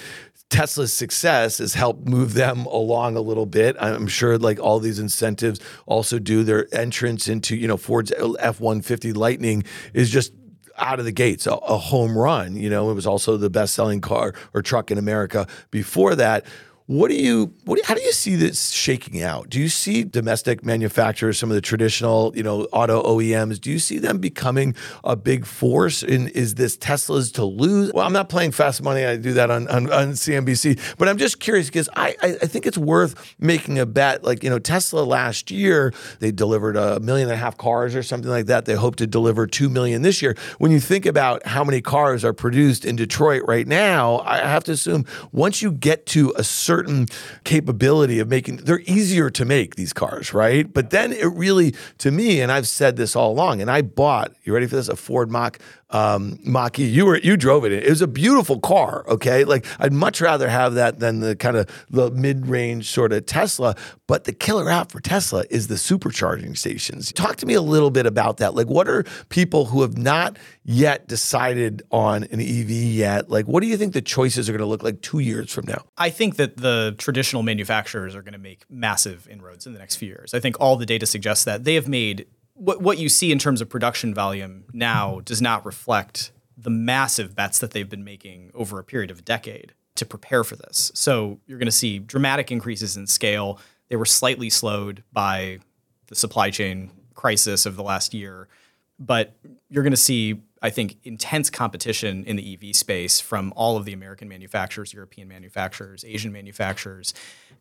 Tesla's 0.52 0.92
success 0.92 1.58
has 1.58 1.72
helped 1.72 2.06
move 2.06 2.34
them 2.34 2.66
along 2.66 3.16
a 3.16 3.22
little 3.22 3.46
bit. 3.46 3.74
I'm 3.80 4.06
sure 4.06 4.36
like 4.36 4.60
all 4.60 4.78
these 4.80 4.98
incentives 4.98 5.60
also 5.86 6.18
do 6.18 6.44
their 6.44 6.72
entrance 6.74 7.26
into, 7.26 7.56
you 7.56 7.66
know, 7.66 7.78
Ford's 7.78 8.12
F-150 8.12 9.16
Lightning 9.16 9.64
is 9.94 10.10
just 10.10 10.34
out 10.76 10.98
of 10.98 11.06
the 11.06 11.12
gates, 11.12 11.46
a, 11.46 11.52
a 11.52 11.78
home 11.78 12.16
run. 12.16 12.54
You 12.54 12.68
know, 12.68 12.90
it 12.90 12.94
was 12.94 13.06
also 13.06 13.38
the 13.38 13.48
best 13.48 13.72
selling 13.72 14.02
car 14.02 14.34
or 14.52 14.60
truck 14.60 14.90
in 14.90 14.98
America 14.98 15.46
before 15.70 16.14
that. 16.16 16.44
What 16.92 17.08
do 17.08 17.14
you 17.14 17.54
what 17.64 17.82
how 17.86 17.94
do 17.94 18.02
you 18.02 18.12
see 18.12 18.36
this 18.36 18.68
shaking 18.68 19.22
out? 19.22 19.48
Do 19.48 19.58
you 19.58 19.70
see 19.70 20.04
domestic 20.04 20.62
manufacturers, 20.62 21.38
some 21.38 21.50
of 21.50 21.54
the 21.54 21.62
traditional, 21.62 22.36
you 22.36 22.42
know, 22.42 22.64
auto 22.64 23.02
OEMs, 23.02 23.58
do 23.58 23.70
you 23.70 23.78
see 23.78 23.98
them 23.98 24.18
becoming 24.18 24.74
a 25.02 25.16
big 25.16 25.46
force? 25.46 26.02
And 26.02 26.28
is 26.28 26.56
this 26.56 26.76
Tesla's 26.76 27.32
to 27.32 27.46
lose? 27.46 27.94
Well, 27.94 28.06
I'm 28.06 28.12
not 28.12 28.28
playing 28.28 28.52
fast 28.52 28.82
money. 28.82 29.06
I 29.06 29.16
do 29.16 29.32
that 29.32 29.50
on, 29.50 29.68
on, 29.68 29.90
on 29.90 30.12
CNBC, 30.12 30.96
but 30.98 31.08
I'm 31.08 31.16
just 31.16 31.40
curious 31.40 31.68
because 31.68 31.88
I, 31.96 32.14
I, 32.20 32.36
I 32.42 32.46
think 32.46 32.66
it's 32.66 32.76
worth 32.76 33.36
making 33.38 33.78
a 33.78 33.86
bet. 33.86 34.22
Like, 34.22 34.44
you 34.44 34.50
know, 34.50 34.58
Tesla 34.58 35.00
last 35.00 35.50
year, 35.50 35.94
they 36.18 36.30
delivered 36.30 36.76
a 36.76 37.00
million 37.00 37.28
and 37.28 37.34
a 37.34 37.38
half 37.38 37.56
cars 37.56 37.94
or 37.94 38.02
something 38.02 38.30
like 38.30 38.46
that. 38.46 38.66
They 38.66 38.74
hope 38.74 38.96
to 38.96 39.06
deliver 39.06 39.46
two 39.46 39.70
million 39.70 40.02
this 40.02 40.20
year. 40.20 40.36
When 40.58 40.70
you 40.70 40.80
think 40.80 41.06
about 41.06 41.46
how 41.46 41.64
many 41.64 41.80
cars 41.80 42.22
are 42.22 42.34
produced 42.34 42.84
in 42.84 42.96
Detroit 42.96 43.44
right 43.48 43.66
now, 43.66 44.18
I 44.26 44.38
have 44.38 44.64
to 44.64 44.72
assume 44.72 45.06
once 45.32 45.62
you 45.62 45.72
get 45.72 46.04
to 46.06 46.34
a 46.36 46.44
certain 46.44 46.81
certain 46.82 47.06
capability 47.44 48.18
of 48.18 48.28
making 48.28 48.56
they're 48.56 48.80
easier 48.80 49.30
to 49.30 49.44
make 49.44 49.76
these 49.76 49.92
cars, 49.92 50.34
right? 50.34 50.72
But 50.72 50.90
then 50.90 51.12
it 51.12 51.26
really 51.26 51.74
to 51.98 52.10
me 52.10 52.40
and 52.40 52.50
I've 52.50 52.66
said 52.66 52.96
this 52.96 53.14
all 53.14 53.32
along 53.32 53.60
and 53.60 53.70
I 53.70 53.82
bought, 53.82 54.34
you 54.42 54.52
ready 54.52 54.66
for 54.66 54.76
this? 54.76 54.88
A 54.88 54.96
Ford 54.96 55.30
Mach 55.30 55.58
um, 55.92 56.38
Mach-E. 56.42 56.84
You 56.84 57.06
were 57.06 57.18
you 57.18 57.36
drove 57.36 57.64
it. 57.64 57.72
It 57.72 57.88
was 57.88 58.02
a 58.02 58.06
beautiful 58.06 58.58
car. 58.58 59.04
Okay, 59.08 59.44
like 59.44 59.66
I'd 59.78 59.92
much 59.92 60.20
rather 60.20 60.48
have 60.48 60.74
that 60.74 60.98
than 60.98 61.20
the 61.20 61.36
kind 61.36 61.56
of 61.56 61.68
the 61.90 62.10
mid-range 62.10 62.88
sort 62.88 63.12
of 63.12 63.26
Tesla. 63.26 63.76
But 64.06 64.24
the 64.24 64.32
killer 64.32 64.68
app 64.68 64.90
for 64.90 65.00
Tesla 65.00 65.44
is 65.50 65.68
the 65.68 65.76
supercharging 65.76 66.56
stations. 66.56 67.12
Talk 67.12 67.36
to 67.36 67.46
me 67.46 67.54
a 67.54 67.62
little 67.62 67.90
bit 67.90 68.06
about 68.06 68.38
that. 68.38 68.54
Like, 68.54 68.66
what 68.66 68.88
are 68.88 69.04
people 69.28 69.66
who 69.66 69.82
have 69.82 69.96
not 69.96 70.36
yet 70.64 71.08
decided 71.08 71.82
on 71.90 72.24
an 72.24 72.40
EV 72.40 72.70
yet? 72.70 73.30
Like, 73.30 73.46
what 73.46 73.62
do 73.62 73.68
you 73.68 73.76
think 73.76 73.92
the 73.92 74.02
choices 74.02 74.48
are 74.48 74.52
going 74.52 74.60
to 74.60 74.66
look 74.66 74.82
like 74.82 75.00
two 75.00 75.20
years 75.20 75.50
from 75.50 75.66
now? 75.66 75.84
I 75.96 76.10
think 76.10 76.36
that 76.36 76.56
the 76.56 76.94
traditional 76.98 77.42
manufacturers 77.42 78.14
are 78.14 78.22
going 78.22 78.32
to 78.32 78.38
make 78.38 78.64
massive 78.68 79.28
inroads 79.30 79.66
in 79.66 79.72
the 79.72 79.78
next 79.78 79.96
few 79.96 80.08
years. 80.08 80.34
I 80.34 80.40
think 80.40 80.56
all 80.60 80.76
the 80.76 80.86
data 80.86 81.06
suggests 81.06 81.44
that 81.44 81.64
they 81.64 81.74
have 81.74 81.88
made 81.88 82.26
what 82.62 82.80
what 82.80 82.98
you 82.98 83.08
see 83.08 83.32
in 83.32 83.38
terms 83.40 83.60
of 83.60 83.68
production 83.68 84.14
volume 84.14 84.64
now 84.72 85.20
does 85.24 85.42
not 85.42 85.66
reflect 85.66 86.30
the 86.56 86.70
massive 86.70 87.34
bets 87.34 87.58
that 87.58 87.72
they've 87.72 87.88
been 87.88 88.04
making 88.04 88.52
over 88.54 88.78
a 88.78 88.84
period 88.84 89.10
of 89.10 89.18
a 89.18 89.22
decade 89.22 89.72
to 89.96 90.06
prepare 90.06 90.44
for 90.44 90.54
this. 90.54 90.92
So 90.94 91.40
you're 91.46 91.58
going 91.58 91.66
to 91.66 91.72
see 91.72 91.98
dramatic 91.98 92.52
increases 92.52 92.96
in 92.96 93.08
scale. 93.08 93.58
They 93.88 93.96
were 93.96 94.06
slightly 94.06 94.48
slowed 94.48 95.02
by 95.12 95.58
the 96.06 96.14
supply 96.14 96.50
chain 96.50 96.90
crisis 97.14 97.66
of 97.66 97.74
the 97.74 97.82
last 97.82 98.14
year, 98.14 98.48
but 98.96 99.34
you're 99.68 99.82
going 99.82 99.90
to 99.90 99.96
see 99.96 100.40
I 100.62 100.70
think, 100.70 100.96
intense 101.02 101.50
competition 101.50 102.24
in 102.24 102.36
the 102.36 102.54
EV 102.54 102.74
space 102.76 103.20
from 103.20 103.52
all 103.56 103.76
of 103.76 103.84
the 103.84 103.92
American 103.92 104.28
manufacturers, 104.28 104.94
European 104.94 105.26
manufacturers, 105.26 106.04
Asian 106.04 106.32
manufacturers. 106.32 107.12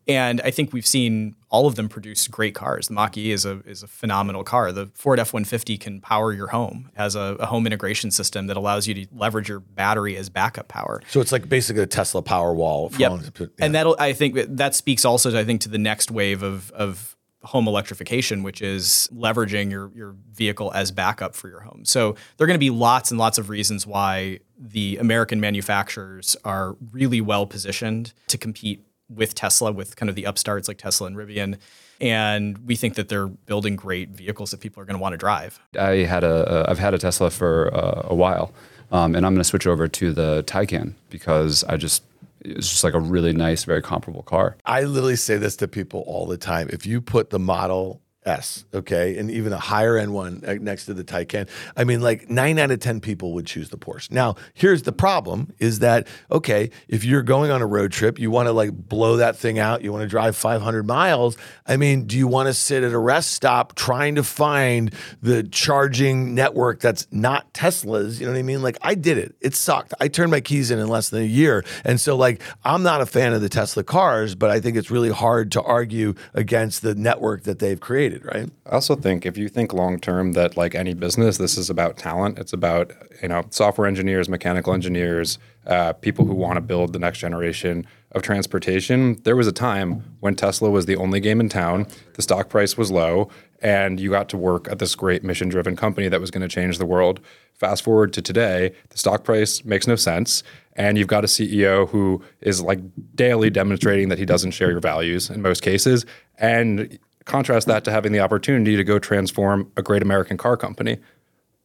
And 0.08 0.40
I 0.42 0.52
think 0.52 0.72
we've 0.72 0.86
seen 0.86 1.36
all 1.50 1.68
of 1.68 1.76
them 1.76 1.90
produce 1.90 2.28
great 2.28 2.54
cars. 2.56 2.88
The 2.88 2.94
Mach 2.94 3.18
E 3.18 3.32
is 3.32 3.46
a, 3.46 3.60
is 3.66 3.84
a 3.84 3.88
phenomenal 3.88 4.44
car. 4.44 4.72
The 4.72 4.88
Ford 4.94 5.20
F 5.20 5.34
150 5.34 5.78
can 5.78 6.02
power 6.02 6.32
your 6.32 6.48
home, 6.48 6.90
it 6.94 6.98
has 6.98 7.16
a, 7.16 7.38
a, 7.40 7.46
home 7.48 7.66
integration 7.66 8.12
system 8.12 8.48
that 8.48 8.58
allows 8.58 8.88
you 8.88 8.94
to 8.94 9.08
leverage 9.14 9.50
your 9.50 9.60
battery 9.60 10.16
as 10.16 10.30
backup 10.30 10.68
power. 10.68 11.02
So 11.10 11.22
it's 11.22 11.32
like 11.32 11.50
basically 11.50 11.84
a 11.84 11.88
Tesla 11.88 12.22
Powerwall. 12.22 12.98
Yep. 12.98 13.40
Yeah. 13.40 13.48
And 13.60 13.76
that'll, 13.76 13.96
I 14.00 14.14
think 14.14 14.36
that 14.48 14.76
speaks 14.76 15.06
also, 15.06 15.38
I 15.38 15.44
think, 15.44 15.62
to 15.62 15.70
the 15.70 15.78
next 15.78 16.12
wave 16.12 16.44
of, 16.44 16.72
of 16.72 17.16
home 17.44 17.68
electrification, 17.68 18.44
which 18.44 18.62
is 18.62 19.10
leveraging 19.14 19.72
your, 19.72 19.92
your 19.96 20.16
vehicle 20.32 20.72
as 20.76 20.92
backup 20.92 21.36
for 21.36 21.50
your 21.50 21.62
home. 21.62 21.84
So 21.86 22.16
there 22.38 22.46
are 22.46 22.48
going 22.48 22.60
to 22.60 22.60
be 22.60 22.70
lots 22.70 23.10
and 23.12 23.20
lots 23.20 23.38
of 23.38 23.50
reasons 23.50 23.88
why 23.88 24.40
the 24.58 24.98
American 24.98 25.40
manufacturers 25.40 26.38
are 26.46 26.76
really 26.92 27.20
well 27.20 27.48
positioned 27.48 28.14
to 28.28 28.38
compete 28.38 28.86
with 29.10 29.36
Tesla, 29.36 29.72
with 29.72 29.96
kind 29.96 30.10
of 30.10 30.16
the 30.16 30.26
upstarts 30.26 30.68
like 30.68 30.78
Tesla 30.78 31.08
and 31.08 31.16
Rivian. 31.16 31.58
And 32.00 32.58
we 32.60 32.76
think 32.76 32.96
that 32.96 33.10
they're 33.10 33.28
building 33.28 33.76
great 33.76 34.10
vehicles 34.10 34.52
that 34.52 34.60
people 34.60 34.82
are 34.82 34.86
going 34.86 34.98
to 34.98 35.02
want 35.02 35.14
to 35.14 35.18
drive. 35.18 35.60
I 35.78 35.98
had 35.98 36.24
a, 36.24 36.66
have 36.68 36.80
had 36.80 36.94
a 36.94 36.98
Tesla 36.98 37.30
for 37.30 37.74
uh, 37.74 38.04
a 38.06 38.16
while, 38.16 38.54
um, 38.92 39.16
and 39.16 39.26
I'm 39.26 39.34
going 39.34 39.42
to 39.42 39.50
switch 39.50 39.68
over 39.68 39.88
to 39.88 40.14
the 40.14 40.44
Taycan 40.44 40.94
because 41.10 41.64
I 41.66 41.78
just 41.78 42.04
it's 42.44 42.70
just 42.70 42.84
like 42.84 42.94
a 42.94 43.00
really 43.00 43.34
nice, 43.34 43.64
very 43.64 43.82
comparable 43.82 44.24
car. 44.24 44.58
I 44.66 44.84
literally 44.84 45.16
say 45.16 45.38
this 45.38 45.56
to 45.58 45.68
people 45.68 46.04
all 46.08 46.26
the 46.26 46.38
time. 46.38 46.70
If 46.72 46.86
you 46.86 47.02
put 47.02 47.30
the 47.30 47.40
Model 47.40 48.01
S, 48.24 48.66
okay, 48.72 49.18
and 49.18 49.32
even 49.32 49.52
a 49.52 49.58
higher 49.58 49.98
end 49.98 50.14
one 50.14 50.44
uh, 50.46 50.54
next 50.54 50.86
to 50.86 50.94
the 50.94 51.04
Taycan. 51.04 51.50
I 51.76 51.86
mean, 51.86 52.02
like 52.02 52.30
nine 52.30 52.60
out 52.60 52.70
of 52.70 52.80
ten 52.80 53.00
people 53.00 53.34
would 53.34 53.48
choose 53.48 53.70
the 53.70 53.80
Porsche. 53.80 54.12
Now, 54.12 54.36
here's 54.54 54.84
the 54.84 54.92
problem: 54.92 55.52
is 55.58 55.80
that 55.80 56.08
okay? 56.32 56.70
If 56.88 57.04
you're 57.04 57.24
going 57.24 57.50
on 57.50 57.64
a 57.64 57.66
road 57.66 57.92
trip, 57.92 58.20
you 58.20 58.30
want 58.30 58.46
to 58.46 58.52
like 58.52 58.74
blow 58.74 59.18
that 59.18 59.38
thing 59.38 59.58
out. 59.58 59.82
You 59.82 59.92
want 59.92 60.04
to 60.04 60.08
drive 60.08 60.36
500 60.36 60.86
miles. 60.86 61.36
I 61.66 61.78
mean, 61.78 62.06
do 62.06 62.16
you 62.16 62.28
want 62.28 62.46
to 62.46 62.54
sit 62.54 62.84
at 62.84 62.92
a 62.92 62.98
rest 63.00 63.32
stop 63.32 63.74
trying 63.74 64.14
to 64.16 64.24
find 64.24 64.94
the 65.24 65.42
charging 65.42 66.36
network 66.36 66.80
that's 66.80 67.08
not 67.10 67.52
Tesla's? 67.56 68.20
You 68.20 68.28
know 68.28 68.34
what 68.34 68.40
I 68.40 68.44
mean? 68.44 68.62
Like 68.62 68.78
I 68.84 68.94
did 68.94 69.18
it. 69.18 69.36
It 69.42 69.56
sucked. 69.56 69.96
I 70.00 70.08
turned 70.08 70.30
my 70.30 70.42
keys 70.42 70.70
in 70.70 70.78
in 70.78 70.88
less 70.90 71.10
than 71.10 71.24
a 71.24 71.26
year, 71.26 71.66
and 71.84 72.00
so 72.00 72.16
like 72.16 72.40
I'm 72.64 72.84
not 72.84 73.02
a 73.02 73.08
fan 73.08 73.34
of 73.34 73.42
the 73.42 73.50
Tesla 73.50 73.84
cars, 73.84 74.36
but 74.36 74.52
I 74.52 74.60
think 74.60 74.78
it's 74.78 74.92
really 74.92 75.10
hard 75.10 75.52
to 75.54 75.62
argue 75.64 76.14
against 76.36 76.84
the 76.84 76.94
network 76.94 77.44
that 77.44 77.58
they've 77.58 77.80
created 77.80 78.11
right? 78.20 78.50
I 78.66 78.70
also 78.70 78.96
think 78.96 79.26
if 79.26 79.38
you 79.38 79.50
think 79.50 79.74
long 79.74 80.00
term 80.00 80.34
that 80.34 80.58
like 80.58 80.76
any 80.76 80.94
business, 80.94 81.38
this 81.38 81.58
is 81.58 81.70
about 81.70 81.98
talent. 81.98 82.40
It's 82.40 82.54
about 82.54 82.92
you 83.22 83.28
know 83.28 83.44
software 83.50 83.88
engineers, 83.88 84.30
mechanical 84.30 84.74
engineers, 84.74 85.38
uh, 85.66 85.94
people 85.94 86.26
who 86.26 86.34
want 86.34 86.58
to 86.58 86.62
build 86.62 86.94
the 86.94 87.00
next 87.00 87.20
generation 87.20 87.86
of 88.12 88.22
transportation. 88.22 89.22
There 89.24 89.36
was 89.36 89.48
a 89.48 89.52
time 89.52 90.04
when 90.20 90.36
Tesla 90.36 90.70
was 90.70 90.86
the 90.86 90.96
only 90.96 91.20
game 91.20 91.40
in 91.40 91.50
town. 91.50 91.88
The 92.16 92.22
stock 92.22 92.50
price 92.50 92.78
was 92.78 92.92
low, 92.92 93.30
and 93.62 94.00
you 94.00 94.10
got 94.10 94.28
to 94.30 94.38
work 94.38 94.68
at 94.70 94.80
this 94.80 94.96
great 94.96 95.24
mission 95.24 95.50
driven 95.50 95.76
company 95.76 96.10
that 96.10 96.20
was 96.20 96.32
going 96.32 96.42
to 96.42 96.54
change 96.54 96.78
the 96.78 96.86
world. 96.86 97.20
Fast 97.54 97.84
forward 97.84 98.12
to 98.14 98.22
today, 98.22 98.74
the 98.90 98.98
stock 98.98 99.24
price 99.24 99.64
makes 99.64 99.88
no 99.88 99.96
sense. 99.96 100.44
And 100.76 100.98
you've 100.98 101.08
got 101.08 101.24
a 101.24 101.28
CEO 101.28 101.90
who 101.90 102.24
is 102.40 102.62
like 102.62 102.80
daily 103.16 103.50
demonstrating 103.50 104.10
that 104.10 104.18
he 104.18 104.26
doesn't 104.26 104.52
share 104.52 104.72
your 104.72 104.80
values 104.80 105.30
in 105.30 105.42
most 105.42 105.62
cases. 105.62 106.06
And 106.38 106.98
contrast 107.26 107.68
that 107.68 107.84
to 107.86 107.92
having 107.92 108.12
the 108.12 108.20
opportunity 108.20 108.76
to 108.76 108.84
go 108.84 109.00
transform 109.00 109.72
a 109.78 109.82
great 109.82 110.02
American 110.02 110.38
car 110.38 110.58
company. 110.58 110.98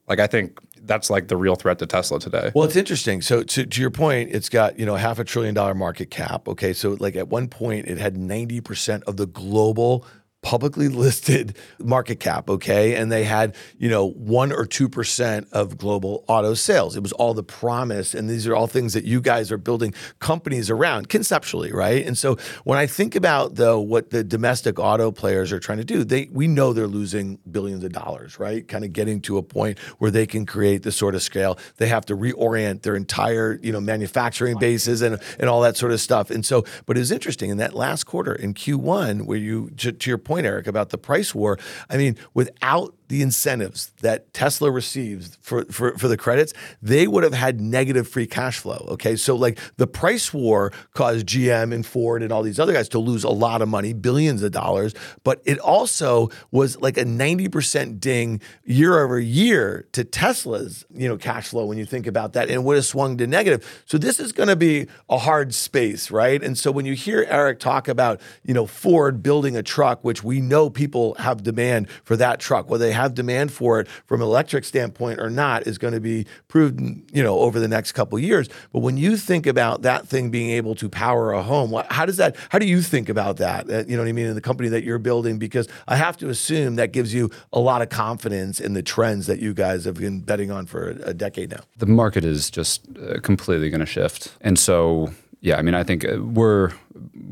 Like 0.09 0.21
I 0.21 0.27
think 0.27 0.61
that's 0.83 1.11
like 1.11 1.29
the 1.29 1.37
real 1.37 1.57
threat 1.57 1.79
to 1.81 1.87
Tesla 1.87 2.21
today. 2.21 2.53
Well, 2.55 2.65
it's 2.65 2.77
interesting. 2.77 3.21
So 3.23 3.43
to, 3.43 3.67
to 3.67 3.81
your 3.81 3.91
point, 3.91 4.31
it's 4.33 4.49
got, 4.49 4.79
you 4.79 4.87
know, 4.87 4.95
half 4.95 5.19
a 5.19 5.25
trillion 5.25 5.55
dollar 5.55 5.75
market 5.75 6.11
cap. 6.11 6.49
Okay. 6.49 6.73
So 6.73 6.97
like 7.01 7.17
at 7.17 7.29
one 7.29 7.49
point 7.49 7.87
it 7.87 7.99
had 7.99 8.15
90% 8.15 9.03
of 9.05 9.17
the 9.17 9.27
global 9.27 10.07
publicly 10.47 10.87
listed 11.07 11.57
market 11.81 12.21
cap, 12.21 12.49
okay? 12.49 12.95
And 12.95 13.11
they 13.11 13.25
had, 13.25 13.57
you 13.79 13.91
know, 13.91 14.11
1 14.13 14.53
or 14.53 14.65
2% 14.65 15.49
of 15.51 15.77
global 15.77 16.25
auto 16.29 16.55
sales. 16.55 16.95
It 16.95 17.03
was 17.03 17.11
all 17.13 17.35
the 17.35 17.43
promise 17.43 18.15
and 18.15 18.31
these 18.31 18.47
are 18.47 18.55
all 18.55 18.69
things 18.69 18.93
that 18.93 19.05
you 19.05 19.21
guys 19.21 19.51
are 19.51 19.59
building 19.59 19.93
companies 20.21 20.71
around 20.71 21.09
conceptually, 21.09 21.73
right? 21.73 22.07
And 22.07 22.17
so 22.17 22.37
when 22.63 22.79
I 22.79 22.87
think 22.87 23.17
about 23.17 23.57
though 23.57 23.81
what 23.81 24.11
the 24.11 24.23
domestic 24.23 24.79
auto 24.79 25.11
players 25.11 25.51
are 25.51 25.59
trying 25.59 25.79
to 25.79 25.85
do, 25.85 26.05
they 26.05 26.29
we 26.31 26.47
know 26.47 26.73
they're 26.73 26.87
losing 26.87 27.41
billions 27.51 27.83
of 27.83 27.91
dollars, 27.93 28.39
right? 28.39 28.67
Kind 28.69 28.85
of 28.85 28.93
getting 28.93 29.21
to 29.23 29.39
a 29.39 29.43
point 29.43 29.81
where 29.99 30.13
they 30.13 30.27
can 30.27 30.47
create 30.47 30.85
the 30.85 30.93
sort 30.93 31.17
of 31.17 31.23
scale. 31.23 31.59
They 31.79 31.89
have 31.89 32.07
to 32.07 32.17
reorient 32.17 32.83
their 32.83 32.95
entire, 32.95 33.59
you 33.63 33.73
know, 33.73 33.81
manufacturing 33.81 34.59
bases 34.59 35.03
and 35.03 35.19
and 35.41 35.49
all 35.49 35.61
that 35.63 35.77
sort 35.77 35.91
of 35.91 36.01
stuff. 36.01 36.31
And 36.31 36.47
so 36.47 36.65
but 36.87 36.97
it 36.97 37.01
was 37.01 37.11
interesting 37.11 37.51
in 37.51 37.57
that 37.57 37.75
last 37.75 38.05
quarter 38.05 38.33
in 38.33 38.55
Q1 38.55 39.27
where 39.27 39.39
you 39.39 39.71
to, 39.79 39.91
to 39.91 40.11
your 40.11 40.19
point 40.19 40.36
point, 40.37 40.47
Eric, 40.47 40.67
about 40.67 40.91
the 40.91 40.99
price 40.99 41.35
war. 41.35 41.59
I 41.89 41.97
mean, 41.97 42.17
without 42.35 42.95
the 43.09 43.23
incentives 43.23 43.93
that 44.01 44.33
Tesla 44.33 44.71
receives 44.71 45.39
for, 45.41 45.65
for, 45.67 45.97
for 45.97 46.09
the 46.09 46.17
credits, 46.17 46.53
they 46.83 47.07
would 47.07 47.23
have 47.23 47.35
had 47.35 47.61
negative 47.61 48.09
free 48.09 48.27
cash 48.27 48.59
flow. 48.59 48.85
Okay. 48.91 49.17
So, 49.17 49.37
like 49.37 49.59
the 49.77 49.87
price 49.87 50.35
war 50.35 50.73
caused 50.95 51.27
GM 51.27 51.73
and 51.73 51.87
Ford 51.87 52.23
and 52.23 52.33
all 52.33 52.43
these 52.43 52.59
other 52.59 52.73
guys 52.73 52.89
to 52.91 52.99
lose 52.99 53.25
a 53.25 53.31
lot 53.31 53.63
of 53.63 53.69
money, 53.69 53.93
billions 53.93 54.43
of 54.43 54.53
dollars. 54.53 54.95
But 55.25 55.41
it 55.45 55.59
also 55.59 56.31
was 56.51 56.81
like 56.81 56.97
a 56.97 57.05
90% 57.05 58.01
ding 58.01 58.41
year 58.65 58.99
over 58.99 59.21
year 59.21 59.87
to 59.93 60.05
Tesla's, 60.05 60.85
you 60.95 61.09
know, 61.09 61.17
cash 61.17 61.49
flow 61.49 61.67
when 61.67 61.79
you 61.79 61.87
think 61.87 62.07
about 62.07 62.33
that 62.33 62.51
and 62.51 62.65
would 62.65 62.77
have 62.77 62.87
swung 62.87 63.17
to 63.19 63.27
negative. 63.27 63.83
So, 63.87 63.99
this 63.99 64.19
is 64.19 64.33
going 64.33 64.49
to 64.49 64.57
be 64.57 64.87
a 65.09 65.19
hard 65.19 65.55
space, 65.55 66.11
right? 66.11 66.43
And 66.43 66.59
so, 66.59 66.73
when 66.73 66.87
you 66.87 66.95
hear 66.95 67.25
Eric 67.29 67.61
talk 67.61 67.87
about, 67.87 68.21
you 68.43 68.55
know, 68.55 68.67
Ford 68.67 69.23
building 69.23 69.57
a 69.57 69.63
truck, 69.63 70.03
which 70.03 70.25
we 70.25 70.41
know 70.41 70.71
people 70.71 71.15
have 71.19 71.43
demand 71.43 71.89
for 72.05 72.17
that 72.17 72.41
truck, 72.41 72.69
whether 72.69 72.85
they 72.85 72.96
have 72.97 73.15
demand 73.15 73.53
for 73.53 73.81
it 73.81 73.89
from 74.07 74.21
an 74.21 74.27
electric 74.27 74.65
standpoint 74.65 75.21
or 75.21 75.31
not 75.31 75.67
is 75.67 75.79
going 75.79 75.95
to 75.95 76.01
be 76.01 76.27
proved, 76.49 76.81
you 77.15 77.23
know, 77.23 77.39
over 77.39 77.61
the 77.61 77.69
next 77.69 77.93
couple 77.93 78.19
years. 78.19 78.49
But 78.73 78.81
when 78.81 78.97
you 78.97 79.17
think 79.17 79.47
about 79.47 79.83
that 79.83 80.09
thing 80.09 80.31
being 80.31 80.51
able 80.51 80.75
to 80.77 80.89
power 80.89 81.33
a 81.33 81.43
home, 81.43 81.73
how 81.91 82.07
does 82.07 82.17
that? 82.17 82.37
How 82.49 82.59
do 82.59 82.67
you 82.67 82.83
think 82.83 83.09
about 83.09 83.37
that? 83.37 83.71
Uh, 83.71 83.85
you 83.87 83.97
know 83.97 84.03
what 84.03 84.09
I 84.09 84.13
mean 84.13 84.27
in 84.27 84.35
the 84.35 84.41
company 84.41 84.69
that 84.71 84.83
you're 84.83 84.99
building? 84.99 85.39
Because 85.39 85.69
I 85.87 85.97
have 85.97 86.17
to 86.19 86.29
assume 86.29 86.77
that 86.77 86.93
gives 86.93 87.15
you 87.15 87.31
a 87.53 87.61
lot 87.61 87.83
of 87.83 87.89
confidence 87.89 88.61
in 88.61 88.73
the 88.73 88.83
trends 88.83 89.27
that 89.27 89.39
you 89.39 89.55
guys 89.55 89.85
have 89.85 89.95
been 89.95 90.21
betting 90.21 90.51
on 90.51 90.67
for 90.67 90.89
a, 90.89 91.17
decade 91.17 91.51
now. 91.51 91.61
The 91.79 91.87
market 91.87 92.27
is 92.27 92.51
just 92.51 92.83
uh, 92.99 93.21
completely 93.21 93.71
going 93.71 93.81
to 93.81 93.87
shift, 93.87 94.37
and 94.43 94.59
so 94.59 95.11
yeah, 95.41 95.57
I 95.57 95.63
mean, 95.63 95.75
I 95.75 95.83
think 95.85 96.05
uh, 96.05 96.19
we're 96.23 96.73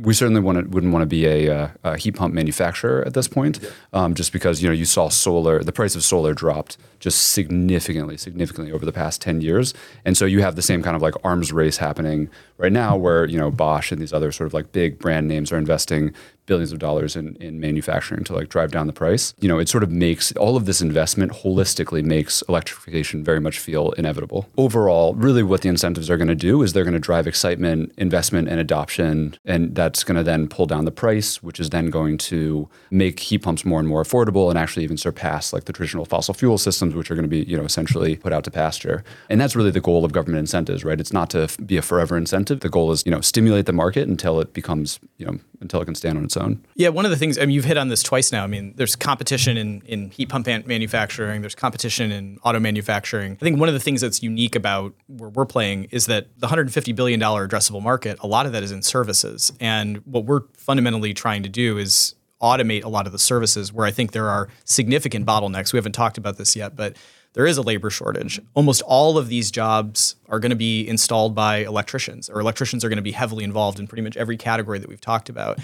we 0.00 0.14
certainly 0.14 0.40
want 0.40 0.70
wouldn't 0.70 0.92
want 0.92 1.02
to 1.02 1.06
be 1.06 1.26
a, 1.26 1.54
uh, 1.54 1.68
a, 1.84 1.96
heat 1.96 2.12
pump 2.12 2.34
manufacturer 2.34 3.02
at 3.06 3.14
this 3.14 3.28
point, 3.28 3.60
yeah. 3.62 3.70
um, 3.92 4.14
just 4.14 4.32
because 4.32 4.62
you 4.62 4.68
know 4.68 4.74
you 4.74 4.84
saw 4.84 5.08
solar, 5.08 5.62
the 5.62 5.72
price 5.72 5.94
of 5.94 6.02
solar 6.02 6.34
dropped 6.34 6.76
just 7.00 7.32
significantly, 7.32 8.16
significantly 8.16 8.72
over 8.72 8.84
the 8.84 8.92
past 8.92 9.20
ten 9.20 9.40
years, 9.40 9.74
and 10.04 10.16
so 10.16 10.24
you 10.24 10.40
have 10.40 10.56
the 10.56 10.62
same 10.62 10.82
kind 10.82 10.96
of 10.96 11.02
like 11.02 11.14
arms 11.24 11.52
race 11.52 11.78
happening 11.78 12.28
right 12.58 12.72
now, 12.72 12.96
where 12.96 13.24
you 13.26 13.38
know 13.38 13.50
Bosch 13.50 13.92
and 13.92 14.00
these 14.00 14.12
other 14.12 14.32
sort 14.32 14.46
of 14.46 14.54
like 14.54 14.72
big 14.72 14.98
brand 14.98 15.28
names 15.28 15.52
are 15.52 15.58
investing 15.58 16.14
billions 16.46 16.72
of 16.72 16.78
dollars 16.78 17.16
in, 17.16 17.36
in 17.36 17.60
manufacturing 17.60 18.24
to 18.24 18.34
like 18.34 18.48
drive 18.48 18.70
down 18.70 18.86
the 18.86 18.92
price. 18.92 19.34
You 19.40 19.48
know, 19.48 19.58
it 19.58 19.68
sort 19.68 19.82
of 19.82 19.90
makes 19.90 20.32
all 20.32 20.56
of 20.56 20.66
this 20.66 20.80
investment 20.80 21.32
holistically 21.32 22.04
makes 22.04 22.42
electrification 22.48 23.24
very 23.24 23.40
much 23.40 23.58
feel 23.58 23.92
inevitable. 23.92 24.48
Overall, 24.56 25.14
really 25.14 25.42
what 25.42 25.62
the 25.62 25.68
incentives 25.68 26.10
are 26.10 26.16
going 26.16 26.28
to 26.28 26.34
do 26.34 26.62
is 26.62 26.72
they're 26.72 26.84
going 26.84 26.94
to 26.94 27.00
drive 27.00 27.26
excitement, 27.26 27.92
investment, 27.96 28.48
and 28.48 28.60
adoption. 28.60 29.36
And 29.44 29.53
and 29.54 29.74
that's 29.74 30.02
going 30.02 30.16
to 30.16 30.24
then 30.24 30.48
pull 30.48 30.66
down 30.66 30.84
the 30.84 30.90
price, 30.90 31.42
which 31.42 31.60
is 31.60 31.70
then 31.70 31.86
going 31.86 32.18
to 32.18 32.68
make 32.90 33.20
heat 33.20 33.38
pumps 33.38 33.64
more 33.64 33.78
and 33.78 33.88
more 33.88 34.02
affordable, 34.02 34.50
and 34.50 34.58
actually 34.58 34.82
even 34.82 34.96
surpass 34.96 35.52
like 35.52 35.64
the 35.64 35.72
traditional 35.72 36.04
fossil 36.04 36.34
fuel 36.34 36.58
systems, 36.58 36.94
which 36.94 37.10
are 37.10 37.14
going 37.14 37.24
to 37.24 37.28
be 37.28 37.44
you 37.44 37.56
know 37.56 37.64
essentially 37.64 38.16
put 38.16 38.32
out 38.32 38.42
to 38.44 38.50
pasture. 38.50 39.04
And 39.30 39.40
that's 39.40 39.54
really 39.54 39.70
the 39.70 39.80
goal 39.80 40.04
of 40.04 40.12
government 40.12 40.40
incentives, 40.40 40.84
right? 40.84 41.00
It's 41.00 41.12
not 41.12 41.30
to 41.30 41.48
be 41.64 41.76
a 41.76 41.82
forever 41.82 42.16
incentive. 42.16 42.60
The 42.60 42.68
goal 42.68 42.90
is 42.90 43.04
you 43.06 43.12
know 43.12 43.20
stimulate 43.20 43.66
the 43.66 43.72
market 43.72 44.08
until 44.08 44.40
it 44.40 44.52
becomes 44.52 44.98
you 45.18 45.26
know 45.26 45.38
until 45.60 45.80
it 45.80 45.84
can 45.84 45.94
stand 45.94 46.18
on 46.18 46.24
its 46.24 46.36
own. 46.36 46.64
Yeah, 46.74 46.88
one 46.88 47.04
of 47.04 47.10
the 47.10 47.16
things 47.16 47.38
I 47.38 47.42
mean 47.42 47.50
you've 47.50 47.64
hit 47.64 47.76
on 47.76 47.88
this 47.88 48.02
twice 48.02 48.32
now. 48.32 48.44
I 48.44 48.46
mean, 48.46 48.74
there's 48.76 48.96
competition 48.96 49.56
in 49.56 49.82
in 49.86 50.10
heat 50.10 50.28
pump 50.28 50.46
manufacturing. 50.46 51.40
There's 51.40 51.54
competition 51.54 52.12
in 52.12 52.38
auto 52.42 52.60
manufacturing. 52.60 53.32
I 53.32 53.44
think 53.44 53.58
one 53.58 53.68
of 53.68 53.74
the 53.74 53.80
things 53.80 54.00
that's 54.00 54.22
unique 54.22 54.54
about 54.54 54.94
where 55.06 55.30
we're 55.30 55.46
playing 55.46 55.84
is 55.90 56.06
that 56.06 56.28
the 56.38 56.46
150 56.46 56.92
billion 56.92 57.20
dollar 57.20 57.46
addressable 57.46 57.82
market, 57.82 58.18
a 58.20 58.26
lot 58.26 58.46
of 58.46 58.52
that 58.52 58.62
is 58.62 58.72
in 58.72 58.82
services. 58.82 59.52
And 59.60 59.98
what 60.06 60.24
we're 60.24 60.42
fundamentally 60.56 61.14
trying 61.14 61.42
to 61.42 61.48
do 61.48 61.78
is 61.78 62.14
automate 62.42 62.84
a 62.84 62.88
lot 62.88 63.06
of 63.06 63.12
the 63.12 63.18
services 63.18 63.72
where 63.72 63.86
I 63.86 63.90
think 63.90 64.12
there 64.12 64.28
are 64.28 64.48
significant 64.64 65.24
bottlenecks. 65.24 65.72
We 65.72 65.78
haven't 65.78 65.92
talked 65.92 66.18
about 66.18 66.36
this 66.36 66.54
yet, 66.54 66.76
but 66.76 66.96
there 67.34 67.46
is 67.46 67.56
a 67.56 67.62
labor 67.62 67.90
shortage. 67.90 68.40
Almost 68.54 68.82
all 68.82 69.18
of 69.18 69.28
these 69.28 69.50
jobs 69.50 70.16
are 70.28 70.40
going 70.40 70.50
to 70.50 70.56
be 70.56 70.88
installed 70.88 71.34
by 71.34 71.58
electricians, 71.58 72.28
or 72.30 72.40
electricians 72.40 72.84
are 72.84 72.88
going 72.88 72.96
to 72.96 73.02
be 73.02 73.12
heavily 73.12 73.44
involved 73.44 73.78
in 73.78 73.86
pretty 73.86 74.02
much 74.02 74.16
every 74.16 74.36
category 74.36 74.78
that 74.78 74.88
we've 74.88 75.00
talked 75.00 75.28
about. 75.28 75.58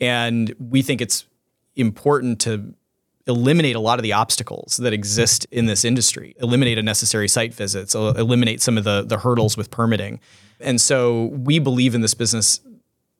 And 0.00 0.54
we 0.58 0.82
think 0.82 1.00
it's 1.00 1.26
important 1.74 2.40
to 2.42 2.74
eliminate 3.26 3.74
a 3.74 3.80
lot 3.80 3.98
of 3.98 4.02
the 4.02 4.12
obstacles 4.12 4.76
that 4.76 4.92
exist 4.92 5.46
in 5.50 5.66
this 5.66 5.84
industry, 5.84 6.34
eliminate 6.38 6.78
unnecessary 6.78 7.28
site 7.28 7.52
visits, 7.52 7.94
eliminate 7.94 8.62
some 8.62 8.78
of 8.78 8.84
the 8.84 9.02
the 9.02 9.18
hurdles 9.18 9.56
with 9.56 9.70
permitting. 9.70 10.20
And 10.60 10.80
so 10.80 11.26
we 11.26 11.58
believe 11.58 11.94
in 11.94 12.02
this 12.02 12.14
business 12.14 12.60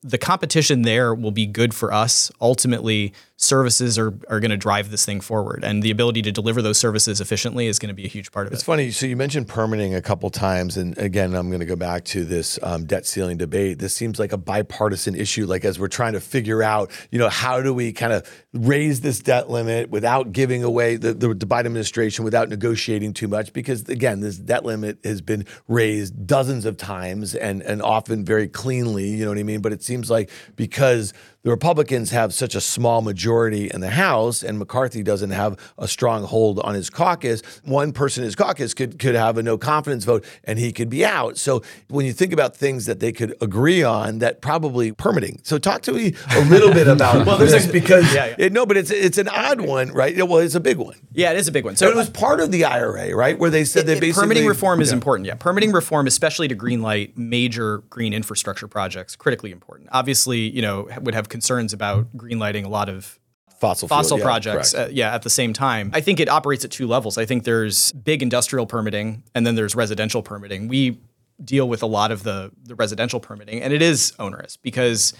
the 0.02 0.18
competition 0.18 0.82
there 0.82 1.14
will 1.14 1.32
be 1.32 1.46
good 1.46 1.74
for 1.74 1.92
us. 1.92 2.30
Ultimately, 2.40 3.12
services 3.36 3.98
are, 3.98 4.18
are 4.28 4.40
going 4.40 4.50
to 4.50 4.56
drive 4.56 4.90
this 4.90 5.04
thing 5.04 5.20
forward, 5.20 5.62
and 5.62 5.82
the 5.82 5.90
ability 5.90 6.22
to 6.22 6.32
deliver 6.32 6.62
those 6.62 6.78
services 6.78 7.20
efficiently 7.20 7.66
is 7.66 7.78
going 7.78 7.88
to 7.88 7.94
be 7.94 8.04
a 8.04 8.08
huge 8.08 8.32
part 8.32 8.46
of 8.46 8.52
it's 8.52 8.60
it. 8.60 8.62
It's 8.62 8.66
funny. 8.66 8.90
So 8.90 9.06
you 9.06 9.16
mentioned 9.16 9.46
permitting 9.46 9.94
a 9.94 10.02
couple 10.02 10.30
times, 10.30 10.76
and 10.76 10.96
again, 10.98 11.34
I'm 11.34 11.48
going 11.48 11.60
to 11.60 11.66
go 11.66 11.76
back 11.76 12.04
to 12.06 12.24
this 12.24 12.58
um, 12.62 12.86
debt 12.86 13.06
ceiling 13.06 13.36
debate. 13.36 13.78
This 13.78 13.94
seems 13.94 14.18
like 14.18 14.32
a 14.32 14.38
bipartisan 14.38 15.14
issue. 15.14 15.46
Like 15.46 15.64
as 15.64 15.78
we're 15.78 15.88
trying 15.88 16.14
to 16.14 16.20
figure 16.20 16.62
out, 16.62 16.90
you 17.10 17.18
know, 17.18 17.28
how 17.28 17.60
do 17.60 17.74
we 17.74 17.92
kind 17.92 18.12
of 18.12 18.26
raise 18.54 19.02
this 19.02 19.18
debt 19.18 19.50
limit 19.50 19.90
without 19.90 20.32
giving 20.32 20.64
away 20.64 20.96
the, 20.96 21.12
the, 21.12 21.34
the 21.34 21.46
Biden 21.46 21.66
administration, 21.66 22.24
without 22.24 22.48
negotiating 22.48 23.12
too 23.12 23.28
much? 23.28 23.52
Because 23.52 23.86
again, 23.88 24.20
this 24.20 24.38
debt 24.38 24.64
limit 24.64 24.98
has 25.04 25.20
been 25.20 25.44
raised 25.68 26.26
dozens 26.26 26.64
of 26.64 26.76
times 26.76 27.34
and 27.34 27.62
and 27.62 27.82
often 27.82 28.24
very 28.24 28.48
cleanly. 28.48 29.08
You 29.08 29.24
know 29.24 29.30
what 29.30 29.38
I 29.38 29.42
mean? 29.42 29.60
But 29.60 29.72
it 29.72 29.82
seems 29.82 30.10
like 30.10 30.30
because 30.56 31.12
the 31.46 31.52
Republicans 31.52 32.10
have 32.10 32.34
such 32.34 32.56
a 32.56 32.60
small 32.60 33.02
majority 33.02 33.70
in 33.72 33.80
the 33.80 33.90
House, 33.90 34.42
and 34.42 34.58
McCarthy 34.58 35.04
doesn't 35.04 35.30
have 35.30 35.56
a 35.78 35.86
strong 35.86 36.24
hold 36.24 36.58
on 36.58 36.74
his 36.74 36.90
caucus. 36.90 37.40
One 37.62 37.92
person 37.92 38.24
in 38.24 38.24
his 38.24 38.34
caucus 38.34 38.74
could 38.74 38.98
could 38.98 39.14
have 39.14 39.38
a 39.38 39.44
no 39.44 39.56
confidence 39.56 40.04
vote, 40.04 40.24
and 40.42 40.58
he 40.58 40.72
could 40.72 40.90
be 40.90 41.04
out. 41.04 41.38
So 41.38 41.62
when 41.86 42.04
you 42.04 42.12
think 42.12 42.32
about 42.32 42.56
things 42.56 42.86
that 42.86 42.98
they 42.98 43.12
could 43.12 43.32
agree 43.40 43.84
on, 43.84 44.18
that 44.18 44.40
probably 44.40 44.90
permitting. 44.90 45.38
So 45.44 45.56
talk 45.56 45.82
to 45.82 45.92
me 45.92 46.14
a 46.34 46.40
little 46.46 46.72
bit 46.72 46.88
about 46.88 47.24
well, 47.28 47.38
there's 47.38 47.52
this 47.52 47.68
because 47.68 48.12
yeah, 48.12 48.26
yeah. 48.26 48.46
It, 48.46 48.52
no, 48.52 48.66
but 48.66 48.76
it's 48.76 48.90
it's 48.90 49.16
an 49.16 49.28
odd 49.28 49.60
one, 49.60 49.92
right? 49.92 50.16
Well, 50.16 50.38
it's 50.38 50.56
a 50.56 50.60
big 50.60 50.78
one. 50.78 50.96
Yeah, 51.12 51.30
it 51.30 51.36
is 51.36 51.46
a 51.46 51.52
big 51.52 51.64
one. 51.64 51.76
So 51.76 51.86
but 51.86 51.92
it 51.92 51.96
was 51.96 52.10
part 52.10 52.40
of 52.40 52.50
the 52.50 52.64
IRA, 52.64 53.14
right, 53.14 53.38
where 53.38 53.50
they 53.50 53.64
said 53.64 53.84
it, 53.84 53.86
they 53.86 54.00
basically 54.00 54.22
permitting 54.24 54.46
reform 54.46 54.80
is 54.80 54.88
yeah. 54.88 54.94
important. 54.94 55.26
Yeah, 55.28 55.36
permitting 55.36 55.70
reform, 55.70 56.08
especially 56.08 56.48
to 56.48 56.56
greenlight 56.56 57.16
major 57.16 57.84
green 57.88 58.12
infrastructure 58.12 58.66
projects, 58.66 59.14
critically 59.14 59.52
important. 59.52 59.90
Obviously, 59.92 60.40
you 60.40 60.60
know, 60.60 60.88
would 61.02 61.14
have 61.14 61.28
concerns 61.36 61.74
about 61.74 62.16
greenlighting 62.16 62.64
a 62.64 62.68
lot 62.68 62.88
of 62.88 63.20
fossil 63.60 63.88
fossil 63.88 64.16
fuel, 64.16 64.26
projects. 64.26 64.72
Yeah, 64.72 64.80
uh, 64.80 64.88
yeah, 64.90 65.14
at 65.14 65.22
the 65.22 65.30
same 65.30 65.52
time, 65.52 65.90
I 65.92 66.00
think 66.00 66.18
it 66.18 66.30
operates 66.30 66.64
at 66.64 66.70
two 66.70 66.86
levels. 66.86 67.18
I 67.18 67.26
think 67.26 67.44
there's 67.44 67.92
big 67.92 68.22
industrial 68.22 68.66
permitting, 68.66 69.22
and 69.34 69.46
then 69.46 69.54
there's 69.54 69.74
residential 69.74 70.22
permitting. 70.22 70.68
We 70.68 70.98
deal 71.44 71.68
with 71.68 71.82
a 71.82 71.86
lot 71.86 72.10
of 72.10 72.22
the 72.22 72.52
the 72.64 72.74
residential 72.74 73.20
permitting, 73.20 73.60
and 73.62 73.72
it 73.74 73.82
is 73.82 74.14
onerous 74.18 74.56
because 74.56 75.12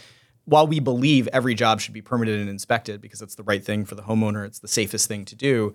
while 0.47 0.67
we 0.67 0.81
believe 0.81 1.29
every 1.35 1.55
job 1.55 1.81
should 1.81 1.93
be 1.93 2.01
permitted 2.03 2.41
and 2.41 2.49
inspected 2.49 3.03
because 3.03 3.21
it's 3.21 3.35
the 3.35 3.43
right 3.43 3.63
thing 3.63 3.85
for 3.85 3.95
the 3.95 4.03
homeowner, 4.03 4.47
it's 4.47 4.61
the 4.61 4.69
safest 4.69 5.07
thing 5.07 5.25
to 5.27 5.35
do. 5.35 5.75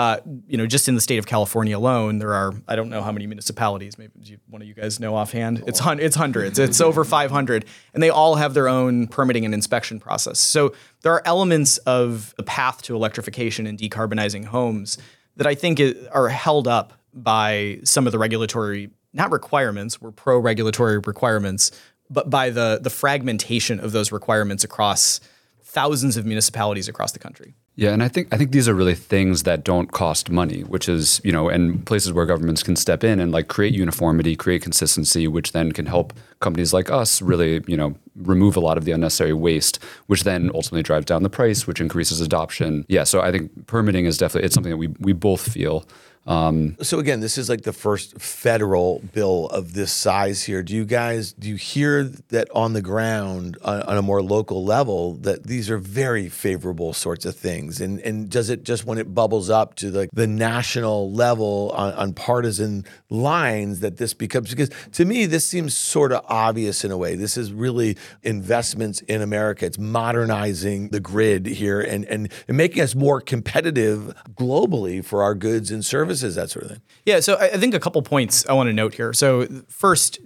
Uh, 0.00 0.18
you 0.46 0.56
know, 0.56 0.66
just 0.66 0.88
in 0.88 0.94
the 0.94 1.00
state 1.02 1.18
of 1.18 1.26
California 1.26 1.76
alone, 1.76 2.20
there 2.20 2.32
are 2.32 2.54
I 2.66 2.74
don't 2.74 2.88
know 2.88 3.02
how 3.02 3.12
many 3.12 3.26
municipalities. 3.26 3.98
Maybe 3.98 4.38
one 4.48 4.62
of 4.62 4.66
you 4.66 4.72
guys 4.72 4.98
know 4.98 5.14
offhand. 5.14 5.62
It's 5.66 5.78
hun- 5.78 6.00
it's 6.00 6.16
hundreds. 6.16 6.58
It's 6.58 6.80
over 6.80 7.04
500, 7.04 7.66
and 7.92 8.02
they 8.02 8.08
all 8.08 8.36
have 8.36 8.54
their 8.54 8.66
own 8.66 9.08
permitting 9.08 9.44
and 9.44 9.52
inspection 9.52 10.00
process. 10.00 10.38
So 10.38 10.72
there 11.02 11.12
are 11.12 11.20
elements 11.26 11.76
of 11.78 12.34
the 12.38 12.42
path 12.42 12.80
to 12.84 12.94
electrification 12.96 13.66
and 13.66 13.78
decarbonizing 13.78 14.46
homes 14.46 14.96
that 15.36 15.46
I 15.46 15.54
think 15.54 15.82
are 16.12 16.30
held 16.30 16.66
up 16.66 16.94
by 17.12 17.80
some 17.84 18.06
of 18.06 18.12
the 18.12 18.18
regulatory 18.18 18.88
not 19.12 19.30
requirements. 19.30 20.00
We're 20.00 20.12
pro 20.12 20.38
regulatory 20.38 20.96
requirements, 20.96 21.72
but 22.08 22.30
by 22.30 22.48
the 22.48 22.80
the 22.82 22.90
fragmentation 22.90 23.78
of 23.80 23.92
those 23.92 24.12
requirements 24.12 24.64
across 24.64 25.20
thousands 25.62 26.16
of 26.16 26.24
municipalities 26.24 26.88
across 26.88 27.12
the 27.12 27.18
country. 27.18 27.54
Yeah, 27.80 27.94
and 27.94 28.02
I 28.02 28.08
think 28.08 28.28
I 28.30 28.36
think 28.36 28.50
these 28.50 28.68
are 28.68 28.74
really 28.74 28.94
things 28.94 29.44
that 29.44 29.64
don't 29.64 29.90
cost 29.90 30.28
money, 30.28 30.64
which 30.64 30.86
is 30.86 31.18
you 31.24 31.32
know, 31.32 31.48
and 31.48 31.86
places 31.86 32.12
where 32.12 32.26
governments 32.26 32.62
can 32.62 32.76
step 32.76 33.02
in 33.02 33.18
and 33.18 33.32
like 33.32 33.48
create 33.48 33.72
uniformity, 33.72 34.36
create 34.36 34.60
consistency, 34.60 35.26
which 35.26 35.52
then 35.52 35.72
can 35.72 35.86
help 35.86 36.12
companies 36.40 36.74
like 36.74 36.90
us 36.90 37.22
really 37.22 37.64
you 37.66 37.78
know 37.78 37.94
remove 38.16 38.54
a 38.54 38.60
lot 38.60 38.76
of 38.76 38.84
the 38.84 38.92
unnecessary 38.92 39.32
waste, 39.32 39.82
which 40.08 40.24
then 40.24 40.50
ultimately 40.52 40.82
drives 40.82 41.06
down 41.06 41.22
the 41.22 41.30
price, 41.30 41.66
which 41.66 41.80
increases 41.80 42.20
adoption. 42.20 42.84
Yeah, 42.86 43.04
so 43.04 43.22
I 43.22 43.32
think 43.32 43.66
permitting 43.66 44.04
is 44.04 44.18
definitely 44.18 44.44
it's 44.44 44.54
something 44.54 44.72
that 44.72 44.76
we 44.76 44.88
we 45.00 45.14
both 45.14 45.40
feel 45.40 45.86
um, 46.26 46.76
so 46.82 46.98
again, 46.98 47.20
this 47.20 47.38
is 47.38 47.48
like 47.48 47.62
the 47.62 47.72
first 47.72 48.20
federal 48.20 49.00
bill 49.14 49.46
of 49.46 49.72
this 49.72 49.90
size 49.90 50.42
here. 50.42 50.62
Do 50.62 50.76
you 50.76 50.84
guys 50.84 51.32
do 51.32 51.48
you 51.48 51.56
hear 51.56 52.04
that 52.04 52.48
on 52.54 52.74
the 52.74 52.82
ground 52.82 53.56
on, 53.62 53.82
on, 53.82 53.96
a 53.96 54.02
more 54.02 54.22
local 54.22 54.62
level 54.62 55.14
that 55.14 55.46
these 55.46 55.70
are 55.70 55.78
very 55.78 56.28
favorable 56.28 56.92
sorts 56.92 57.24
of 57.24 57.36
things? 57.36 57.80
And 57.80 58.00
and 58.00 58.28
does 58.28 58.50
it 58.50 58.64
just 58.64 58.84
when 58.84 58.98
it 58.98 59.14
bubbles 59.14 59.48
up 59.48 59.76
to 59.76 59.90
like 59.90 60.10
the 60.12 60.26
national 60.26 61.10
level 61.10 61.72
on, 61.74 61.94
on 61.94 62.12
partisan 62.12 62.84
lines 63.08 63.80
that 63.80 63.96
this 63.96 64.12
becomes 64.12 64.50
because 64.50 64.70
to 64.92 65.06
me 65.06 65.24
this 65.24 65.46
seems 65.46 65.74
sort 65.74 66.12
of 66.12 66.22
obvious 66.28 66.84
in 66.84 66.90
a 66.90 66.98
way. 66.98 67.14
This 67.14 67.38
is 67.38 67.50
really 67.50 67.96
investments 68.22 69.00
in 69.02 69.22
America. 69.22 69.64
It's 69.64 69.78
modernizing 69.78 70.90
the 70.90 71.00
grid 71.00 71.46
here 71.46 71.80
and 71.80 72.04
and, 72.04 72.30
and 72.46 72.56
making 72.58 72.82
us 72.82 72.94
more 72.94 73.22
competitive 73.22 74.14
globally 74.34 75.02
for 75.02 75.22
our 75.22 75.34
goods 75.34 75.70
and 75.70 75.82
services 75.82 76.09
services, 76.10 76.34
that 76.34 76.50
sort 76.50 76.64
of 76.64 76.70
thing. 76.72 76.82
Yeah, 77.04 77.20
so 77.20 77.36
I 77.38 77.56
think 77.56 77.74
a 77.74 77.80
couple 77.80 78.02
points 78.02 78.46
I 78.46 78.52
want 78.52 78.68
to 78.68 78.72
note 78.72 78.94
here. 78.94 79.12
So 79.12 79.46
first, 79.68 80.18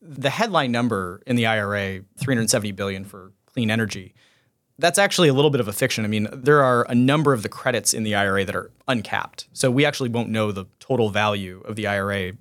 the 0.00 0.30
headline 0.30 0.72
number 0.72 1.22
in 1.26 1.36
the 1.36 1.46
IRA, 1.46 2.02
370 2.18 2.72
billion 2.72 3.04
for 3.04 3.32
clean 3.46 3.70
energy. 3.70 4.14
That's 4.78 4.98
actually 4.98 5.28
a 5.28 5.34
little 5.34 5.50
bit 5.50 5.60
of 5.60 5.68
a 5.68 5.72
fiction. 5.72 6.04
I 6.04 6.08
mean, 6.08 6.28
there 6.32 6.62
are 6.62 6.84
a 6.88 6.94
number 6.94 7.32
of 7.32 7.42
the 7.42 7.48
credits 7.48 7.94
in 7.94 8.02
the 8.02 8.14
IRA 8.14 8.44
that 8.44 8.56
are 8.56 8.70
uncapped. 8.88 9.48
So 9.52 9.70
we 9.70 9.84
actually 9.84 10.08
won't 10.08 10.28
know 10.28 10.50
the 10.50 10.66
total 10.80 11.10
value 11.10 11.62
of 11.66 11.76
the 11.76 11.86
IRA 11.86 12.32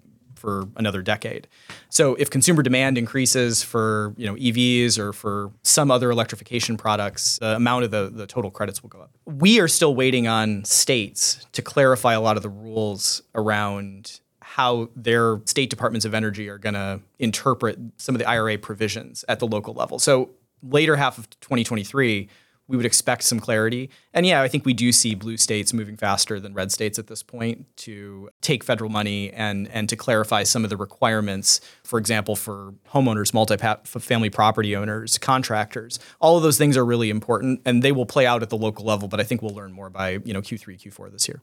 for 0.42 0.68
another 0.76 1.02
decade. 1.04 1.48
So 1.90 2.16
if 2.16 2.30
consumer 2.30 2.64
demand 2.64 2.98
increases 2.98 3.62
for 3.62 4.14
you 4.18 4.26
know 4.26 4.36
EVs 4.36 4.98
or 4.98 5.14
for 5.14 5.52
some 5.62 5.92
other 5.92 6.10
electrification 6.10 6.76
products, 6.76 7.38
the 7.38 7.56
amount 7.56 7.86
of 7.86 7.92
the, 7.92 8.10
the 8.12 8.26
total 8.26 8.50
credits 8.50 8.82
will 8.82 8.90
go 8.90 9.00
up. 9.00 9.12
We 9.26 9.60
are 9.60 9.68
still 9.68 9.96
waiting 9.96 10.28
on 10.28 10.66
states 10.66 11.46
to 11.54 11.62
clarify 11.62 12.14
a 12.14 12.22
lot 12.22 12.38
of 12.38 12.44
the 12.44 12.50
rules 12.50 13.22
around 13.36 14.20
how 14.42 14.90
their 14.96 15.40
state 15.46 15.70
departments 15.70 16.06
of 16.06 16.14
energy 16.14 16.50
are 16.50 16.58
going 16.58 16.74
to 16.74 17.00
interpret 17.20 17.80
some 17.98 18.16
of 18.16 18.20
the 18.20 18.28
IRA 18.28 18.58
provisions 18.58 19.24
at 19.30 19.40
the 19.40 19.48
local 19.48 19.74
level. 19.74 19.98
So 20.00 20.32
later 20.64 20.96
half 20.96 21.18
of 21.18 21.30
2023 21.40 22.28
we 22.72 22.78
would 22.78 22.86
expect 22.86 23.24
some 23.24 23.40
clarity. 23.40 23.90
And 24.14 24.26
yeah, 24.26 24.42
I 24.42 24.48
think 24.48 24.66
we 24.66 24.74
do 24.74 24.94
see 24.94 25.14
blue 25.14 25.36
states 25.36 25.74
moving 25.74 25.98
faster 25.98 26.40
than 26.40 26.54
red 26.54 26.72
states 26.72 26.98
at 26.98 27.08
this 27.08 27.22
point 27.22 27.66
to 27.78 28.30
take 28.40 28.64
federal 28.64 28.90
money 28.90 29.30
and 29.32 29.68
and 29.68 29.90
to 29.90 29.98
clarify 29.98 30.44
some 30.44 30.64
of 30.64 30.70
the 30.70 30.78
requirements, 30.78 31.60
for 31.84 32.00
example, 32.00 32.38
for 32.38 32.74
homeowners, 32.94 33.34
multi-family 33.34 34.30
property 34.30 34.74
owners, 34.74 35.18
contractors. 35.18 36.00
All 36.22 36.38
of 36.38 36.44
those 36.44 36.58
things 36.58 36.78
are 36.78 36.86
really 36.86 37.10
important 37.10 37.62
and 37.66 37.84
they 37.84 37.92
will 37.92 38.06
play 38.06 38.26
out 38.26 38.42
at 38.42 38.50
the 38.50 38.58
local 38.58 38.86
level, 38.86 39.10
but 39.10 39.20
I 39.20 39.24
think 39.24 39.42
we'll 39.42 39.54
learn 39.54 39.74
more 39.74 39.90
by, 39.90 40.20
you 40.24 40.34
know, 40.34 40.42
Q3, 40.42 40.82
Q4 40.82 41.12
this 41.12 41.28
year. 41.28 41.42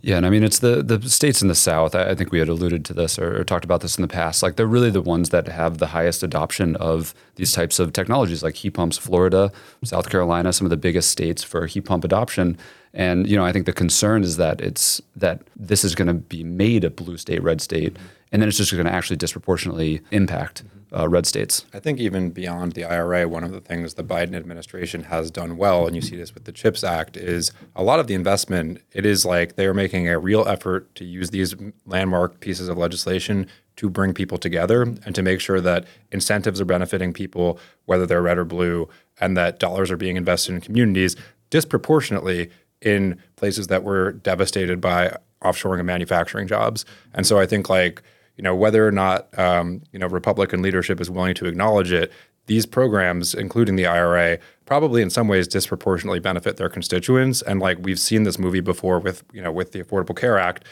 Yeah, 0.00 0.16
and 0.16 0.26
I 0.26 0.30
mean 0.30 0.44
it's 0.44 0.60
the 0.60 0.82
the 0.82 1.08
states 1.08 1.42
in 1.42 1.48
the 1.48 1.54
South. 1.54 1.94
I, 1.94 2.10
I 2.10 2.14
think 2.14 2.30
we 2.30 2.38
had 2.38 2.48
alluded 2.48 2.84
to 2.86 2.94
this 2.94 3.18
or, 3.18 3.40
or, 3.40 3.44
talked 3.44 3.64
about 3.64 3.80
this 3.80 3.96
in 3.96 4.02
the 4.02 4.08
past. 4.08 4.42
Like 4.42 4.56
they're 4.56 4.66
really 4.66 4.90
the 4.90 5.02
ones 5.02 5.30
that 5.30 5.48
have 5.48 5.78
the 5.78 5.88
highest 5.88 6.22
adoption 6.22 6.76
of 6.76 7.14
these 7.34 7.52
types 7.52 7.78
of 7.78 7.92
technologies, 7.92 8.42
like 8.42 8.56
heat 8.56 8.70
pumps. 8.70 8.98
Florida, 8.98 9.50
South 9.84 10.08
Carolina, 10.10 10.52
some 10.52 10.66
of 10.66 10.70
the 10.70 10.76
biggest 10.76 11.10
states 11.10 11.42
for 11.42 11.66
heat 11.66 11.84
pump 11.84 12.04
adoption. 12.04 12.56
And 12.94 13.28
you 13.28 13.36
know, 13.36 13.44
I 13.44 13.52
think 13.52 13.66
the 13.66 13.72
concern 13.72 14.22
is 14.22 14.36
that 14.36 14.60
it's 14.60 15.02
that 15.16 15.42
this 15.56 15.84
is 15.84 15.94
going 15.94 16.08
to 16.08 16.14
be 16.14 16.44
made 16.44 16.84
a 16.84 16.90
blue 16.90 17.16
state, 17.16 17.42
red 17.42 17.60
state, 17.60 17.96
and 18.32 18.42
then 18.42 18.48
it's 18.48 18.58
just 18.58 18.72
going 18.72 18.86
to 18.86 18.92
actually 18.92 19.16
disproportionately 19.16 20.00
impact 20.10 20.64
uh, 20.96 21.08
red 21.08 21.26
states. 21.26 21.66
I 21.74 21.80
think 21.80 21.98
even 21.98 22.30
beyond 22.30 22.72
the 22.72 22.84
IRA, 22.84 23.28
one 23.28 23.44
of 23.44 23.52
the 23.52 23.60
things 23.60 23.94
the 23.94 24.04
Biden 24.04 24.34
administration 24.34 25.04
has 25.04 25.30
done 25.30 25.56
well, 25.56 25.86
and 25.86 25.94
you 25.94 26.02
see 26.02 26.16
this 26.16 26.34
with 26.34 26.44
the 26.44 26.52
CHIPS 26.52 26.82
Act, 26.82 27.16
is 27.16 27.52
a 27.76 27.82
lot 27.82 28.00
of 28.00 28.06
the 28.06 28.14
investment. 28.14 28.80
It 28.92 29.04
is 29.04 29.24
like 29.24 29.56
they 29.56 29.66
are 29.66 29.74
making 29.74 30.08
a 30.08 30.18
real 30.18 30.46
effort 30.48 30.94
to 30.96 31.04
use 31.04 31.30
these 31.30 31.54
landmark 31.84 32.40
pieces 32.40 32.68
of 32.68 32.78
legislation 32.78 33.46
to 33.76 33.90
bring 33.90 34.12
people 34.12 34.38
together 34.38 34.82
and 34.82 35.14
to 35.14 35.22
make 35.22 35.40
sure 35.40 35.60
that 35.60 35.84
incentives 36.10 36.60
are 36.60 36.64
benefiting 36.64 37.12
people, 37.12 37.58
whether 37.84 38.06
they're 38.06 38.22
red 38.22 38.38
or 38.38 38.44
blue, 38.44 38.88
and 39.20 39.36
that 39.36 39.58
dollars 39.58 39.90
are 39.90 39.96
being 39.96 40.16
invested 40.16 40.54
in 40.54 40.60
communities 40.60 41.16
disproportionately 41.50 42.50
in 42.82 43.20
places 43.36 43.68
that 43.68 43.82
were 43.82 44.12
devastated 44.12 44.80
by 44.80 45.16
offshoring 45.42 45.80
of 45.80 45.86
manufacturing 45.86 46.46
jobs. 46.46 46.84
And 47.14 47.26
so 47.26 47.38
I 47.38 47.46
think 47.46 47.68
like 47.68 48.02
you 48.38 48.42
know 48.42 48.54
whether 48.54 48.86
or 48.86 48.92
not 48.92 49.36
um, 49.38 49.82
you 49.92 49.98
know 49.98 50.06
Republican 50.06 50.62
leadership 50.62 51.00
is 51.00 51.10
willing 51.10 51.34
to 51.34 51.46
acknowledge 51.46 51.92
it, 51.92 52.12
these 52.46 52.64
programs, 52.64 53.34
including 53.34 53.76
the 53.76 53.86
IRA, 53.86 54.38
probably 54.64 55.02
in 55.02 55.10
some 55.10 55.28
ways 55.28 55.46
disproportionately 55.46 56.20
benefit 56.20 56.56
their 56.56 56.70
constituents. 56.70 57.42
And 57.42 57.60
like 57.60 57.78
we've 57.82 58.00
seen 58.00 58.22
this 58.22 58.38
movie 58.38 58.60
before 58.60 58.98
with 59.00 59.22
you 59.32 59.42
know 59.42 59.52
with 59.52 59.72
the 59.72 59.82
Affordable 59.82 60.16
Care 60.16 60.38
Act, 60.38 60.64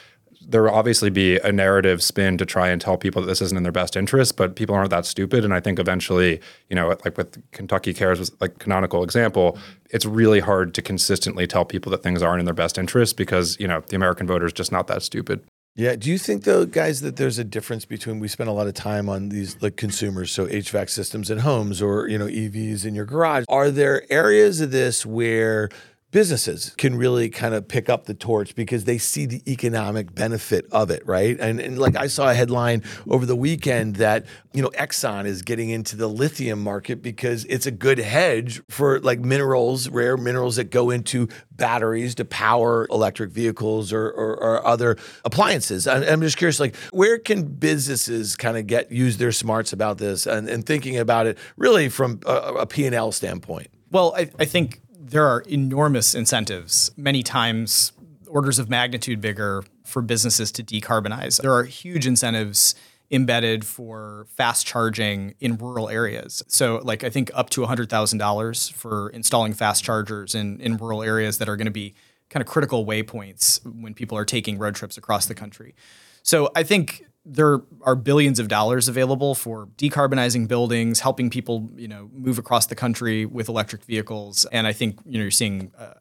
there 0.48 0.62
will 0.62 0.70
obviously 0.70 1.10
be 1.10 1.38
a 1.38 1.50
narrative 1.50 2.02
spin 2.02 2.38
to 2.38 2.46
try 2.46 2.68
and 2.68 2.80
tell 2.80 2.96
people 2.96 3.20
that 3.22 3.26
this 3.26 3.42
isn't 3.42 3.56
in 3.56 3.64
their 3.64 3.72
best 3.72 3.96
interest, 3.96 4.36
but 4.36 4.54
people 4.54 4.74
aren't 4.74 4.90
that 4.90 5.04
stupid. 5.04 5.44
And 5.44 5.52
I 5.52 5.60
think 5.60 5.78
eventually, 5.78 6.40
you 6.70 6.76
know, 6.76 6.88
like 7.04 7.16
with 7.16 7.42
Kentucky 7.50 7.92
Cares 7.92 8.20
was 8.20 8.32
like 8.40 8.58
canonical 8.58 9.02
example, 9.02 9.58
it's 9.90 10.06
really 10.06 10.40
hard 10.40 10.72
to 10.74 10.82
consistently 10.82 11.46
tell 11.46 11.64
people 11.64 11.90
that 11.90 12.02
things 12.02 12.22
aren't 12.22 12.40
in 12.40 12.44
their 12.46 12.54
best 12.54 12.78
interest 12.78 13.16
because, 13.16 13.58
you 13.58 13.66
know, 13.66 13.82
the 13.88 13.96
American 13.96 14.26
voter 14.26 14.46
is 14.46 14.52
just 14.52 14.70
not 14.70 14.86
that 14.86 15.02
stupid. 15.02 15.44
Yeah. 15.76 15.94
Do 15.94 16.10
you 16.10 16.16
think 16.16 16.44
though, 16.44 16.64
guys, 16.64 17.02
that 17.02 17.16
there's 17.16 17.38
a 17.38 17.44
difference 17.44 17.84
between 17.84 18.18
we 18.18 18.28
spend 18.28 18.48
a 18.48 18.52
lot 18.52 18.66
of 18.66 18.72
time 18.72 19.10
on 19.10 19.28
these 19.28 19.60
like 19.60 19.76
consumers, 19.76 20.32
so 20.32 20.46
HVAC 20.46 20.88
systems 20.88 21.30
in 21.30 21.38
homes 21.38 21.82
or 21.82 22.08
you 22.08 22.16
know 22.18 22.26
EVs 22.26 22.86
in 22.86 22.94
your 22.94 23.04
garage? 23.04 23.44
Are 23.48 23.70
there 23.70 24.10
areas 24.10 24.62
of 24.62 24.70
this 24.70 25.04
where 25.04 25.68
businesses 26.12 26.72
can 26.78 26.96
really 26.96 27.28
kind 27.28 27.54
of 27.54 27.66
pick 27.66 27.88
up 27.88 28.06
the 28.06 28.14
torch 28.14 28.54
because 28.54 28.84
they 28.84 28.96
see 28.96 29.26
the 29.26 29.42
economic 29.50 30.14
benefit 30.14 30.64
of 30.70 30.90
it, 30.90 31.06
right? 31.06 31.38
And, 31.40 31.60
and 31.60 31.78
like 31.78 31.96
I 31.96 32.06
saw 32.06 32.30
a 32.30 32.34
headline 32.34 32.82
over 33.08 33.26
the 33.26 33.36
weekend 33.36 33.96
that, 33.96 34.24
you 34.52 34.62
know, 34.62 34.70
Exxon 34.70 35.26
is 35.26 35.42
getting 35.42 35.70
into 35.70 35.96
the 35.96 36.06
lithium 36.06 36.62
market 36.62 37.02
because 37.02 37.44
it's 37.46 37.66
a 37.66 37.70
good 37.70 37.98
hedge 37.98 38.62
for 38.68 39.00
like 39.00 39.18
minerals, 39.20 39.88
rare 39.88 40.16
minerals 40.16 40.56
that 40.56 40.70
go 40.70 40.90
into 40.90 41.28
batteries 41.50 42.14
to 42.14 42.24
power 42.24 42.86
electric 42.90 43.30
vehicles 43.30 43.92
or, 43.92 44.06
or, 44.06 44.36
or 44.36 44.66
other 44.66 44.96
appliances. 45.24 45.86
I'm, 45.86 46.20
just 46.20 46.36
curious, 46.36 46.60
like, 46.60 46.76
where 46.92 47.18
can 47.18 47.44
businesses 47.44 48.36
kind 48.36 48.56
of 48.56 48.66
get 48.66 48.92
use 48.92 49.16
their 49.16 49.32
smarts 49.32 49.72
about 49.72 49.98
this 49.98 50.26
and, 50.26 50.48
and 50.48 50.64
thinking 50.64 50.96
about 50.98 51.26
it 51.26 51.36
really 51.56 51.88
from 51.88 52.20
a, 52.26 52.32
a 52.32 52.66
P&L 52.66 53.12
standpoint? 53.12 53.68
Well, 53.90 54.14
I, 54.16 54.30
I 54.38 54.44
think 54.44 54.80
there 55.10 55.26
are 55.26 55.40
enormous 55.42 56.14
incentives, 56.14 56.90
many 56.96 57.22
times 57.22 57.92
orders 58.26 58.58
of 58.58 58.68
magnitude 58.68 59.20
bigger 59.20 59.62
for 59.84 60.02
businesses 60.02 60.50
to 60.52 60.62
decarbonize. 60.62 61.40
There 61.40 61.52
are 61.52 61.64
huge 61.64 62.06
incentives 62.06 62.74
embedded 63.10 63.64
for 63.64 64.26
fast 64.28 64.66
charging 64.66 65.34
in 65.38 65.56
rural 65.56 65.88
areas. 65.88 66.42
So, 66.48 66.80
like, 66.82 67.04
I 67.04 67.10
think 67.10 67.30
up 67.34 67.50
to 67.50 67.60
$100,000 67.60 68.72
for 68.72 69.10
installing 69.10 69.52
fast 69.52 69.84
chargers 69.84 70.34
in, 70.34 70.60
in 70.60 70.76
rural 70.76 71.04
areas 71.04 71.38
that 71.38 71.48
are 71.48 71.56
going 71.56 71.66
to 71.66 71.72
be 71.72 71.94
kind 72.30 72.40
of 72.40 72.48
critical 72.48 72.84
waypoints 72.84 73.64
when 73.80 73.94
people 73.94 74.18
are 74.18 74.24
taking 74.24 74.58
road 74.58 74.74
trips 74.74 74.98
across 74.98 75.26
the 75.26 75.34
country. 75.34 75.76
So, 76.22 76.50
I 76.56 76.64
think 76.64 77.05
there 77.28 77.60
are 77.82 77.96
billions 77.96 78.38
of 78.38 78.46
dollars 78.46 78.86
available 78.86 79.34
for 79.34 79.66
decarbonizing 79.76 80.46
buildings, 80.46 81.00
helping 81.00 81.28
people, 81.28 81.68
you 81.76 81.88
know, 81.88 82.08
move 82.12 82.38
across 82.38 82.66
the 82.66 82.76
country 82.76 83.26
with 83.26 83.48
electric 83.48 83.82
vehicles. 83.84 84.44
And 84.52 84.66
I 84.66 84.72
think 84.72 85.00
you 85.04 85.18
know 85.18 85.22
you're 85.22 85.32
seeing 85.32 85.72
uh, 85.76 85.94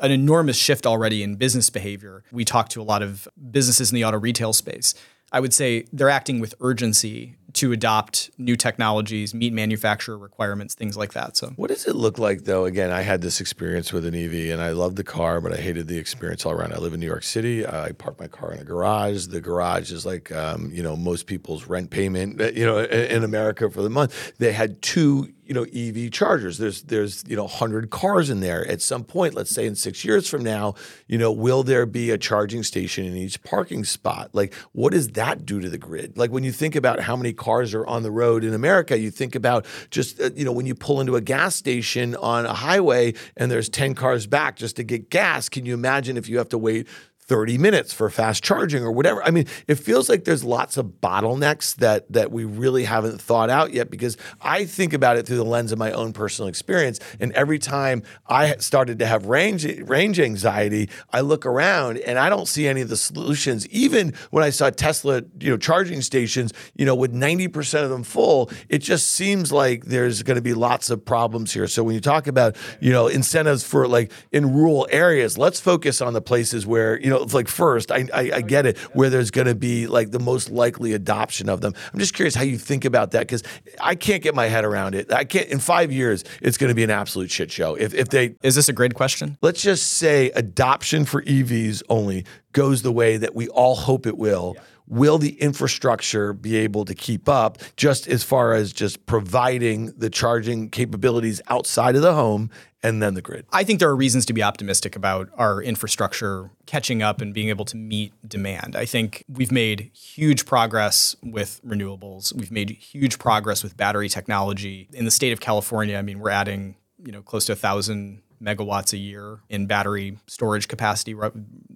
an 0.00 0.12
enormous 0.12 0.56
shift 0.56 0.86
already 0.86 1.22
in 1.22 1.34
business 1.34 1.68
behavior. 1.68 2.22
We 2.30 2.44
talk 2.44 2.68
to 2.70 2.80
a 2.80 2.84
lot 2.84 3.02
of 3.02 3.26
businesses 3.50 3.90
in 3.90 3.96
the 3.96 4.04
auto 4.04 4.18
retail 4.18 4.52
space. 4.52 4.94
I 5.32 5.40
would 5.40 5.52
say 5.52 5.86
they're 5.92 6.10
acting 6.10 6.40
with 6.40 6.54
urgency 6.60 7.36
to 7.54 7.72
adopt 7.72 8.30
new 8.38 8.56
technologies, 8.56 9.34
meet 9.34 9.52
manufacturer 9.52 10.16
requirements, 10.16 10.74
things 10.74 10.96
like 10.96 11.12
that. 11.12 11.36
So, 11.36 11.52
what 11.56 11.68
does 11.68 11.86
it 11.86 11.96
look 11.96 12.18
like 12.18 12.44
though? 12.44 12.64
Again, 12.64 12.90
I 12.90 13.02
had 13.02 13.20
this 13.20 13.40
experience 13.40 13.92
with 13.92 14.04
an 14.04 14.14
EV, 14.14 14.52
and 14.52 14.62
I 14.62 14.70
loved 14.70 14.96
the 14.96 15.04
car, 15.04 15.40
but 15.40 15.52
I 15.52 15.56
hated 15.56 15.88
the 15.88 15.98
experience 15.98 16.46
all 16.46 16.52
around. 16.52 16.72
I 16.72 16.78
live 16.78 16.94
in 16.94 17.00
New 17.00 17.06
York 17.06 17.24
City. 17.24 17.66
I 17.66 17.92
park 17.92 18.18
my 18.18 18.28
car 18.28 18.52
in 18.52 18.60
a 18.60 18.64
garage. 18.64 19.26
The 19.26 19.40
garage 19.40 19.92
is 19.92 20.06
like, 20.06 20.32
um, 20.32 20.70
you 20.72 20.82
know, 20.82 20.96
most 20.96 21.26
people's 21.26 21.66
rent 21.66 21.90
payment, 21.90 22.40
you 22.56 22.64
know, 22.64 22.78
in 22.78 23.24
America 23.24 23.70
for 23.70 23.82
the 23.82 23.90
month. 23.90 24.32
They 24.38 24.52
had 24.52 24.80
two 24.82 25.32
you 25.52 25.54
know 25.54 25.64
EV 25.64 26.10
chargers. 26.10 26.56
There's 26.56 26.82
there's 26.84 27.24
you 27.28 27.36
know 27.36 27.42
100 27.42 27.90
cars 27.90 28.30
in 28.30 28.40
there. 28.40 28.66
At 28.66 28.80
some 28.80 29.04
point, 29.04 29.34
let's 29.34 29.50
say 29.50 29.66
in 29.66 29.74
6 29.74 30.02
years 30.02 30.26
from 30.26 30.42
now, 30.42 30.74
you 31.06 31.18
know, 31.18 31.30
will 31.30 31.62
there 31.62 31.84
be 31.84 32.10
a 32.10 32.16
charging 32.16 32.62
station 32.62 33.04
in 33.04 33.14
each 33.14 33.42
parking 33.42 33.84
spot? 33.84 34.30
Like 34.32 34.54
what 34.72 34.92
does 34.92 35.08
that 35.08 35.44
do 35.44 35.60
to 35.60 35.68
the 35.68 35.76
grid? 35.76 36.16
Like 36.16 36.30
when 36.30 36.42
you 36.42 36.52
think 36.52 36.74
about 36.74 37.00
how 37.00 37.16
many 37.16 37.34
cars 37.34 37.74
are 37.74 37.86
on 37.86 38.02
the 38.02 38.10
road 38.10 38.44
in 38.44 38.54
America, 38.54 38.98
you 38.98 39.10
think 39.10 39.34
about 39.34 39.66
just 39.90 40.18
uh, 40.22 40.30
you 40.34 40.46
know 40.46 40.52
when 40.52 40.64
you 40.64 40.74
pull 40.74 41.02
into 41.02 41.16
a 41.16 41.20
gas 41.20 41.54
station 41.54 42.16
on 42.16 42.46
a 42.46 42.54
highway 42.54 43.12
and 43.36 43.50
there's 43.50 43.68
10 43.68 43.94
cars 43.94 44.26
back 44.26 44.56
just 44.56 44.76
to 44.76 44.82
get 44.82 45.10
gas, 45.10 45.50
can 45.50 45.66
you 45.66 45.74
imagine 45.74 46.16
if 46.16 46.30
you 46.30 46.38
have 46.38 46.48
to 46.48 46.58
wait 46.58 46.88
30 47.32 47.56
minutes 47.56 47.94
for 47.94 48.10
fast 48.10 48.44
charging 48.44 48.84
or 48.84 48.92
whatever. 48.92 49.24
I 49.24 49.30
mean, 49.30 49.46
it 49.66 49.76
feels 49.76 50.10
like 50.10 50.24
there's 50.24 50.44
lots 50.44 50.76
of 50.76 50.84
bottlenecks 51.00 51.76
that 51.76 52.12
that 52.12 52.30
we 52.30 52.44
really 52.44 52.84
haven't 52.84 53.22
thought 53.22 53.48
out 53.48 53.72
yet 53.72 53.90
because 53.90 54.18
I 54.42 54.66
think 54.66 54.92
about 54.92 55.16
it 55.16 55.26
through 55.26 55.38
the 55.38 55.44
lens 55.44 55.72
of 55.72 55.78
my 55.78 55.92
own 55.92 56.12
personal 56.12 56.46
experience 56.46 57.00
and 57.20 57.32
every 57.32 57.58
time 57.58 58.02
I 58.26 58.56
started 58.56 58.98
to 58.98 59.06
have 59.06 59.24
range 59.24 59.64
range 59.64 60.20
anxiety, 60.20 60.90
I 61.10 61.22
look 61.22 61.46
around 61.46 62.00
and 62.00 62.18
I 62.18 62.28
don't 62.28 62.46
see 62.46 62.68
any 62.68 62.82
of 62.82 62.90
the 62.90 62.98
solutions. 62.98 63.66
Even 63.68 64.12
when 64.30 64.44
I 64.44 64.50
saw 64.50 64.68
Tesla, 64.68 65.22
you 65.40 65.48
know, 65.48 65.56
charging 65.56 66.02
stations, 66.02 66.52
you 66.74 66.84
know, 66.84 66.94
with 66.94 67.14
90% 67.14 67.82
of 67.82 67.88
them 67.88 68.02
full, 68.02 68.50
it 68.68 68.80
just 68.80 69.10
seems 69.10 69.50
like 69.50 69.86
there's 69.86 70.22
going 70.22 70.36
to 70.36 70.42
be 70.42 70.52
lots 70.52 70.90
of 70.90 71.02
problems 71.02 71.54
here. 71.54 71.66
So 71.66 71.82
when 71.82 71.94
you 71.94 72.02
talk 72.02 72.26
about, 72.26 72.56
you 72.78 72.92
know, 72.92 73.06
incentives 73.06 73.64
for 73.64 73.88
like 73.88 74.12
in 74.32 74.52
rural 74.52 74.86
areas, 74.90 75.38
let's 75.38 75.60
focus 75.60 76.02
on 76.02 76.12
the 76.12 76.20
places 76.20 76.66
where, 76.66 77.00
you 77.00 77.08
know, 77.08 77.21
like 77.30 77.48
first, 77.48 77.90
I, 77.90 78.08
I, 78.12 78.30
I 78.34 78.40
get 78.40 78.66
it, 78.66 78.78
where 78.94 79.10
there's 79.10 79.30
going 79.30 79.46
to 79.46 79.54
be 79.54 79.86
like 79.86 80.10
the 80.10 80.18
most 80.18 80.50
likely 80.50 80.92
adoption 80.92 81.48
of 81.48 81.60
them. 81.60 81.74
I'm 81.92 81.98
just 81.98 82.14
curious 82.14 82.34
how 82.34 82.42
you 82.42 82.58
think 82.58 82.84
about 82.84 83.12
that 83.12 83.20
because 83.20 83.42
I 83.80 83.94
can't 83.94 84.22
get 84.22 84.34
my 84.34 84.46
head 84.46 84.64
around 84.64 84.94
it. 84.94 85.12
I 85.12 85.24
can't, 85.24 85.48
in 85.48 85.58
five 85.58 85.92
years, 85.92 86.24
it's 86.40 86.58
going 86.58 86.68
to 86.68 86.74
be 86.74 86.84
an 86.84 86.90
absolute 86.90 87.30
shit 87.30 87.50
show. 87.50 87.74
If, 87.74 87.94
if 87.94 88.08
they, 88.08 88.34
is 88.42 88.54
this 88.54 88.68
a 88.68 88.72
grid 88.72 88.94
question? 88.94 89.38
Let's 89.42 89.62
just 89.62 89.94
say 89.94 90.30
adoption 90.30 91.04
for 91.04 91.22
EVs 91.22 91.82
only 91.88 92.24
goes 92.52 92.82
the 92.82 92.92
way 92.92 93.16
that 93.16 93.34
we 93.34 93.48
all 93.48 93.76
hope 93.76 94.06
it 94.06 94.18
will. 94.18 94.54
Yeah 94.56 94.62
will 94.88 95.16
the 95.16 95.40
infrastructure 95.40 96.32
be 96.34 96.56
able 96.56 96.84
to 96.84 96.94
keep 96.94 97.28
up 97.28 97.58
just 97.76 98.06
as 98.06 98.22
far 98.22 98.52
as 98.52 98.72
just 98.72 99.06
providing 99.06 99.86
the 99.96 100.10
charging 100.10 100.68
capabilities 100.68 101.40
outside 101.48 101.96
of 101.96 102.02
the 102.02 102.14
home 102.14 102.50
and 102.82 103.02
then 103.02 103.14
the 103.14 103.22
grid? 103.22 103.46
I 103.52 103.64
think 103.64 103.78
there 103.78 103.88
are 103.88 103.96
reasons 103.96 104.26
to 104.26 104.32
be 104.32 104.42
optimistic 104.42 104.96
about 104.96 105.30
our 105.36 105.62
infrastructure 105.62 106.50
catching 106.66 107.02
up 107.02 107.20
and 107.20 107.32
being 107.32 107.48
able 107.48 107.64
to 107.66 107.76
meet 107.76 108.12
demand. 108.26 108.76
I 108.76 108.84
think 108.84 109.24
we've 109.28 109.52
made 109.52 109.90
huge 109.94 110.46
progress 110.46 111.16
with 111.22 111.60
renewables. 111.64 112.34
We've 112.34 112.50
made 112.50 112.70
huge 112.70 113.18
progress 113.18 113.62
with 113.62 113.76
battery 113.76 114.08
technology. 114.08 114.88
In 114.92 115.04
the 115.04 115.10
state 115.10 115.32
of 115.32 115.40
California, 115.40 115.96
I 115.96 116.02
mean, 116.02 116.18
we're 116.18 116.30
adding, 116.30 116.76
you 117.04 117.12
know, 117.12 117.22
close 117.22 117.44
to 117.46 117.52
a 117.52 117.56
thousand 117.56 118.22
megawatts 118.42 118.92
a 118.92 118.98
year 118.98 119.40
in 119.48 119.66
battery 119.66 120.18
storage 120.26 120.68
capacity. 120.68 121.14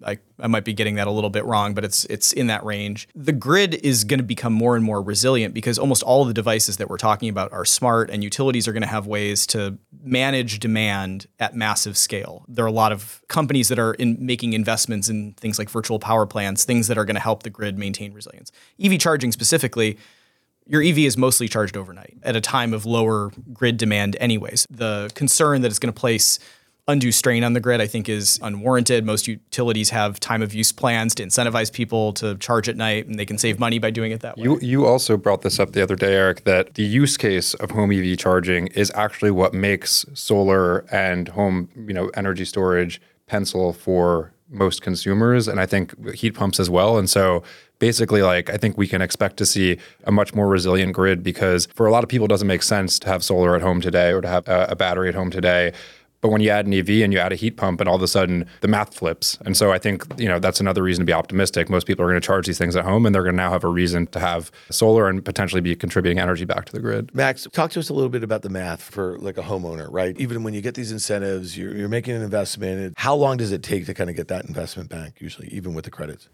I, 0.04 0.18
I 0.38 0.46
might 0.46 0.64
be 0.64 0.72
getting 0.72 0.96
that 0.96 1.06
a 1.06 1.10
little 1.10 1.30
bit 1.30 1.44
wrong, 1.44 1.74
but 1.74 1.84
it's 1.84 2.04
it's 2.06 2.32
in 2.32 2.48
that 2.48 2.64
range. 2.64 3.08
The 3.14 3.32
grid 3.32 3.74
is 3.74 4.04
going 4.04 4.18
to 4.18 4.24
become 4.24 4.52
more 4.52 4.76
and 4.76 4.84
more 4.84 5.00
resilient 5.00 5.54
because 5.54 5.78
almost 5.78 6.02
all 6.02 6.22
of 6.22 6.28
the 6.28 6.34
devices 6.34 6.76
that 6.78 6.90
we're 6.90 6.96
talking 6.96 7.28
about 7.28 7.52
are 7.52 7.64
smart, 7.64 8.10
and 8.10 8.22
utilities 8.24 8.66
are 8.66 8.72
going 8.72 8.82
to 8.82 8.88
have 8.88 9.06
ways 9.06 9.46
to 9.48 9.78
manage 10.02 10.58
demand 10.60 11.26
at 11.38 11.54
massive 11.54 11.96
scale. 11.96 12.44
There 12.48 12.64
are 12.64 12.68
a 12.68 12.72
lot 12.72 12.92
of 12.92 13.22
companies 13.28 13.68
that 13.68 13.78
are 13.78 13.94
in 13.94 14.16
making 14.20 14.52
investments 14.52 15.08
in 15.08 15.32
things 15.34 15.58
like 15.58 15.70
virtual 15.70 15.98
power 15.98 16.26
plants, 16.26 16.64
things 16.64 16.88
that 16.88 16.98
are 16.98 17.04
going 17.04 17.16
to 17.16 17.20
help 17.20 17.42
the 17.42 17.50
grid 17.50 17.78
maintain 17.78 18.12
resilience. 18.12 18.52
EV 18.82 18.98
charging 18.98 19.32
specifically 19.32 19.98
your 20.66 20.82
EV 20.82 20.98
is 20.98 21.16
mostly 21.16 21.48
charged 21.48 21.76
overnight 21.76 22.16
at 22.22 22.36
a 22.36 22.40
time 22.40 22.74
of 22.74 22.84
lower 22.84 23.30
grid 23.52 23.76
demand, 23.76 24.16
anyways. 24.20 24.66
The 24.70 25.10
concern 25.14 25.62
that 25.62 25.68
it's 25.68 25.78
going 25.78 25.92
to 25.92 25.98
place 25.98 26.38
undue 26.88 27.10
strain 27.10 27.42
on 27.42 27.52
the 27.52 27.60
grid, 27.60 27.80
I 27.80 27.86
think, 27.86 28.08
is 28.08 28.38
unwarranted. 28.42 29.04
Most 29.04 29.26
utilities 29.26 29.90
have 29.90 30.20
time 30.20 30.42
of 30.42 30.54
use 30.54 30.72
plans 30.72 31.14
to 31.16 31.24
incentivize 31.24 31.72
people 31.72 32.12
to 32.14 32.36
charge 32.36 32.68
at 32.68 32.76
night, 32.76 33.06
and 33.06 33.18
they 33.18 33.26
can 33.26 33.38
save 33.38 33.58
money 33.58 33.78
by 33.78 33.90
doing 33.90 34.12
it 34.12 34.20
that 34.20 34.36
way. 34.36 34.44
You, 34.44 34.58
you 34.60 34.86
also 34.86 35.16
brought 35.16 35.42
this 35.42 35.58
up 35.58 35.72
the 35.72 35.82
other 35.82 35.96
day, 35.96 36.14
Eric, 36.14 36.44
that 36.44 36.74
the 36.74 36.84
use 36.84 37.16
case 37.16 37.54
of 37.54 37.72
home 37.72 37.90
EV 37.90 38.18
charging 38.18 38.68
is 38.68 38.92
actually 38.94 39.30
what 39.30 39.52
makes 39.52 40.04
solar 40.14 40.80
and 40.92 41.28
home 41.28 41.68
you 41.76 41.94
know, 41.94 42.10
energy 42.14 42.44
storage 42.44 43.00
pencil 43.26 43.72
for 43.72 44.32
most 44.49 44.82
consumers, 44.82 45.49
and 45.49 45.61
I 45.61 45.66
think 45.66 46.14
heat 46.14 46.32
pumps 46.32 46.61
as 46.61 46.70
well. 46.70 46.99
And 46.99 47.11
so 47.11 47.42
basically 47.78 48.22
like 48.22 48.51
I 48.51 48.57
think 48.57 48.78
we 48.78 48.86
can 48.86 49.03
expect 49.03 49.36
to 49.38 49.47
see 49.47 49.78
a 50.05 50.12
much 50.12 50.34
more 50.34 50.49
resilient 50.49 50.92
grid 50.94 51.22
because 51.22 51.66
for 51.66 51.86
a 51.86 51.92
lot 51.92 52.03
of 52.03 52.09
people 52.09 52.26
it 52.26 52.28
doesn't 52.28 52.49
make 52.49 52.62
sense 52.62 52.99
to 53.01 53.09
have 53.09 53.22
solar 53.22 53.55
at 53.55 53.62
home 53.62 53.80
today 53.80 54.12
or 54.12 54.20
to 54.20 54.28
have 54.28 54.49
a, 54.49 54.66
a 54.70 54.76
battery 54.76 55.09
at 55.09 55.14
home 55.14 55.30
today. 55.30 55.72
But 56.20 56.30
when 56.30 56.40
you 56.40 56.50
add 56.50 56.66
an 56.66 56.74
EV 56.74 56.88
and 57.02 57.12
you 57.12 57.18
add 57.18 57.32
a 57.32 57.36
heat 57.36 57.56
pump, 57.56 57.80
and 57.80 57.88
all 57.88 57.96
of 57.96 58.02
a 58.02 58.08
sudden 58.08 58.46
the 58.60 58.68
math 58.68 58.94
flips. 58.94 59.38
And 59.44 59.56
so 59.56 59.72
I 59.72 59.78
think 59.78 60.04
you 60.18 60.28
know 60.28 60.38
that's 60.38 60.60
another 60.60 60.82
reason 60.82 61.02
to 61.02 61.06
be 61.06 61.12
optimistic. 61.12 61.68
Most 61.68 61.86
people 61.86 62.04
are 62.04 62.08
going 62.08 62.20
to 62.20 62.26
charge 62.26 62.46
these 62.46 62.58
things 62.58 62.76
at 62.76 62.84
home, 62.84 63.06
and 63.06 63.14
they're 63.14 63.22
going 63.22 63.34
to 63.34 63.42
now 63.42 63.50
have 63.50 63.64
a 63.64 63.68
reason 63.68 64.06
to 64.08 64.20
have 64.20 64.50
solar 64.70 65.08
and 65.08 65.24
potentially 65.24 65.60
be 65.60 65.74
contributing 65.76 66.18
energy 66.18 66.44
back 66.44 66.64
to 66.66 66.72
the 66.72 66.80
grid. 66.80 67.14
Max, 67.14 67.46
talk 67.52 67.70
to 67.72 67.80
us 67.80 67.88
a 67.88 67.94
little 67.94 68.10
bit 68.10 68.22
about 68.22 68.42
the 68.42 68.48
math 68.48 68.82
for 68.82 69.18
like 69.18 69.38
a 69.38 69.42
homeowner, 69.42 69.88
right? 69.90 70.18
Even 70.18 70.42
when 70.42 70.54
you 70.54 70.60
get 70.60 70.74
these 70.74 70.92
incentives, 70.92 71.56
you're, 71.56 71.74
you're 71.76 71.88
making 71.88 72.14
an 72.14 72.22
investment. 72.22 72.94
How 72.96 73.14
long 73.14 73.36
does 73.36 73.52
it 73.52 73.62
take 73.62 73.86
to 73.86 73.94
kind 73.94 74.10
of 74.10 74.16
get 74.16 74.28
that 74.28 74.44
investment 74.46 74.88
back? 74.88 75.20
Usually, 75.20 75.48
even 75.48 75.74
with 75.74 75.84
the 75.84 75.90
credits. 75.90 76.28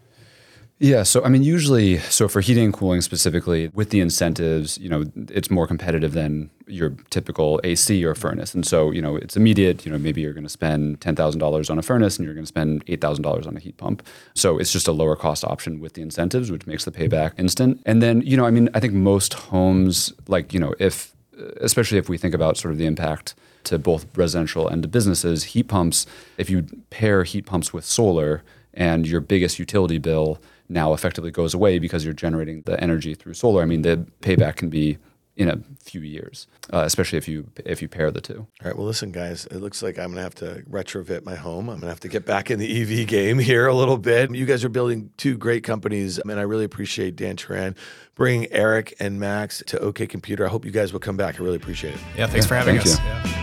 Yeah, 0.79 1.03
so 1.03 1.23
I 1.23 1.29
mean, 1.29 1.43
usually, 1.43 1.99
so 1.99 2.27
for 2.27 2.41
heating 2.41 2.65
and 2.65 2.73
cooling 2.73 3.01
specifically, 3.01 3.69
with 3.73 3.91
the 3.91 4.01
incentives, 4.01 4.77
you 4.79 4.89
know, 4.89 5.05
it's 5.29 5.49
more 5.49 5.65
competitive 5.65 6.13
than 6.13 6.49
your 6.67 6.89
typical 7.09 7.61
AC 7.63 8.03
or 8.03 8.15
furnace, 8.15 8.53
and 8.53 8.65
so 8.65 8.91
you 8.91 9.01
know, 9.01 9.15
it's 9.15 9.37
immediate. 9.37 9.85
You 9.85 9.91
know, 9.91 9.97
maybe 9.97 10.19
you're 10.21 10.33
going 10.33 10.43
to 10.43 10.49
spend 10.49 10.99
ten 10.99 11.15
thousand 11.15 11.39
dollars 11.39 11.69
on 11.69 11.77
a 11.77 11.83
furnace, 11.83 12.17
and 12.17 12.25
you're 12.25 12.33
going 12.33 12.43
to 12.43 12.49
spend 12.49 12.83
eight 12.87 12.99
thousand 12.99 13.23
dollars 13.23 13.45
on 13.47 13.55
a 13.55 13.59
heat 13.59 13.77
pump. 13.77 14.05
So 14.33 14.57
it's 14.57 14.73
just 14.73 14.87
a 14.87 14.91
lower 14.91 15.15
cost 15.15 15.45
option 15.45 15.79
with 15.79 15.93
the 15.93 16.01
incentives, 16.01 16.51
which 16.51 16.67
makes 16.67 16.83
the 16.85 16.91
payback 16.91 17.39
instant. 17.39 17.81
And 17.85 18.01
then, 18.01 18.21
you 18.21 18.35
know, 18.35 18.45
I 18.45 18.51
mean, 18.51 18.67
I 18.73 18.79
think 18.81 18.93
most 18.93 19.35
homes, 19.35 20.11
like 20.27 20.53
you 20.53 20.59
know, 20.59 20.73
if 20.79 21.15
especially 21.61 21.97
if 21.99 22.09
we 22.09 22.17
think 22.17 22.33
about 22.33 22.57
sort 22.57 22.73
of 22.73 22.77
the 22.77 22.87
impact 22.87 23.35
to 23.65 23.79
both 23.79 24.05
residential 24.17 24.67
and 24.67 24.81
to 24.81 24.89
businesses, 24.89 25.43
heat 25.45 25.69
pumps. 25.69 26.05
If 26.37 26.49
you 26.49 26.65
pair 26.89 27.23
heat 27.23 27.45
pumps 27.45 27.71
with 27.71 27.85
solar, 27.85 28.43
and 28.73 29.07
your 29.07 29.21
biggest 29.21 29.59
utility 29.59 29.97
bill 29.97 30.39
now 30.73 30.93
effectively 30.93 31.31
goes 31.31 31.53
away 31.53 31.79
because 31.79 32.03
you're 32.03 32.13
generating 32.13 32.63
the 32.63 32.81
energy 32.81 33.13
through 33.13 33.35
solar. 33.35 33.61
I 33.61 33.65
mean, 33.65 33.83
the 33.83 34.05
payback 34.21 34.57
can 34.57 34.69
be 34.69 34.97
in 35.35 35.49
a 35.49 35.59
few 35.81 36.01
years, 36.01 36.47
uh, 36.71 36.83
especially 36.85 37.17
if 37.17 37.27
you 37.27 37.49
if 37.65 37.81
you 37.81 37.87
pair 37.87 38.11
the 38.11 38.21
two. 38.21 38.39
All 38.39 38.67
right. 38.67 38.77
Well, 38.77 38.85
listen, 38.85 39.11
guys. 39.11 39.45
It 39.47 39.57
looks 39.57 39.81
like 39.81 39.97
I'm 39.97 40.11
gonna 40.11 40.21
have 40.21 40.35
to 40.35 40.63
retrofit 40.69 41.25
my 41.25 41.35
home. 41.35 41.69
I'm 41.69 41.79
gonna 41.79 41.91
have 41.91 41.99
to 42.01 42.07
get 42.07 42.25
back 42.25 42.51
in 42.51 42.59
the 42.59 42.81
EV 42.81 43.07
game 43.07 43.39
here 43.39 43.67
a 43.67 43.73
little 43.73 43.97
bit. 43.97 44.33
You 44.33 44.45
guys 44.45 44.63
are 44.63 44.69
building 44.69 45.09
two 45.17 45.37
great 45.37 45.63
companies, 45.63 46.19
and 46.19 46.31
I 46.33 46.43
really 46.43 46.65
appreciate 46.65 47.15
Dan 47.15 47.35
Teran 47.35 47.75
bringing 48.15 48.51
Eric 48.51 48.93
and 48.99 49.19
Max 49.19 49.63
to 49.67 49.79
OK 49.79 50.05
Computer. 50.05 50.45
I 50.45 50.49
hope 50.49 50.65
you 50.65 50.71
guys 50.71 50.93
will 50.93 50.99
come 50.99 51.17
back. 51.17 51.39
I 51.39 51.43
really 51.43 51.57
appreciate 51.57 51.95
it. 51.95 52.01
Yeah. 52.15 52.27
Thanks 52.27 52.45
yeah, 52.45 52.49
for 52.49 52.55
having 52.55 52.77
thank 52.77 52.87
us. 52.87 53.42